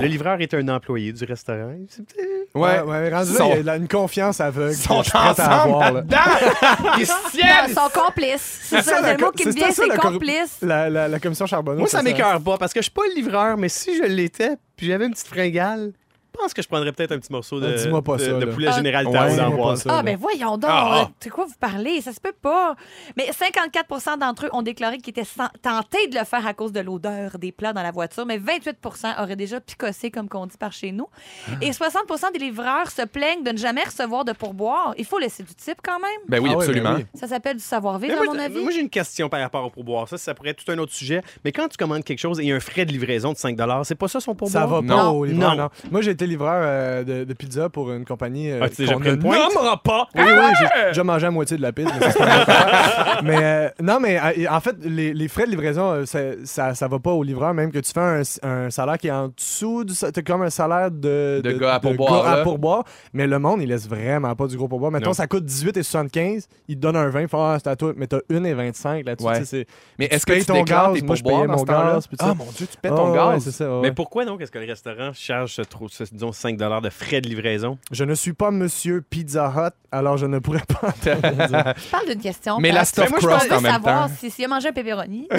Le 0.00 0.06
livreur 0.06 0.40
est 0.40 0.52
un 0.54 0.66
employé 0.68 1.12
du 1.12 1.24
restaurant. 1.24 1.72
Peut-être- 1.96 2.38
Ouais. 2.54 2.80
ouais, 2.80 3.10
rendu 3.14 3.32
là, 3.38 3.56
il 3.58 3.64
y 3.64 3.68
a 3.70 3.76
une 3.76 3.86
confiance 3.86 4.40
aveugle. 4.40 4.72
Ils 4.72 4.76
sont 4.76 4.94
ensemble 4.94 5.78
là-dedans! 5.94 6.16
Ils 6.98 7.06
se 7.06 7.30
tiennent! 7.30 7.66
ils 7.68 7.74
sont 7.74 7.88
complices. 7.94 8.60
C'est 8.64 8.82
ça, 8.82 9.00
le 9.12 9.18
mot 9.18 9.30
qui 9.30 9.46
me 9.46 9.52
vient, 9.52 9.70
ça, 9.70 9.84
c'est 9.88 9.96
complice. 9.98 10.56
La, 10.62 10.90
la, 10.90 11.06
la 11.06 11.20
commission 11.20 11.46
Charbonneau. 11.46 11.78
Moi, 11.80 11.88
ça 11.88 11.98
c'est 11.98 12.04
m'écœure 12.04 12.40
pas 12.40 12.58
parce 12.58 12.72
que 12.72 12.80
je 12.80 12.84
suis 12.84 12.90
pas 12.92 13.02
le 13.08 13.14
livreur, 13.14 13.56
mais 13.56 13.68
si 13.68 13.96
je 13.96 14.02
l'étais, 14.02 14.56
puis 14.76 14.86
j'avais 14.88 15.06
une 15.06 15.12
petite 15.12 15.28
fringale, 15.28 15.92
pense 16.40 16.54
que 16.54 16.62
je 16.62 16.68
prendrais 16.68 16.92
peut-être 16.92 17.12
un 17.12 17.18
petit 17.18 17.32
morceau 17.32 17.60
de, 17.60 17.66
Ah, 17.66 18.02
pas 18.02 18.16
de- 18.16 18.22
ça, 18.24 18.32
de 18.32 18.44
poulet 18.46 18.68
Ah, 18.70 18.76
général 18.76 19.06
Ouais, 19.06 19.36
d'Amboise. 19.36 19.84
Ah, 19.88 20.02
ben 20.02 20.16
voyons 20.16 20.56
donc. 20.56 20.70
Ah. 20.72 21.00
euh, 21.02 21.04
C'est 21.20 21.30
quoi 21.30 21.44
vous 21.44 21.54
parlez? 21.58 22.00
Ça 22.00 22.12
se 22.12 22.20
peut 22.20 22.32
pas. 22.40 22.74
Mais 23.16 23.30
54% 23.32 24.16
d'entre 24.18 24.46
eux 24.46 24.50
ont 24.52 24.62
déclaré 24.62 24.98
qu'ils 24.98 25.10
étaient 25.10 25.28
tentés 25.62 26.06
de 26.08 26.18
le 26.18 26.24
faire 26.24 26.46
à 26.46 26.54
cause 26.54 26.72
de 26.72 26.80
l'odeur 26.80 27.38
des 27.38 27.52
plats 27.52 27.72
dans 27.72 27.82
la 27.82 27.90
voiture, 27.90 28.26
mais 28.26 28.38
28% 28.38 29.22
auraient 29.22 29.36
déjà 29.36 29.60
picossé, 29.60 30.10
comme 30.10 30.28
qu'on 30.28 30.46
dit 30.46 30.56
par 30.58 30.72
chez 30.72 30.92
nous. 30.92 31.06
Ah. 31.48 31.52
Et 31.60 31.70
60% 31.72 32.32
des 32.32 32.38
livreurs 32.38 32.90
se 32.90 33.02
plaignent 33.02 33.42
de 33.42 33.50
ne 33.52 33.58
jamais 33.58 33.84
recevoir 33.84 34.24
de 34.24 34.32
pourboire. 34.32 34.94
Il 34.98 35.04
faut 35.04 35.18
laisser 35.18 35.42
du 35.42 35.54
type 35.54 35.78
quand 35.82 35.98
même. 35.98 36.20
Ben 36.28 36.40
oui, 36.40 36.50
Ah 36.52 36.56
absolument. 36.56 36.92
ben 36.94 36.96
oui. 37.12 37.18
Ça 37.20 37.26
s'appelle 37.28 37.56
du 37.56 37.62
savoir-vivre, 37.62 38.14
à 38.20 38.24
moi, 38.24 38.34
mon 38.34 38.38
avis. 38.40 38.60
moi, 38.62 38.72
j'ai 38.72 38.80
une 38.80 38.90
question 38.90 39.28
par 39.28 39.40
rapport 39.40 39.64
au 39.64 39.70
pourboire. 39.70 40.08
Ça, 40.08 40.18
ça 40.18 40.34
pourrait 40.34 40.50
être 40.50 40.64
tout 40.64 40.70
un 40.72 40.78
autre 40.78 40.92
sujet. 40.92 41.22
Mais 41.44 41.52
quand 41.52 41.68
tu 41.68 41.76
commandes 41.76 42.04
quelque 42.04 42.18
chose 42.18 42.40
et 42.40 42.44
il 42.44 42.48
y 42.48 42.52
a 42.52 42.56
un 42.56 42.60
frais 42.60 42.84
de 42.84 42.92
livraison 42.92 43.32
de 43.32 43.36
5 43.38 43.56
c'est 43.84 43.94
pas 43.94 44.08
ça 44.08 44.20
son 44.20 44.34
pourboire? 44.34 44.62
Ça 44.62 44.66
va 44.66 44.80
pas 44.80 44.86
Non. 45.04 45.10
au 45.10 45.24
livreur, 45.24 45.56
Non. 45.56 45.62
non. 45.64 45.68
Moi, 45.90 46.00
j'ai 46.02 46.12
été 46.12 46.26
livreur 46.30 46.62
euh, 46.64 47.04
de, 47.04 47.24
de 47.24 47.32
pizza 47.34 47.68
pour 47.68 47.90
une 47.92 48.04
compagnie 48.04 48.50
euh, 48.50 48.66
déjà 48.76 48.94
qu'on 48.94 49.00
ne 49.00 49.10
une 49.10 49.22
nommera 49.22 49.80
pas. 49.82 50.08
Oui, 50.14 50.22
oui, 50.26 50.44
j'ai 50.58 50.86
déjà 50.88 51.04
mangé 51.04 51.26
la 51.26 51.30
moitié 51.30 51.56
de 51.56 51.62
la 51.62 51.72
pizza. 51.72 51.92
Mais, 52.00 52.10
ça, 52.10 52.24
une. 53.20 53.24
Mais, 53.26 53.38
euh, 53.42 53.68
non, 53.82 54.00
mais 54.00 54.18
euh, 54.18 54.46
en 54.50 54.60
fait, 54.60 54.76
les, 54.82 55.12
les 55.12 55.28
frais 55.28 55.44
de 55.44 55.50
livraison, 55.50 55.90
euh, 55.92 56.06
ça, 56.06 56.18
ça, 56.44 56.74
ça 56.74 56.88
va 56.88 56.98
pas 56.98 57.10
au 57.12 57.22
livreur, 57.22 57.52
même 57.52 57.70
que 57.70 57.78
tu 57.78 57.92
fais 57.92 58.00
un, 58.00 58.22
un 58.42 58.70
salaire 58.70 58.96
qui 58.98 59.08
est 59.08 59.12
en 59.12 59.28
dessous 59.28 59.84
du... 59.84 59.92
T'as 59.94 60.22
comme 60.22 60.42
un 60.42 60.50
salaire 60.50 60.90
de... 60.90 61.40
De 61.44 61.52
gars 61.52 61.74
à 61.74 61.80
pourboire, 61.80 62.24
gars 62.24 62.30
à 62.30 62.42
pourboire, 62.42 62.84
mais 63.12 63.26
le 63.26 63.38
monde, 63.38 63.60
il 63.62 63.68
laisse 63.68 63.86
vraiment 63.88 64.34
pas 64.34 64.46
du 64.46 64.56
gros 64.56 64.68
pourboire. 64.68 64.90
Mettons, 64.90 65.10
Non. 65.10 65.12
ça 65.14 65.26
coûte 65.26 65.44
18,75, 65.44 66.46
il 66.68 66.76
te 66.76 66.80
donne 66.80 66.96
un 66.96 67.08
20, 67.08 67.20
il 67.22 67.28
fait 67.28 67.36
«Ah, 67.38 67.56
c'est 67.62 67.68
à 67.68 67.76
toi.» 67.76 67.92
Mais 67.96 68.06
t'as 68.06 68.18
1,25 68.30 69.04
là-dessus. 69.04 69.26
Ouais. 69.26 69.38
tu 69.40 69.44
sais, 69.44 69.44
c'est- 69.44 69.66
Mais 69.98 70.06
est-ce 70.06 70.24
que 70.24 70.32
payes 70.32 70.40
tu 70.40 70.46
ton 70.46 70.62
gaz, 70.62 71.02
moi, 71.02 71.14
je 71.16 71.22
payais 71.22 71.46
mon 71.46 71.62
gaz, 71.62 72.08
Ah 72.18 72.34
mon 72.34 72.44
Dieu, 72.56 72.66
tu 72.70 72.76
paies 72.78 72.88
ton 72.88 73.12
Ah, 73.12 73.34
gaz. 73.36 73.62
Mais 73.82 73.92
pourquoi 73.92 74.24
donc 74.24 74.40
est-ce 74.40 74.50
que 74.50 74.58
le 74.58 74.66
restaurant 74.66 75.10
charge 75.12 75.54
ce, 75.54 75.62
disons 76.20 76.32
5 76.32 76.56
de 76.58 76.90
frais 76.90 77.20
de 77.22 77.28
livraison? 77.28 77.78
Je 77.90 78.04
ne 78.04 78.14
suis 78.14 78.34
pas 78.34 78.50
Monsieur 78.50 79.00
Pizza 79.00 79.50
Hut, 79.56 79.72
alors 79.90 80.18
je 80.18 80.26
ne 80.26 80.38
pourrais 80.38 80.60
pas 80.68 80.88
intervenir. 80.88 81.74
Je 81.76 81.90
parle 81.90 82.06
d'une 82.08 82.20
question. 82.20 82.58
Mais 82.60 82.72
la 82.72 82.84
je 82.84 82.90
crust 82.90 83.50
en 83.50 83.60
même 83.62 83.72
savoir 83.72 84.08
temps. 84.08 84.14
si- 84.18 84.30
s'il 84.30 84.44
a 84.44 84.48
mangé 84.48 84.68
un 84.68 84.72
pepperoni. 84.72 85.28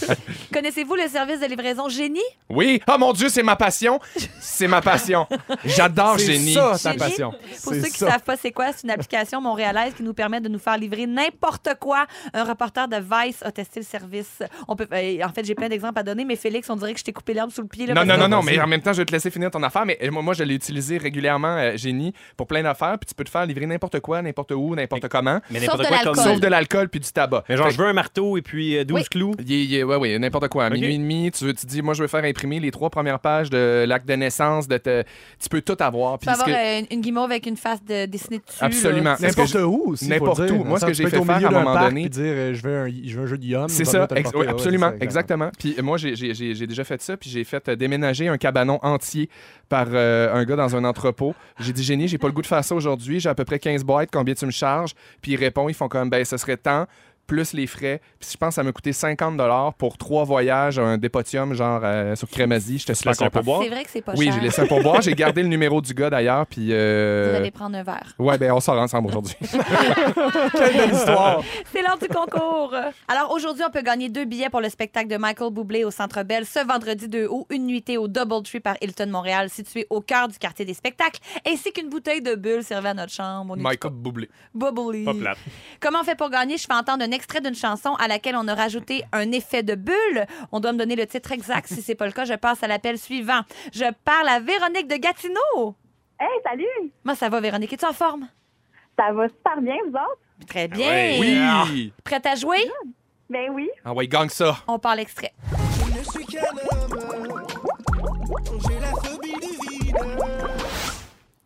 C'est. 0.00 0.18
Connaissez-vous 0.52 0.94
le 0.94 1.06
service 1.08 1.40
de 1.40 1.46
livraison 1.46 1.88
Génie? 1.90 2.20
Oui, 2.48 2.80
oh 2.88 2.96
mon 2.98 3.12
Dieu, 3.12 3.28
c'est 3.28 3.42
ma 3.42 3.56
passion. 3.56 4.00
C'est 4.40 4.66
ma 4.68 4.80
passion. 4.80 5.26
J'adore 5.64 6.18
C'est 6.18 6.32
Génie. 6.32 6.54
ça, 6.54 6.72
ta 6.82 6.94
passion. 6.94 7.32
Pour 7.62 7.72
C'est 7.74 7.80
ceux 7.82 7.88
qui 7.88 7.98
ça. 7.98 8.10
savent 8.12 8.22
pas 8.22 8.36
c'est 8.36 8.52
quoi, 8.52 8.72
c'est 8.72 8.84
une 8.84 8.90
application 8.90 9.40
montréalaise 9.42 9.92
qui 9.94 10.02
nous 10.02 10.14
permet 10.14 10.40
de 10.40 10.48
nous 10.48 10.58
faire 10.58 10.78
livrer 10.78 11.06
n'importe 11.06 11.68
quoi. 11.78 12.06
Un 12.32 12.44
reporter 12.44 12.88
de 12.88 12.96
Vice 12.96 13.42
a 13.42 13.52
testé 13.52 13.80
le 13.80 13.86
service. 13.86 14.42
On 14.66 14.76
peut, 14.76 14.86
euh, 14.92 15.18
en 15.24 15.28
fait, 15.32 15.44
j'ai 15.44 15.54
plein 15.54 15.68
d'exemples 15.68 15.98
à 15.98 16.02
donner, 16.02 16.24
mais 16.24 16.36
Félix, 16.36 16.70
on 16.70 16.76
dirait 16.76 16.94
que 16.94 17.00
je 17.00 17.04
t'ai 17.04 17.12
coupé 17.12 17.34
l'herbe 17.34 17.50
sous 17.50 17.60
le 17.62 17.68
pied. 17.68 17.86
Là, 17.86 17.94
Non, 17.94 18.04
non, 18.06 18.16
non, 18.16 18.28
non, 18.28 18.42
mais 18.42 18.58
en 18.60 18.66
même 18.66 18.80
temps, 18.80 18.92
je 18.92 18.98
vais 18.98 19.04
te 19.04 19.12
laisser 19.12 19.30
finir 19.30 19.47
ton 19.50 19.62
affaire. 19.62 19.84
Mais 19.86 19.98
euh, 20.02 20.10
moi, 20.10 20.22
moi 20.22 20.34
je 20.34 20.42
l'ai 20.44 20.54
utilisé 20.54 20.98
régulièrement, 20.98 21.56
euh, 21.56 21.76
Génie, 21.76 22.12
pour 22.36 22.46
plein 22.46 22.62
d'affaires. 22.62 22.98
Puis 22.98 23.08
tu 23.08 23.14
peux 23.14 23.24
te 23.24 23.30
faire 23.30 23.46
livrer 23.46 23.66
n'importe 23.66 24.00
quoi, 24.00 24.22
n'importe 24.22 24.52
où, 24.52 24.74
n'importe 24.74 25.08
comment. 25.08 25.40
Mais 25.50 25.60
Sauf 25.60 25.68
n'importe 25.68 25.80
de 25.80 25.86
quoi 25.86 25.96
l'alcool. 25.96 26.14
comme 26.14 26.24
Sauf 26.24 26.40
de 26.40 26.46
l'alcool 26.48 26.88
puis 26.88 27.00
du 27.00 27.10
tabac. 27.12 27.44
Mais 27.48 27.56
genre, 27.56 27.66
Fait 27.66 27.72
je 27.72 27.78
veux 27.78 27.86
un 27.86 27.92
marteau 27.92 28.36
et 28.36 28.42
puis 28.42 28.76
euh, 28.78 28.84
12 28.84 28.96
Oui. 29.00 29.04
clous. 29.10 29.34
Il 29.40 29.52
est- 29.52 29.64
il 29.64 29.74
est- 29.74 29.82
ouais, 29.82 29.96
ouais, 29.96 30.18
n'importe 30.18 30.48
quoi. 30.48 30.64
À 30.64 30.68
Ok. 30.68 30.74
minuit 30.74 30.94
et 30.94 30.98
demi, 30.98 31.30
tu, 31.30 31.44
veux- 31.44 31.54
tu 31.54 31.66
dis, 31.66 31.82
moi, 31.82 31.94
je 31.94 32.02
veux 32.02 32.08
faire 32.08 32.24
imprimer 32.24 32.60
les 32.60 32.70
trois 32.70 32.90
premières 32.90 33.20
pages 33.20 33.50
de 33.50 33.84
l'acte 33.86 34.06
de 34.08 34.14
naissance. 34.14 34.68
De 34.68 34.76
te- 34.78 35.02
Tu 35.42 35.48
peux 35.48 35.60
tout 35.60 35.76
avoir. 35.80 36.18
Tu 36.18 36.26
Puis 36.26 36.34
peux 36.34 36.40
ce 36.40 36.44
que- 36.44 36.50
avoir 36.50 36.64
euh, 36.66 36.80
une, 36.80 36.86
une 36.96 37.00
guimauve 37.00 37.30
avec 37.30 37.46
une 37.46 37.56
face 37.56 37.82
de, 37.84 38.06
dessinée 38.06 38.38
dessus. 38.46 38.58
Absolument. 38.60 39.10
là. 39.10 39.16
N'importe 39.20 39.54
où 39.54 39.92
aussi. 39.92 40.04
faut 40.06 40.10
n'importe 40.10 40.38
le 40.40 40.46
dire. 40.46 40.60
où. 40.60 40.64
Moi, 40.64 40.78
ce 40.80 40.86
que 40.86 40.90
Tu 40.90 40.96
j'ai 41.02 41.08
fait 41.08 41.18
au 41.18 41.24
faire 41.24 41.36
milieu 41.36 41.46
à 41.46 41.50
un 41.50 41.52
d'un 41.52 41.58
moment 41.60 41.74
parc 41.74 41.88
donné- 41.88 42.00
puis 42.02 42.10
dire 42.10 42.22
euh, 42.24 42.54
je, 42.54 42.62
veux 42.62 42.76
un, 42.76 42.88
je 42.88 43.16
veux 43.16 43.22
un 43.22 43.26
jeu 43.26 43.38
de 43.38 43.44
yum. 43.44 43.68
C'est 43.68 43.84
ça, 43.84 44.06
ex- 44.16 44.30
oui, 44.34 44.46
absolument, 44.46 44.92
exactement. 45.00 45.50
Puis 45.58 45.74
euh, 45.78 45.82
moi, 45.82 45.96
j'ai- 45.98 46.14
j'ai 46.16 46.34
j'ai- 46.34 46.54
j'ai 46.54 46.66
déjà 46.66 46.84
fait 46.84 47.00
ça, 47.00 47.16
puis 47.16 47.30
j'ai 47.30 47.44
fait 47.44 47.68
euh, 47.68 47.76
déménager 47.76 48.28
un 48.28 48.36
cabanon 48.38 48.78
entier 48.82 49.28
par 49.68 49.86
euh, 49.92 50.34
un 50.34 50.44
gars 50.44 50.56
dans 50.56 50.76
un 50.76 50.84
entrepôt. 50.84 51.34
J'ai 51.60 51.72
dit, 51.72 51.82
génie, 51.82 52.08
j'ai 52.08 52.18
pas 52.18 52.28
le 52.28 52.32
goût 52.32 52.42
de 52.42 52.46
faire 52.46 52.64
ça 52.64 52.74
aujourd'hui, 52.74 53.20
j'ai 53.20 53.28
à 53.28 53.34
peu 53.34 53.44
près 53.44 53.58
15 53.58 53.84
boîtes, 53.84 54.10
combien 54.12 54.34
tu 54.34 54.46
me 54.46 54.50
charges? 54.50 54.94
Puis 55.20 55.32
ils 55.32 55.36
répondent, 55.36 55.70
ils 55.70 55.74
font 55.74 55.88
comme, 55.88 56.10
ben, 56.10 56.24
ce 56.24 56.36
serait 56.36 56.56
temps. 56.56 56.86
Plus 57.28 57.52
les 57.52 57.68
frais. 57.68 58.00
Puis 58.18 58.30
je 58.32 58.36
pense 58.36 58.48
que 58.48 58.54
ça 58.56 58.62
m'a 58.64 58.72
coûté 58.72 58.92
50 58.92 59.38
pour 59.78 59.96
trois 59.98 60.24
voyages, 60.24 60.78
un 60.80 60.98
dépotium 60.98 61.54
genre 61.54 61.82
euh, 61.84 62.16
sur 62.16 62.28
Crémazie. 62.28 62.78
J'étais 62.78 62.94
super 62.94 63.10
laisses 63.12 63.22
un 63.22 63.26
content. 63.26 63.38
pourboire? 63.38 63.62
C'est 63.62 63.68
vrai 63.68 63.84
que 63.84 63.90
c'est 63.90 64.00
pas 64.02 64.14
Oui, 64.16 64.24
cher. 64.26 64.34
j'ai 64.34 64.40
laissé 64.40 64.62
un 64.62 64.66
pourboire. 64.66 65.00
J'ai 65.02 65.12
gardé 65.14 65.42
le 65.42 65.48
numéro 65.48 65.80
du 65.80 65.94
gars 65.94 66.10
d'ailleurs. 66.10 66.46
Puis. 66.46 66.68
euh, 66.72 67.28
Vous 67.30 67.36
allez 67.36 67.50
prendre 67.52 67.76
un 67.76 67.82
verre. 67.84 68.14
Ouais, 68.18 68.36
ben 68.38 68.50
on 68.52 68.60
sort 68.60 68.78
ensemble 68.80 69.08
aujourd'hui. 69.08 69.36
Quelle 70.52 70.76
belle 70.76 70.92
histoire. 70.92 71.42
C'est 71.72 71.82
l'heure 71.82 71.98
du 71.98 72.08
concours. 72.08 72.74
Alors 73.06 73.30
aujourd'hui, 73.32 73.62
on 73.66 73.70
peut 73.70 73.82
gagner 73.82 74.08
deux 74.08 74.24
billets 74.24 74.50
pour 74.50 74.60
le 74.60 74.68
spectacle 74.68 75.08
de 75.08 75.16
Michael 75.16 75.52
Bublé 75.52 75.84
au 75.84 75.90
Centre 75.90 76.22
Bell 76.22 76.46
ce 76.46 76.66
vendredi 76.66 77.08
2 77.08 77.26
août, 77.28 77.46
une 77.50 77.66
nuitée 77.66 77.98
au 77.98 78.08
Doubletree 78.08 78.60
par 78.60 78.76
Hilton 78.80 79.08
Montréal, 79.10 79.50
situé 79.50 79.86
au 79.90 80.00
cœur 80.00 80.28
du 80.28 80.38
quartier 80.38 80.64
des 80.64 80.74
spectacles, 80.74 81.20
ainsi 81.46 81.72
qu'une 81.72 81.88
bouteille 81.88 82.22
de 82.22 82.34
bulle 82.34 82.62
servée 82.64 82.88
à 82.88 82.94
notre 82.94 83.12
chambre. 83.12 83.56
Michael 83.56 83.92
Bublé. 83.92 84.28
Bubbly. 84.54 85.04
Pas 85.04 85.14
plate. 85.14 85.38
Comment 85.80 85.98
on 86.00 86.04
fait 86.04 86.16
pour 86.16 86.30
gagner? 86.30 86.56
Je 86.56 86.64
fais 86.66 86.74
entendre 86.74 87.04
un 87.04 87.10
extrait 87.18 87.40
d'une 87.40 87.54
chanson 87.54 87.94
à 87.96 88.06
laquelle 88.06 88.36
on 88.36 88.46
a 88.46 88.54
rajouté 88.54 89.02
un 89.12 89.32
effet 89.32 89.64
de 89.64 89.74
bulle. 89.74 90.24
On 90.52 90.60
doit 90.60 90.72
me 90.72 90.78
donner 90.78 90.94
le 90.94 91.04
titre 91.04 91.32
exact. 91.32 91.66
Si 91.66 91.82
c'est 91.82 91.96
pas 91.96 92.06
le 92.06 92.12
cas, 92.12 92.24
je 92.24 92.34
passe 92.34 92.62
à 92.62 92.68
l'appel 92.68 92.96
suivant. 92.96 93.40
Je 93.72 93.84
parle 94.04 94.28
à 94.28 94.38
Véronique 94.38 94.86
de 94.86 94.96
Gatineau. 94.96 95.74
Hey, 96.20 96.28
salut! 96.44 96.92
Moi, 97.04 97.16
ça 97.16 97.28
va, 97.28 97.40
Véronique? 97.40 97.72
Es-tu 97.72 97.84
en 97.84 97.92
forme? 97.92 98.28
Ça 98.96 99.12
va 99.12 99.28
super 99.28 99.60
bien, 99.60 99.74
vous 99.86 99.94
autres? 99.94 100.46
Très 100.46 100.68
bien. 100.68 100.88
ouais. 100.88 101.18
Oui! 101.20 101.92
Prête 102.04 102.24
à 102.26 102.36
jouer? 102.36 102.64
Ben 103.28 103.50
oui. 103.50 103.68
Ah 103.84 103.92
ouais, 103.92 104.06
gagne 104.06 104.28
ça. 104.28 104.56
On 104.68 104.78
parle 104.78 105.00
extrait. 105.00 105.32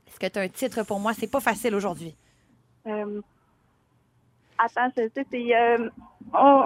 Est-ce 0.06 0.18
que 0.18 0.26
tu 0.26 0.38
as 0.38 0.42
un 0.42 0.48
titre 0.48 0.82
pour 0.84 1.00
moi? 1.00 1.12
C'est 1.14 1.30
pas 1.30 1.40
facile 1.40 1.74
aujourd'hui. 1.74 2.14
Euh, 2.86 3.20
Attends, 4.58 4.90
je 4.96 5.02
sais, 5.14 5.26
c'est... 5.30 5.56
Euh... 5.56 5.88
oh, 6.34 6.64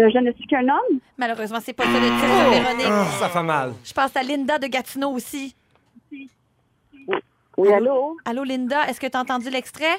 euh, 0.00 0.08
je 0.12 0.18
ne 0.18 0.32
suis 0.32 0.46
qu'un 0.46 0.62
homme. 0.68 0.98
Malheureusement, 1.18 1.58
c'est 1.60 1.72
pas 1.74 1.84
ça 1.84 1.90
le 1.90 2.06
titre, 2.06 2.50
Véronique. 2.50 2.86
Ah, 2.88 3.04
ça 3.18 3.28
fait 3.28 3.42
mal. 3.42 3.72
Je 3.84 3.92
pense 3.92 4.16
à 4.16 4.22
Linda 4.22 4.58
de 4.58 4.66
Gatineau 4.66 5.10
aussi. 5.10 5.54
Oui, 7.58 7.72
allô? 7.72 8.16
Allô, 8.24 8.42
Linda, 8.44 8.88
est-ce 8.88 8.98
que 9.00 9.06
tu 9.06 9.16
as 9.16 9.20
entendu 9.20 9.50
l'extrait? 9.50 9.98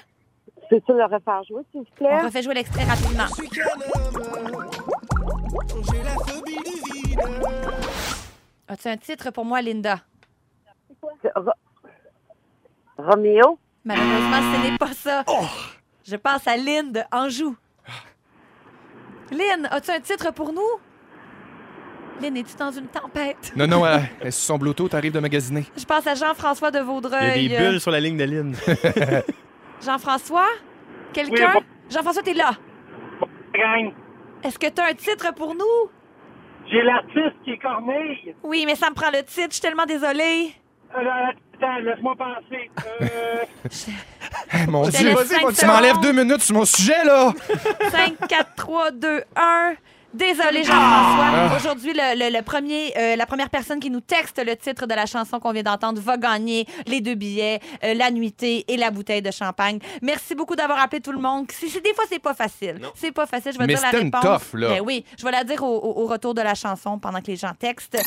Peux-tu 0.69 0.93
le 0.93 1.03
refaire 1.03 1.43
jouer, 1.43 1.61
s'il 1.71 1.81
vous 1.81 1.87
On 1.91 1.95
plaît? 1.95 2.21
refait 2.23 2.41
jouer 2.41 2.55
l'extrait 2.55 2.83
rapidement. 2.85 3.25
As-tu 8.67 8.87
un 8.87 8.97
titre 8.97 9.29
pour 9.31 9.45
moi, 9.45 9.61
Linda? 9.61 9.99
Ro- 11.35 11.51
Roméo? 12.97 13.57
Malheureusement, 13.85 14.53
ce 14.55 14.71
n'est 14.71 14.77
pas 14.77 14.93
ça. 14.93 15.23
Je 16.05 16.15
passe 16.15 16.47
à 16.47 16.57
Lynn 16.57 16.91
de 16.91 16.99
Anjou. 17.11 17.55
Lynn, 19.31 19.67
as-tu 19.71 19.91
un 19.91 19.99
titre 19.99 20.31
pour 20.33 20.51
nous? 20.53 20.61
Lynn, 22.21 22.37
es-tu 22.37 22.55
dans 22.57 22.71
une 22.71 22.87
tempête? 22.87 23.53
Non, 23.55 23.67
non, 23.67 23.85
elle 23.87 24.01
elle 24.21 24.27
est 24.27 24.31
sur 24.31 24.53
son 24.53 24.57
Bluetooth, 24.57 24.91
t'arrives 24.91 25.13
de 25.13 25.19
magasiner. 25.19 25.65
Je 25.77 25.85
passe 25.85 26.05
à 26.07 26.13
Jean-François 26.15 26.71
de 26.71 26.77
Il 26.77 26.79
y 26.79 26.83
a 26.83 26.85
Vaudreuil. 26.85 27.47
des 27.49 27.57
bulles 27.57 27.79
sur 27.81 27.91
la 27.91 27.99
ligne 27.99 28.17
de 28.17 28.23
ligne. 28.25 28.55
Jean-François? 29.81 30.47
Quelqu'un? 31.13 31.53
Oui, 31.55 31.61
Jean-François, 31.89 32.21
t'es 32.23 32.33
là. 32.33 32.51
gang. 33.53 33.93
Est-ce 34.43 34.59
que 34.59 34.67
tu 34.67 34.81
as 34.81 34.87
un 34.87 34.93
titre 34.93 35.33
pour 35.33 35.55
nous? 35.55 35.89
J'ai 36.69 36.81
l'artiste 36.81 37.35
qui 37.43 37.51
est 37.51 37.57
Corneille. 37.57 38.35
Oui, 38.43 38.63
mais 38.65 38.75
ça 38.75 38.89
me 38.89 38.95
prend 38.95 39.09
le 39.11 39.23
titre. 39.23 39.47
Je 39.49 39.53
suis 39.53 39.61
tellement 39.61 39.85
désolée. 39.85 40.53
Euh, 40.95 41.01
attends, 41.63 41.79
laisse-moi 41.79 42.15
penser. 42.17 42.69
Euh, 43.01 43.43
Eh, 44.55 44.67
mon 44.67 44.87
Dieu, 44.87 45.13
vas-y, 45.13 45.53
tu 45.55 45.65
m'enlèves 45.65 45.99
deux 45.99 46.11
minutes 46.11 46.41
sur 46.41 46.55
mon 46.55 46.65
sujet, 46.65 47.03
là! 47.05 47.33
5, 47.91 48.27
4, 48.27 48.55
3, 48.55 48.91
2, 48.91 49.23
1. 49.35 49.73
Désolé, 50.13 50.63
Jean-François. 50.63 51.55
Aujourd'hui, 51.57 51.91
le, 51.93 52.15
le- 52.29 52.35
le 52.37 52.43
premier, 52.43 52.93
euh, 52.97 53.15
la 53.15 53.25
première 53.25 53.49
personne 53.49 53.79
qui 53.79 53.89
nous 53.89 53.99
texte 53.99 54.39
le 54.45 54.55
titre 54.55 54.85
de 54.85 54.93
la 54.93 55.07
chanson 55.07 55.39
qu'on 55.39 55.51
vient 55.51 55.63
d'entendre 55.63 55.99
va 55.99 56.17
gagner 56.17 56.67
les 56.85 57.01
deux 57.01 57.15
billets, 57.15 57.59
euh, 57.83 57.95
la 57.95 58.11
nuitée 58.11 58.63
et 58.67 58.77
la 58.77 58.91
bouteille 58.91 59.23
de 59.23 59.31
champagne. 59.31 59.79
Merci 60.03 60.35
beaucoup 60.35 60.55
d'avoir 60.55 60.79
appelé 60.79 61.01
tout 61.01 61.11
le 61.11 61.17
monde. 61.19 61.47
Des 61.61 61.93
fois, 61.95 62.05
c'est 62.07 62.19
pas 62.21 62.35
facile. 62.35 62.79
C'est 62.93 63.11
pas 63.11 63.25
facile. 63.25 63.53
Je 63.53 63.57
vais 63.57 63.65
Mais 63.65 63.73
dire 63.73 63.81
la 63.81 63.89
réponse. 63.99 64.53
là. 64.53 64.69
Ben 64.69 64.81
oui, 64.85 65.03
je 65.17 65.25
vais 65.25 65.31
la 65.31 65.43
dire 65.43 65.63
au, 65.63 65.77
au- 65.79 66.03
au 66.03 66.05
retour 66.07 66.35
de 66.35 66.41
la 66.41 66.53
chanson 66.53 66.99
pendant 66.99 67.19
que 67.19 67.27
les 67.27 67.35
gens 67.37 67.53
textent. 67.57 67.97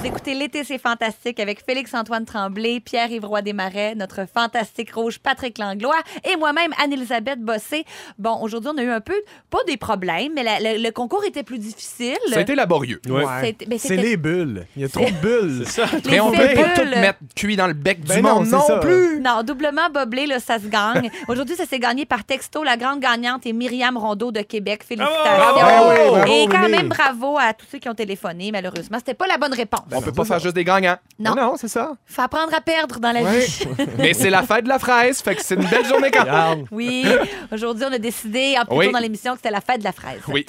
Vous 0.00 0.06
écoutez 0.06 0.32
L'été, 0.32 0.64
c'est 0.64 0.78
fantastique 0.78 1.38
avec 1.40 1.62
Félix-Antoine 1.62 2.24
Tremblay, 2.24 2.80
Pierre-Yves 2.80 3.26
Roy 3.26 3.42
Desmarais, 3.42 3.94
notre 3.94 4.26
fantastique 4.26 4.94
rouge 4.94 5.18
Patrick 5.18 5.58
Langlois 5.58 5.98
et 6.24 6.36
moi-même, 6.36 6.72
Anne-Elisabeth 6.82 7.38
Bossé. 7.40 7.84
Bon, 8.18 8.38
aujourd'hui, 8.40 8.70
on 8.74 8.78
a 8.78 8.82
eu 8.82 8.88
un 8.90 9.02
peu, 9.02 9.14
pas 9.50 9.58
des 9.66 9.76
problèmes, 9.76 10.32
mais 10.34 10.42
la- 10.42 10.58
le, 10.58 10.82
le 10.82 10.90
concours 10.90 11.22
était 11.26 11.42
plus 11.42 11.58
difficile. 11.58 12.16
Été 12.34 12.54
laborieux. 12.54 13.02
Ouais. 13.10 13.24
C'était- 13.42 13.66
ben, 13.66 13.78
C'est 13.78 13.88
c'était- 13.88 14.02
les 14.02 14.16
bulles. 14.16 14.66
Il 14.74 14.82
y 14.82 14.84
a 14.86 14.88
trop 14.88 15.04
de 15.04 15.10
bulles. 15.20 15.64
Les 16.06 16.10
Mais 16.10 16.20
on 16.20 16.30
peut 16.30 16.36
bulles. 16.46 16.54
pas 16.54 16.68
tout 16.80 16.88
mettre 16.88 17.18
cuit 17.36 17.56
dans 17.56 17.66
le 17.66 17.74
bec 17.74 18.00
Ben 18.06 18.16
du 18.16 18.22
non, 18.22 18.34
monde 18.36 18.46
c'est 18.46 18.52
non 18.56 18.66
ça. 18.66 18.78
plus! 18.78 19.20
Non, 19.20 19.42
doublement 19.42 19.90
boblé, 19.92 20.24
là, 20.26 20.40
ça 20.40 20.58
se 20.58 20.66
gagne. 20.68 21.10
Aujourd'hui, 21.28 21.56
ça 21.56 21.66
s'est 21.66 21.78
gagné 21.78 22.06
par 22.06 22.24
texto. 22.24 22.64
La 22.64 22.78
grande 22.78 23.00
gagnante 23.00 23.44
est 23.44 23.52
Myriam 23.52 23.98
Rondeau 23.98 24.32
de 24.32 24.40
Québec. 24.40 24.82
Félicitations. 24.82 25.22
Bravo! 25.24 25.58
Ben 25.60 25.90
oui, 25.90 26.10
bravo, 26.10 26.32
Et 26.32 26.46
quand 26.50 26.60
Mimi. 26.60 26.76
même, 26.78 26.88
bravo 26.88 27.36
à 27.38 27.52
tous 27.52 27.66
ceux 27.70 27.78
qui 27.78 27.88
ont 27.90 27.94
téléphoné. 27.94 28.50
Malheureusement, 28.50 28.96
c'était 28.98 29.12
pas 29.14 29.26
la 29.26 29.36
bonne 29.36 29.52
réponse. 29.52 29.80
On 29.92 30.02
peut 30.02 30.12
pas 30.12 30.24
faire 30.24 30.38
juste 30.38 30.54
des 30.54 30.64
gagnants. 30.64 30.96
Non. 31.18 31.34
Non, 31.34 31.54
c'est 31.56 31.68
ça. 31.68 31.92
Faut 32.06 32.22
apprendre 32.22 32.54
à 32.54 32.60
perdre 32.60 32.98
dans 33.00 33.12
la 33.12 33.22
Ouais. 33.22 33.40
vie. 33.40 33.66
Mais 33.98 34.14
c'est 34.14 34.30
la 34.30 34.42
fête 34.42 34.64
de 34.64 34.68
la 34.68 34.78
fraise, 34.78 35.20
fait 35.20 35.34
que 35.36 35.42
c'est 35.44 35.54
une 35.54 35.64
belle 35.66 35.84
journée 35.86 36.10
quand 36.10 36.24
même. 36.24 36.64
Oui, 36.70 37.04
aujourd'hui, 37.52 37.84
on 37.88 37.92
a 37.92 37.98
décidé, 37.98 38.56
en 38.58 38.64
plus 38.64 38.76
Oui. 38.76 38.86
tôt 38.86 38.92
dans 38.92 38.98
l'émission, 38.98 39.32
que 39.32 39.38
c'était 39.38 39.50
la 39.50 39.60
fête 39.60 39.78
de 39.80 39.84
la 39.84 39.92
fraise. 39.92 40.20
Oui. 40.28 40.46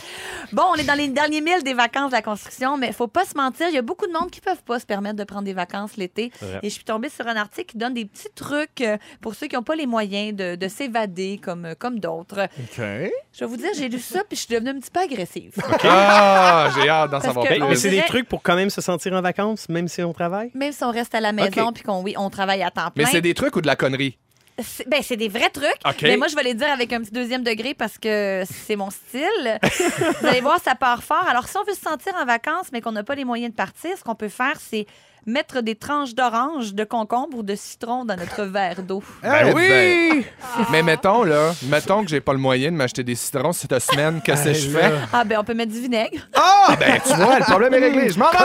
Bon, 0.52 0.64
on 0.72 0.76
est 0.76 0.84
dans 0.84 0.94
les 0.94 1.08
derniers 1.08 1.42
milles 1.42 1.64
des 1.64 1.74
vacances 1.74 2.12
de 2.12 2.16
la 2.16 2.22
construction, 2.22 2.78
mais 2.78 2.92
faut 2.94 3.08
pas 3.08 3.26
se 3.26 3.36
mentir, 3.36 3.68
il 3.70 3.76
y 3.76 3.78
a 3.78 3.82
beaucoup 3.82 4.08
de 4.08 4.14
monde 4.14 4.30
qui 4.32 4.42
peuvent 4.42 4.64
pas 4.64 4.80
se 4.80 4.86
permettre 4.86 5.16
de 5.18 5.24
prendre 5.24 5.44
des 5.44 5.54
vacances 5.54 5.98
l'été. 5.98 6.32
Et 6.64 6.70
je 6.70 6.74
suis 6.74 6.84
tombée 6.84 7.10
sur 7.10 7.28
un 7.28 7.36
article 7.36 7.72
qui 7.72 7.78
donne 7.78 7.94
des 7.94 8.06
petits 8.06 8.30
trucs 8.36 8.82
euh, 8.82 8.98
pour 9.22 9.36
ceux 9.36 9.48
qui 9.48 9.56
n'ont 9.56 9.64
pas 9.64 9.76
les 9.76 9.86
moyens 9.88 10.36
de, 10.36 10.56
de 10.56 10.68
s'évader 10.68 11.40
comme, 11.44 11.66
euh, 11.66 11.74
comme 11.78 12.00
d'autres. 12.00 12.44
OK. 12.60 12.78
Je 12.78 13.40
vais 13.40 13.46
vous 13.46 13.58
dire, 13.58 13.70
j'ai 13.78 13.90
lu 13.90 14.00
ça, 14.00 14.20
puis 14.28 14.38
je 14.38 14.46
suis 14.46 14.54
devenue 14.54 14.72
un 14.72 14.80
petit 14.80 14.92
peu 14.92 15.00
agressive. 15.02 15.54
Ah, 15.84 16.70
j'ai 16.76 16.90
hâte 16.90 17.12
d'en 17.12 17.20
savoir 17.22 17.46
Ben, 17.46 17.60
plus. 17.60 17.68
mais 17.70 17.76
c'est 17.76 17.90
des 17.90 18.04
trucs 18.04 18.28
pour 18.28 18.42
quand 18.42 18.56
même 18.56 18.70
se 18.70 18.82
sentir 18.82 19.14
en 19.14 19.22
vacances, 19.22 19.31
même 19.70 19.88
si 19.88 20.02
on 20.04 20.14
travaille? 20.14 20.52
Même 20.54 20.72
si 20.72 20.84
on 20.84 20.92
reste 20.92 21.14
à 21.16 21.20
la 21.22 21.32
maison, 21.32 21.72
puis 21.74 21.84
qu'on 21.84 22.02
oui, 22.02 22.16
on 22.18 22.30
travaille 22.30 22.64
à 22.64 22.72
temps 22.72 22.92
plein. 22.92 23.06
Mais 23.06 23.12
c'est 23.12 23.22
des 23.22 23.34
trucs 23.34 23.56
ou 23.56 23.62
de 23.62 23.68
la 23.68 23.76
connerie? 23.76 24.18
C'est- 24.62 24.88
Ben, 24.88 25.02
c'est 25.02 25.16
des 25.18 25.30
vrais 25.30 25.50
trucs. 25.50 25.70
OK. 25.86 26.02
Mais 26.04 26.18
moi, 26.18 26.28
je 26.28 26.36
vais 26.36 26.44
les 26.44 26.54
dire 26.54 26.70
avec 26.72 26.92
un 26.94 27.00
petit 27.02 27.12
deuxième 27.12 27.42
degré 27.44 27.74
parce 27.74 27.98
que 27.98 28.44
c'est 28.50 28.76
mon 28.76 28.90
style. 28.92 29.60
Vous 30.22 30.28
allez 30.28 30.42
voir, 30.42 30.60
ça 30.62 30.76
part 30.76 31.02
fort. 31.04 31.26
Alors, 31.28 31.48
si 31.48 31.58
on 31.58 31.64
veut 31.64 31.74
se 31.74 31.82
sentir 31.82 32.14
en 32.22 32.26
vacances, 32.26 32.68
mais 32.72 32.82
qu'on 32.82 32.92
n'a 32.92 33.04
pas 33.04 33.16
les 33.16 33.26
moyens 33.26 33.52
de 33.52 33.56
partir, 33.56 33.98
ce 33.98 34.04
qu'on 34.04 34.14
peut 34.16 34.30
faire, 34.30 34.58
c'est 34.60 34.86
mettre 35.26 35.62
des 35.62 35.76
tranches 35.76 36.16
d'orange, 36.16 36.74
de 36.74 36.84
concombre 36.84 37.38
ou 37.38 37.44
de 37.44 37.56
citron 37.56 38.06
dans 38.06 38.16
notre 38.16 38.44
verre 38.44 38.82
d'eau. 38.84 39.04
Ben 39.22 39.48
Eh 39.50 39.54
oui! 39.54 40.26
Mais 40.72 40.82
mettons, 40.84 41.24
là, 41.24 41.52
mettons 41.70 42.04
que 42.04 42.10
j'ai 42.10 42.22
pas 42.22 42.34
le 42.34 42.40
moyen 42.40 42.72
de 42.72 42.76
m'acheter 42.78 43.04
des 43.04 43.16
citrons 43.16 43.54
cette 43.54 43.78
semaine, 43.80 44.22
qu'est-ce 44.24 44.44
que 44.46 44.54
je 44.54 44.68
Hey, 44.68 44.74
fais? 44.74 44.92
Ah, 45.14 45.24
ben, 45.24 45.38
on 45.40 45.44
peut 45.44 45.54
mettre 45.54 45.72
du 45.72 45.80
vinaigre. 45.80 46.20
Ah! 46.36 46.76
Ben, 46.80 47.00
tu 47.06 47.14
vois, 47.16 47.40
le 47.40 47.46
problème 47.46 47.74
est 47.74 47.80
réglé. 47.80 48.10
Je 48.10 48.20
m'en 48.20 48.30
vais. 48.32 48.38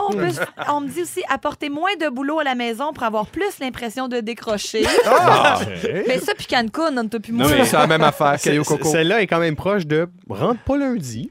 On, 0.00 0.12
peut- 0.12 0.44
on 0.68 0.80
me 0.80 0.88
dit 0.88 1.02
aussi 1.02 1.22
apporter 1.28 1.68
moins 1.68 1.94
de 2.00 2.08
boulot 2.08 2.38
à 2.40 2.44
la 2.44 2.54
maison 2.54 2.92
pour 2.92 3.02
avoir 3.04 3.26
plus 3.26 3.58
l'impression 3.60 4.08
de 4.08 4.20
décrocher. 4.20 4.84
Ah! 5.06 5.58
Mais 6.06 6.18
ça, 6.18 6.32
puis 6.36 6.46
Cancun, 6.46 6.96
on 6.96 7.02
ne 7.02 7.08
peut 7.08 7.20
plus 7.20 7.32
Non, 7.32 7.46
moins. 7.48 7.56
mais- 7.58 7.64
C'est 7.64 7.76
la 7.76 7.86
même 7.86 8.02
affaire, 8.02 8.36
Caillou 8.40 8.64
Coco. 8.64 8.88
Celle-là 8.88 9.20
est 9.22 9.26
quand 9.26 9.38
même 9.40 9.56
proche 9.56 9.86
de 9.86 10.08
rentre 10.28 10.60
pas 10.62 10.76
lundi. 10.76 11.30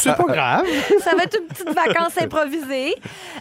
c'est 0.00 0.16
pas 0.16 0.24
grave. 0.28 0.64
Ça 1.02 1.14
va 1.16 1.22
être 1.24 1.38
une 1.40 1.46
petite 1.46 1.70
vacance 1.74 2.20
improvisée. 2.20 2.94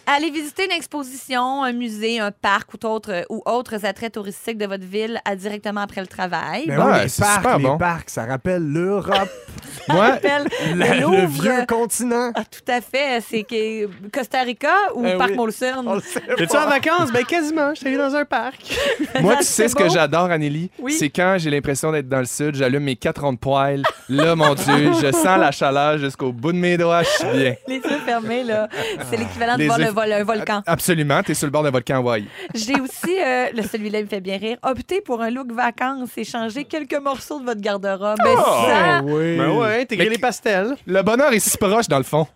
Aller 0.05 0.31
visiter 0.31 0.65
une 0.65 0.71
exposition, 0.71 1.63
un 1.63 1.71
musée, 1.71 2.19
un 2.19 2.31
parc 2.31 2.73
ou 2.73 2.87
autres, 2.87 3.25
ou 3.29 3.41
autres 3.45 3.85
attraits 3.85 4.13
touristiques 4.13 4.57
de 4.57 4.65
votre 4.65 4.83
ville 4.85 5.19
à 5.23 5.35
directement 5.35 5.81
après 5.81 6.01
le 6.01 6.07
travail. 6.07 6.65
Mais 6.67 6.77
Ouais, 6.77 6.83
oui, 6.91 6.99
les 7.03 7.07
c'est 7.09 7.21
parcs, 7.23 7.35
super 7.37 7.57
les 7.57 7.63
bon. 7.63 7.77
parcs, 7.77 8.09
ça 8.09 8.25
rappelle 8.25 8.63
l'Europe, 8.67 9.29
Moi, 9.89 10.05
Appelle 10.05 10.47
la- 10.75 10.95
le 10.95 11.25
vieux 11.25 11.65
continent. 11.67 12.31
Ah, 12.35 12.43
tout 12.45 12.71
à 12.71 12.79
fait. 12.79 13.21
C'est 13.27 13.43
que- 13.43 13.85
Costa 14.09 14.41
Rica 14.41 14.73
ou 14.95 15.05
Eh 15.05 15.17
Parc 15.17 15.31
oui. 15.31 15.35
Molson? 15.35 15.99
T'es-tu 16.37 16.55
en 16.55 16.67
vacances? 16.67 17.11
Ben 17.11 17.25
quasiment. 17.25 17.73
J'étais 17.73 17.87
allé 17.89 17.97
dans 17.97 18.15
un 18.15 18.23
parc. 18.23 18.77
moi, 19.21 19.35
tu 19.37 19.43
sais 19.43 19.67
ce 19.67 19.75
que 19.75 19.89
j'adore, 19.89 20.31
Anneli? 20.31 20.69
Oui. 20.79 20.93
C'est 20.93 21.09
quand 21.09 21.35
j'ai 21.37 21.49
l'impression 21.49 21.91
d'être 21.91 22.07
dans 22.07 22.19
le 22.19 22.25
sud, 22.25 22.55
j'allume 22.55 22.83
mes 22.83 22.95
quatre 22.95 23.21
ronds 23.23 23.33
de 23.33 23.37
poêle. 23.37 23.83
Là, 24.07 24.35
mon 24.37 24.53
Dieu, 24.53 24.91
je 25.01 25.11
sens 25.11 25.37
la 25.37 25.51
chaleur 25.51 25.97
jusqu'au 25.97 26.31
bout 26.31 26.53
de 26.53 26.57
mes 26.57 26.77
doigts, 26.77 27.03
je 27.03 27.09
suis 27.09 27.37
bien. 27.37 27.55
Les 27.67 27.75
yeux 27.75 27.99
fermés, 28.05 28.43
là. 28.43 28.69
C'est 29.09 29.17
l'équivalent 29.17 29.55
de 29.55 29.59
Les 29.59 29.65
voir 29.67 29.79
le 29.79 29.89
vol- 29.93 30.11
un 30.11 30.23
volcan. 30.23 30.61
Absolument, 30.65 31.21
t'es 31.23 31.33
sur 31.33 31.47
le 31.47 31.51
bord 31.51 31.63
d'un 31.63 31.71
volcan 31.71 31.95
Hawaii. 31.97 32.27
J'ai 32.53 32.79
aussi, 32.81 33.17
euh, 33.21 33.47
le 33.55 33.63
celui-là 33.63 34.01
me 34.01 34.07
fait 34.07 34.21
bien 34.21 34.37
rire, 34.37 34.57
opté 34.63 35.01
pour 35.01 35.21
un 35.21 35.29
look 35.29 35.51
vacances 35.51 36.09
et 36.17 36.23
changer 36.23 36.65
quelques 36.65 36.97
morceaux 36.99 37.39
de 37.39 37.45
votre 37.45 37.61
garde-robe. 37.61 38.17
Ben, 38.23 38.35
Oh! 38.37 38.65
ça, 38.67 39.01
oui. 39.03 39.37
Ben 39.37 39.49
ouais, 39.51 39.81
intégrer 39.81 40.09
les 40.09 40.17
pastels. 40.17 40.75
Le 40.85 41.01
bonheur 41.01 41.31
est 41.33 41.39
si 41.39 41.57
proche, 41.57 41.87
dans 41.87 41.97
le 41.97 42.03
fond. 42.03 42.27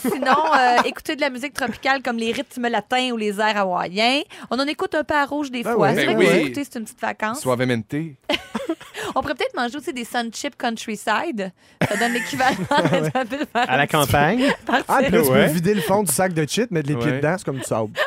Sinon, 0.00 0.36
euh, 0.58 0.82
écouter 0.84 1.16
de 1.16 1.20
la 1.20 1.30
musique 1.30 1.54
tropicale 1.54 2.02
comme 2.02 2.16
les 2.16 2.32
rythmes 2.32 2.68
latins 2.68 3.10
ou 3.12 3.16
les 3.16 3.40
airs 3.40 3.56
hawaïens. 3.58 4.20
On 4.50 4.58
en 4.58 4.66
écoute 4.66 4.94
un 4.94 5.04
peu 5.04 5.14
à 5.14 5.24
rouge 5.24 5.50
des 5.50 5.62
Ben 5.62 5.72
fois. 5.72 5.88
oui. 5.88 5.94
C'est 5.96 6.04
vrai 6.06 6.14
Ben 6.14 6.26
que 6.26 6.30
oui. 6.32 6.38
écouter, 6.40 6.64
c'est 6.64 6.78
une 6.78 6.84
petite 6.84 7.00
vacance. 7.00 7.40
Suavemente. 7.40 7.84
On 9.14 9.20
pourrait 9.22 9.34
peut-être 9.34 9.54
manger 9.54 9.76
aussi 9.76 9.92
des 9.92 10.04
sun 10.04 10.30
chips 10.32 10.56
countryside. 10.56 11.52
Ça 11.88 11.96
donne 11.96 12.12
l'équivalent 12.12 12.56
d'être 12.90 13.14
un 13.16 13.24
peu 13.26 13.36
de 13.38 13.46
À 13.54 13.76
la 13.76 13.86
campagne. 13.86 14.52
Ah, 14.88 14.98
puis 15.02 15.10
là, 15.12 15.22
tu 15.22 15.28
Ouais. 15.30 15.46
peux 15.46 15.52
vider 15.52 15.74
le 15.74 15.80
fond 15.80 16.02
du 16.02 16.12
sac 16.12 16.32
de 16.32 16.44
chips, 16.44 16.70
mettre 16.70 16.88
les 16.88 16.95
pieds 16.98 17.10
Ouais. 17.12 17.16
dedans, 17.18 17.34
c'est 17.38 17.44
comme 17.44 17.58
du 17.58 17.64
sable. 17.64 17.92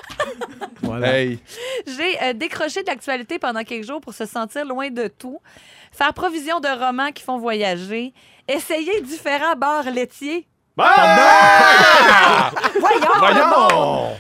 Voilà. 0.82 1.20
Hey. 1.20 1.40
J'ai 1.86 2.22
euh, 2.24 2.34
décroché 2.34 2.82
de 2.82 2.88
l'actualité 2.88 3.38
pendant 3.38 3.64
quelques 3.64 3.86
jours 3.86 4.00
pour 4.00 4.14
se 4.14 4.26
sentir 4.26 4.66
loin 4.66 4.90
de 4.90 5.08
tout. 5.10 5.40
Faire 5.92 6.14
provision 6.14 6.60
de 6.62 6.68
romans 6.68 7.12
qui 7.12 7.22
font 7.22 7.38
voyager. 7.38 8.14
Essayer 8.48 9.02
différents 9.02 9.56
bars 9.56 9.92
laitiers. 9.92 10.48
Voyons! 10.78 10.94
Voyons! 13.20 14.18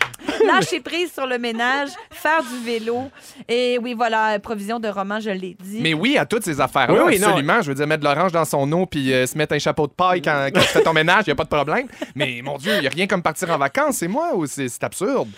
Lâcher 0.55 0.79
prise 0.79 1.11
sur 1.13 1.25
le 1.27 1.37
ménage, 1.37 1.89
faire 2.11 2.41
du 2.43 2.63
vélo. 2.65 3.09
Et 3.47 3.77
oui, 3.81 3.93
voilà, 3.93 4.39
provision 4.39 4.79
de 4.79 4.87
romans, 4.87 5.19
je 5.19 5.29
l'ai 5.29 5.55
dit. 5.59 5.79
Mais 5.81 5.93
oui, 5.93 6.17
à 6.17 6.25
toutes 6.25 6.43
ces 6.43 6.59
affaires-là, 6.61 7.03
Oui, 7.05 7.13
oui, 7.15 7.19
non. 7.19 7.27
absolument. 7.29 7.61
Je 7.61 7.67
veux 7.69 7.75
dire, 7.75 7.87
mettre 7.87 8.03
de 8.03 8.09
l'orange 8.13 8.31
dans 8.31 8.45
son 8.45 8.71
eau 8.71 8.85
puis 8.85 9.13
euh, 9.13 9.25
se 9.27 9.37
mettre 9.37 9.53
un 9.55 9.59
chapeau 9.59 9.87
de 9.87 9.91
paille 9.91 10.21
quand, 10.21 10.49
quand 10.53 10.61
tu 10.61 10.67
fais 10.67 10.81
ton 10.83 10.93
ménage, 10.93 11.23
il 11.27 11.31
a 11.31 11.35
pas 11.35 11.43
de 11.43 11.49
problème. 11.49 11.87
Mais 12.15 12.41
mon 12.43 12.57
Dieu, 12.57 12.73
il 12.75 12.81
n'y 12.81 12.87
a 12.87 12.91
rien 12.91 13.07
comme 13.07 13.21
partir 13.21 13.49
en 13.51 13.57
vacances, 13.57 13.97
c'est 13.97 14.07
moi 14.07 14.35
ou 14.35 14.45
c'est 14.45 14.83
absurde? 14.83 15.29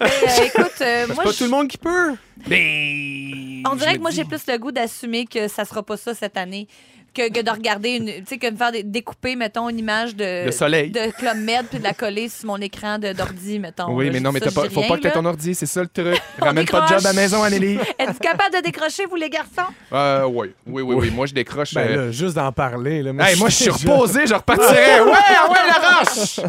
Mais, 0.00 0.06
euh, 0.06 0.44
écoute, 0.44 0.72
euh, 0.80 1.06
moi, 1.14 1.24
pas 1.24 1.30
je- 1.32 1.38
tout 1.38 1.44
le 1.44 1.50
monde 1.50 1.68
qui 1.68 1.78
peut. 1.78 2.14
Ben. 2.46 3.62
on 3.70 3.74
dirait 3.76 3.96
que 3.96 4.00
moi, 4.00 4.10
j'ai 4.10 4.24
plus 4.24 4.42
le 4.48 4.56
goût 4.58 4.72
d'assumer 4.72 5.26
que 5.26 5.48
ça 5.48 5.64
sera 5.64 5.82
pas 5.82 5.96
ça 5.96 6.14
cette 6.14 6.36
année. 6.36 6.66
Que, 7.12 7.28
que 7.32 7.40
de 7.42 7.50
regarder 7.50 7.90
une. 7.96 8.06
Tu 8.06 8.22
sais, 8.28 8.38
que 8.38 8.48
de 8.50 8.56
faire 8.56 8.70
des- 8.70 8.82
découper, 8.84 9.34
mettons, 9.34 9.68
une 9.68 9.78
image 9.78 10.14
de. 10.14 10.46
Le 10.46 10.52
soleil. 10.52 10.90
De 10.90 11.10
Club 11.10 11.38
Med 11.38 11.66
puis 11.68 11.78
de 11.78 11.82
la 11.84 11.92
coller 11.92 12.28
sur 12.28 12.46
mon 12.46 12.56
écran 12.58 12.98
d'ordi, 12.98 13.58
mettons. 13.58 13.92
Oui, 13.94 14.06
là. 14.06 14.12
mais 14.12 14.20
non, 14.20 14.30
mais 14.32 14.38
ça, 14.40 14.50
pas, 14.52 14.68
faut 14.70 14.80
rien, 14.80 14.88
pas 14.88 14.96
que 14.96 15.02
t'aies 15.02 15.10
ton 15.12 15.24
ordi, 15.24 15.54
c'est 15.54 15.66
ça 15.66 15.80
le 15.82 15.88
truc. 15.88 16.20
On 16.40 16.44
Ramène 16.44 16.66
pas 16.66 16.82
de 16.82 16.86
job 16.88 16.98
à 17.00 17.02
la 17.02 17.12
maison, 17.12 17.42
Anneli. 17.42 17.78
Êtes-vous 17.98 18.18
capable 18.20 18.54
de 18.56 18.62
décrocher, 18.62 19.06
vous, 19.06 19.16
les 19.16 19.28
garçons? 19.30 19.72
Euh, 19.92 20.24
oui, 20.26 20.52
oui, 20.66 20.82
oui, 20.82 20.94
oui. 20.94 21.10
Moi, 21.10 21.26
je 21.26 21.34
décroche. 21.34 21.74
Ben 21.74 21.88
euh, 21.88 22.06
là, 22.06 22.12
juste 22.12 22.36
d'en 22.36 22.52
parler. 22.52 23.02
Là, 23.02 23.10
Hey, 23.28 23.36
moi, 23.38 23.48
je 23.48 23.56
suis 23.56 23.70
reposé, 23.70 24.26
je 24.26 24.34
repartirais. 24.34 25.00
Ouais, 25.00 25.10
ah 25.12 25.50
ouais, 25.50 25.58
la 25.66 25.88
roche! 25.98 26.40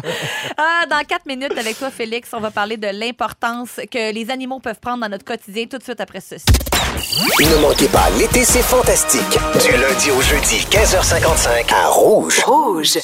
Ah, 0.56 0.84
dans 0.88 1.02
quatre 1.04 1.26
minutes, 1.26 1.56
avec 1.58 1.76
toi, 1.78 1.90
Félix, 1.90 2.28
on 2.32 2.40
va 2.40 2.50
parler 2.50 2.76
de 2.76 2.88
l'importance 2.88 3.80
que 3.90 4.12
les 4.12 4.30
animaux 4.30 4.60
peuvent 4.60 4.80
prendre 4.80 5.00
dans 5.02 5.08
notre 5.08 5.24
quotidien 5.24 5.66
tout 5.66 5.78
de 5.78 5.82
suite 5.82 6.00
après 6.00 6.20
ceci. 6.20 6.44
Ne 7.40 7.60
manquez 7.60 7.88
pas, 7.88 8.08
l'été, 8.18 8.44
c'est 8.44 8.62
fantastique. 8.62 9.38
Du 9.60 9.72
lundi 9.72 10.10
au 10.10 10.20
jeudi, 10.20 10.66
15h55 10.70 11.74
à 11.74 11.88
Rouge. 11.88 12.42
Rouge. 12.44 12.98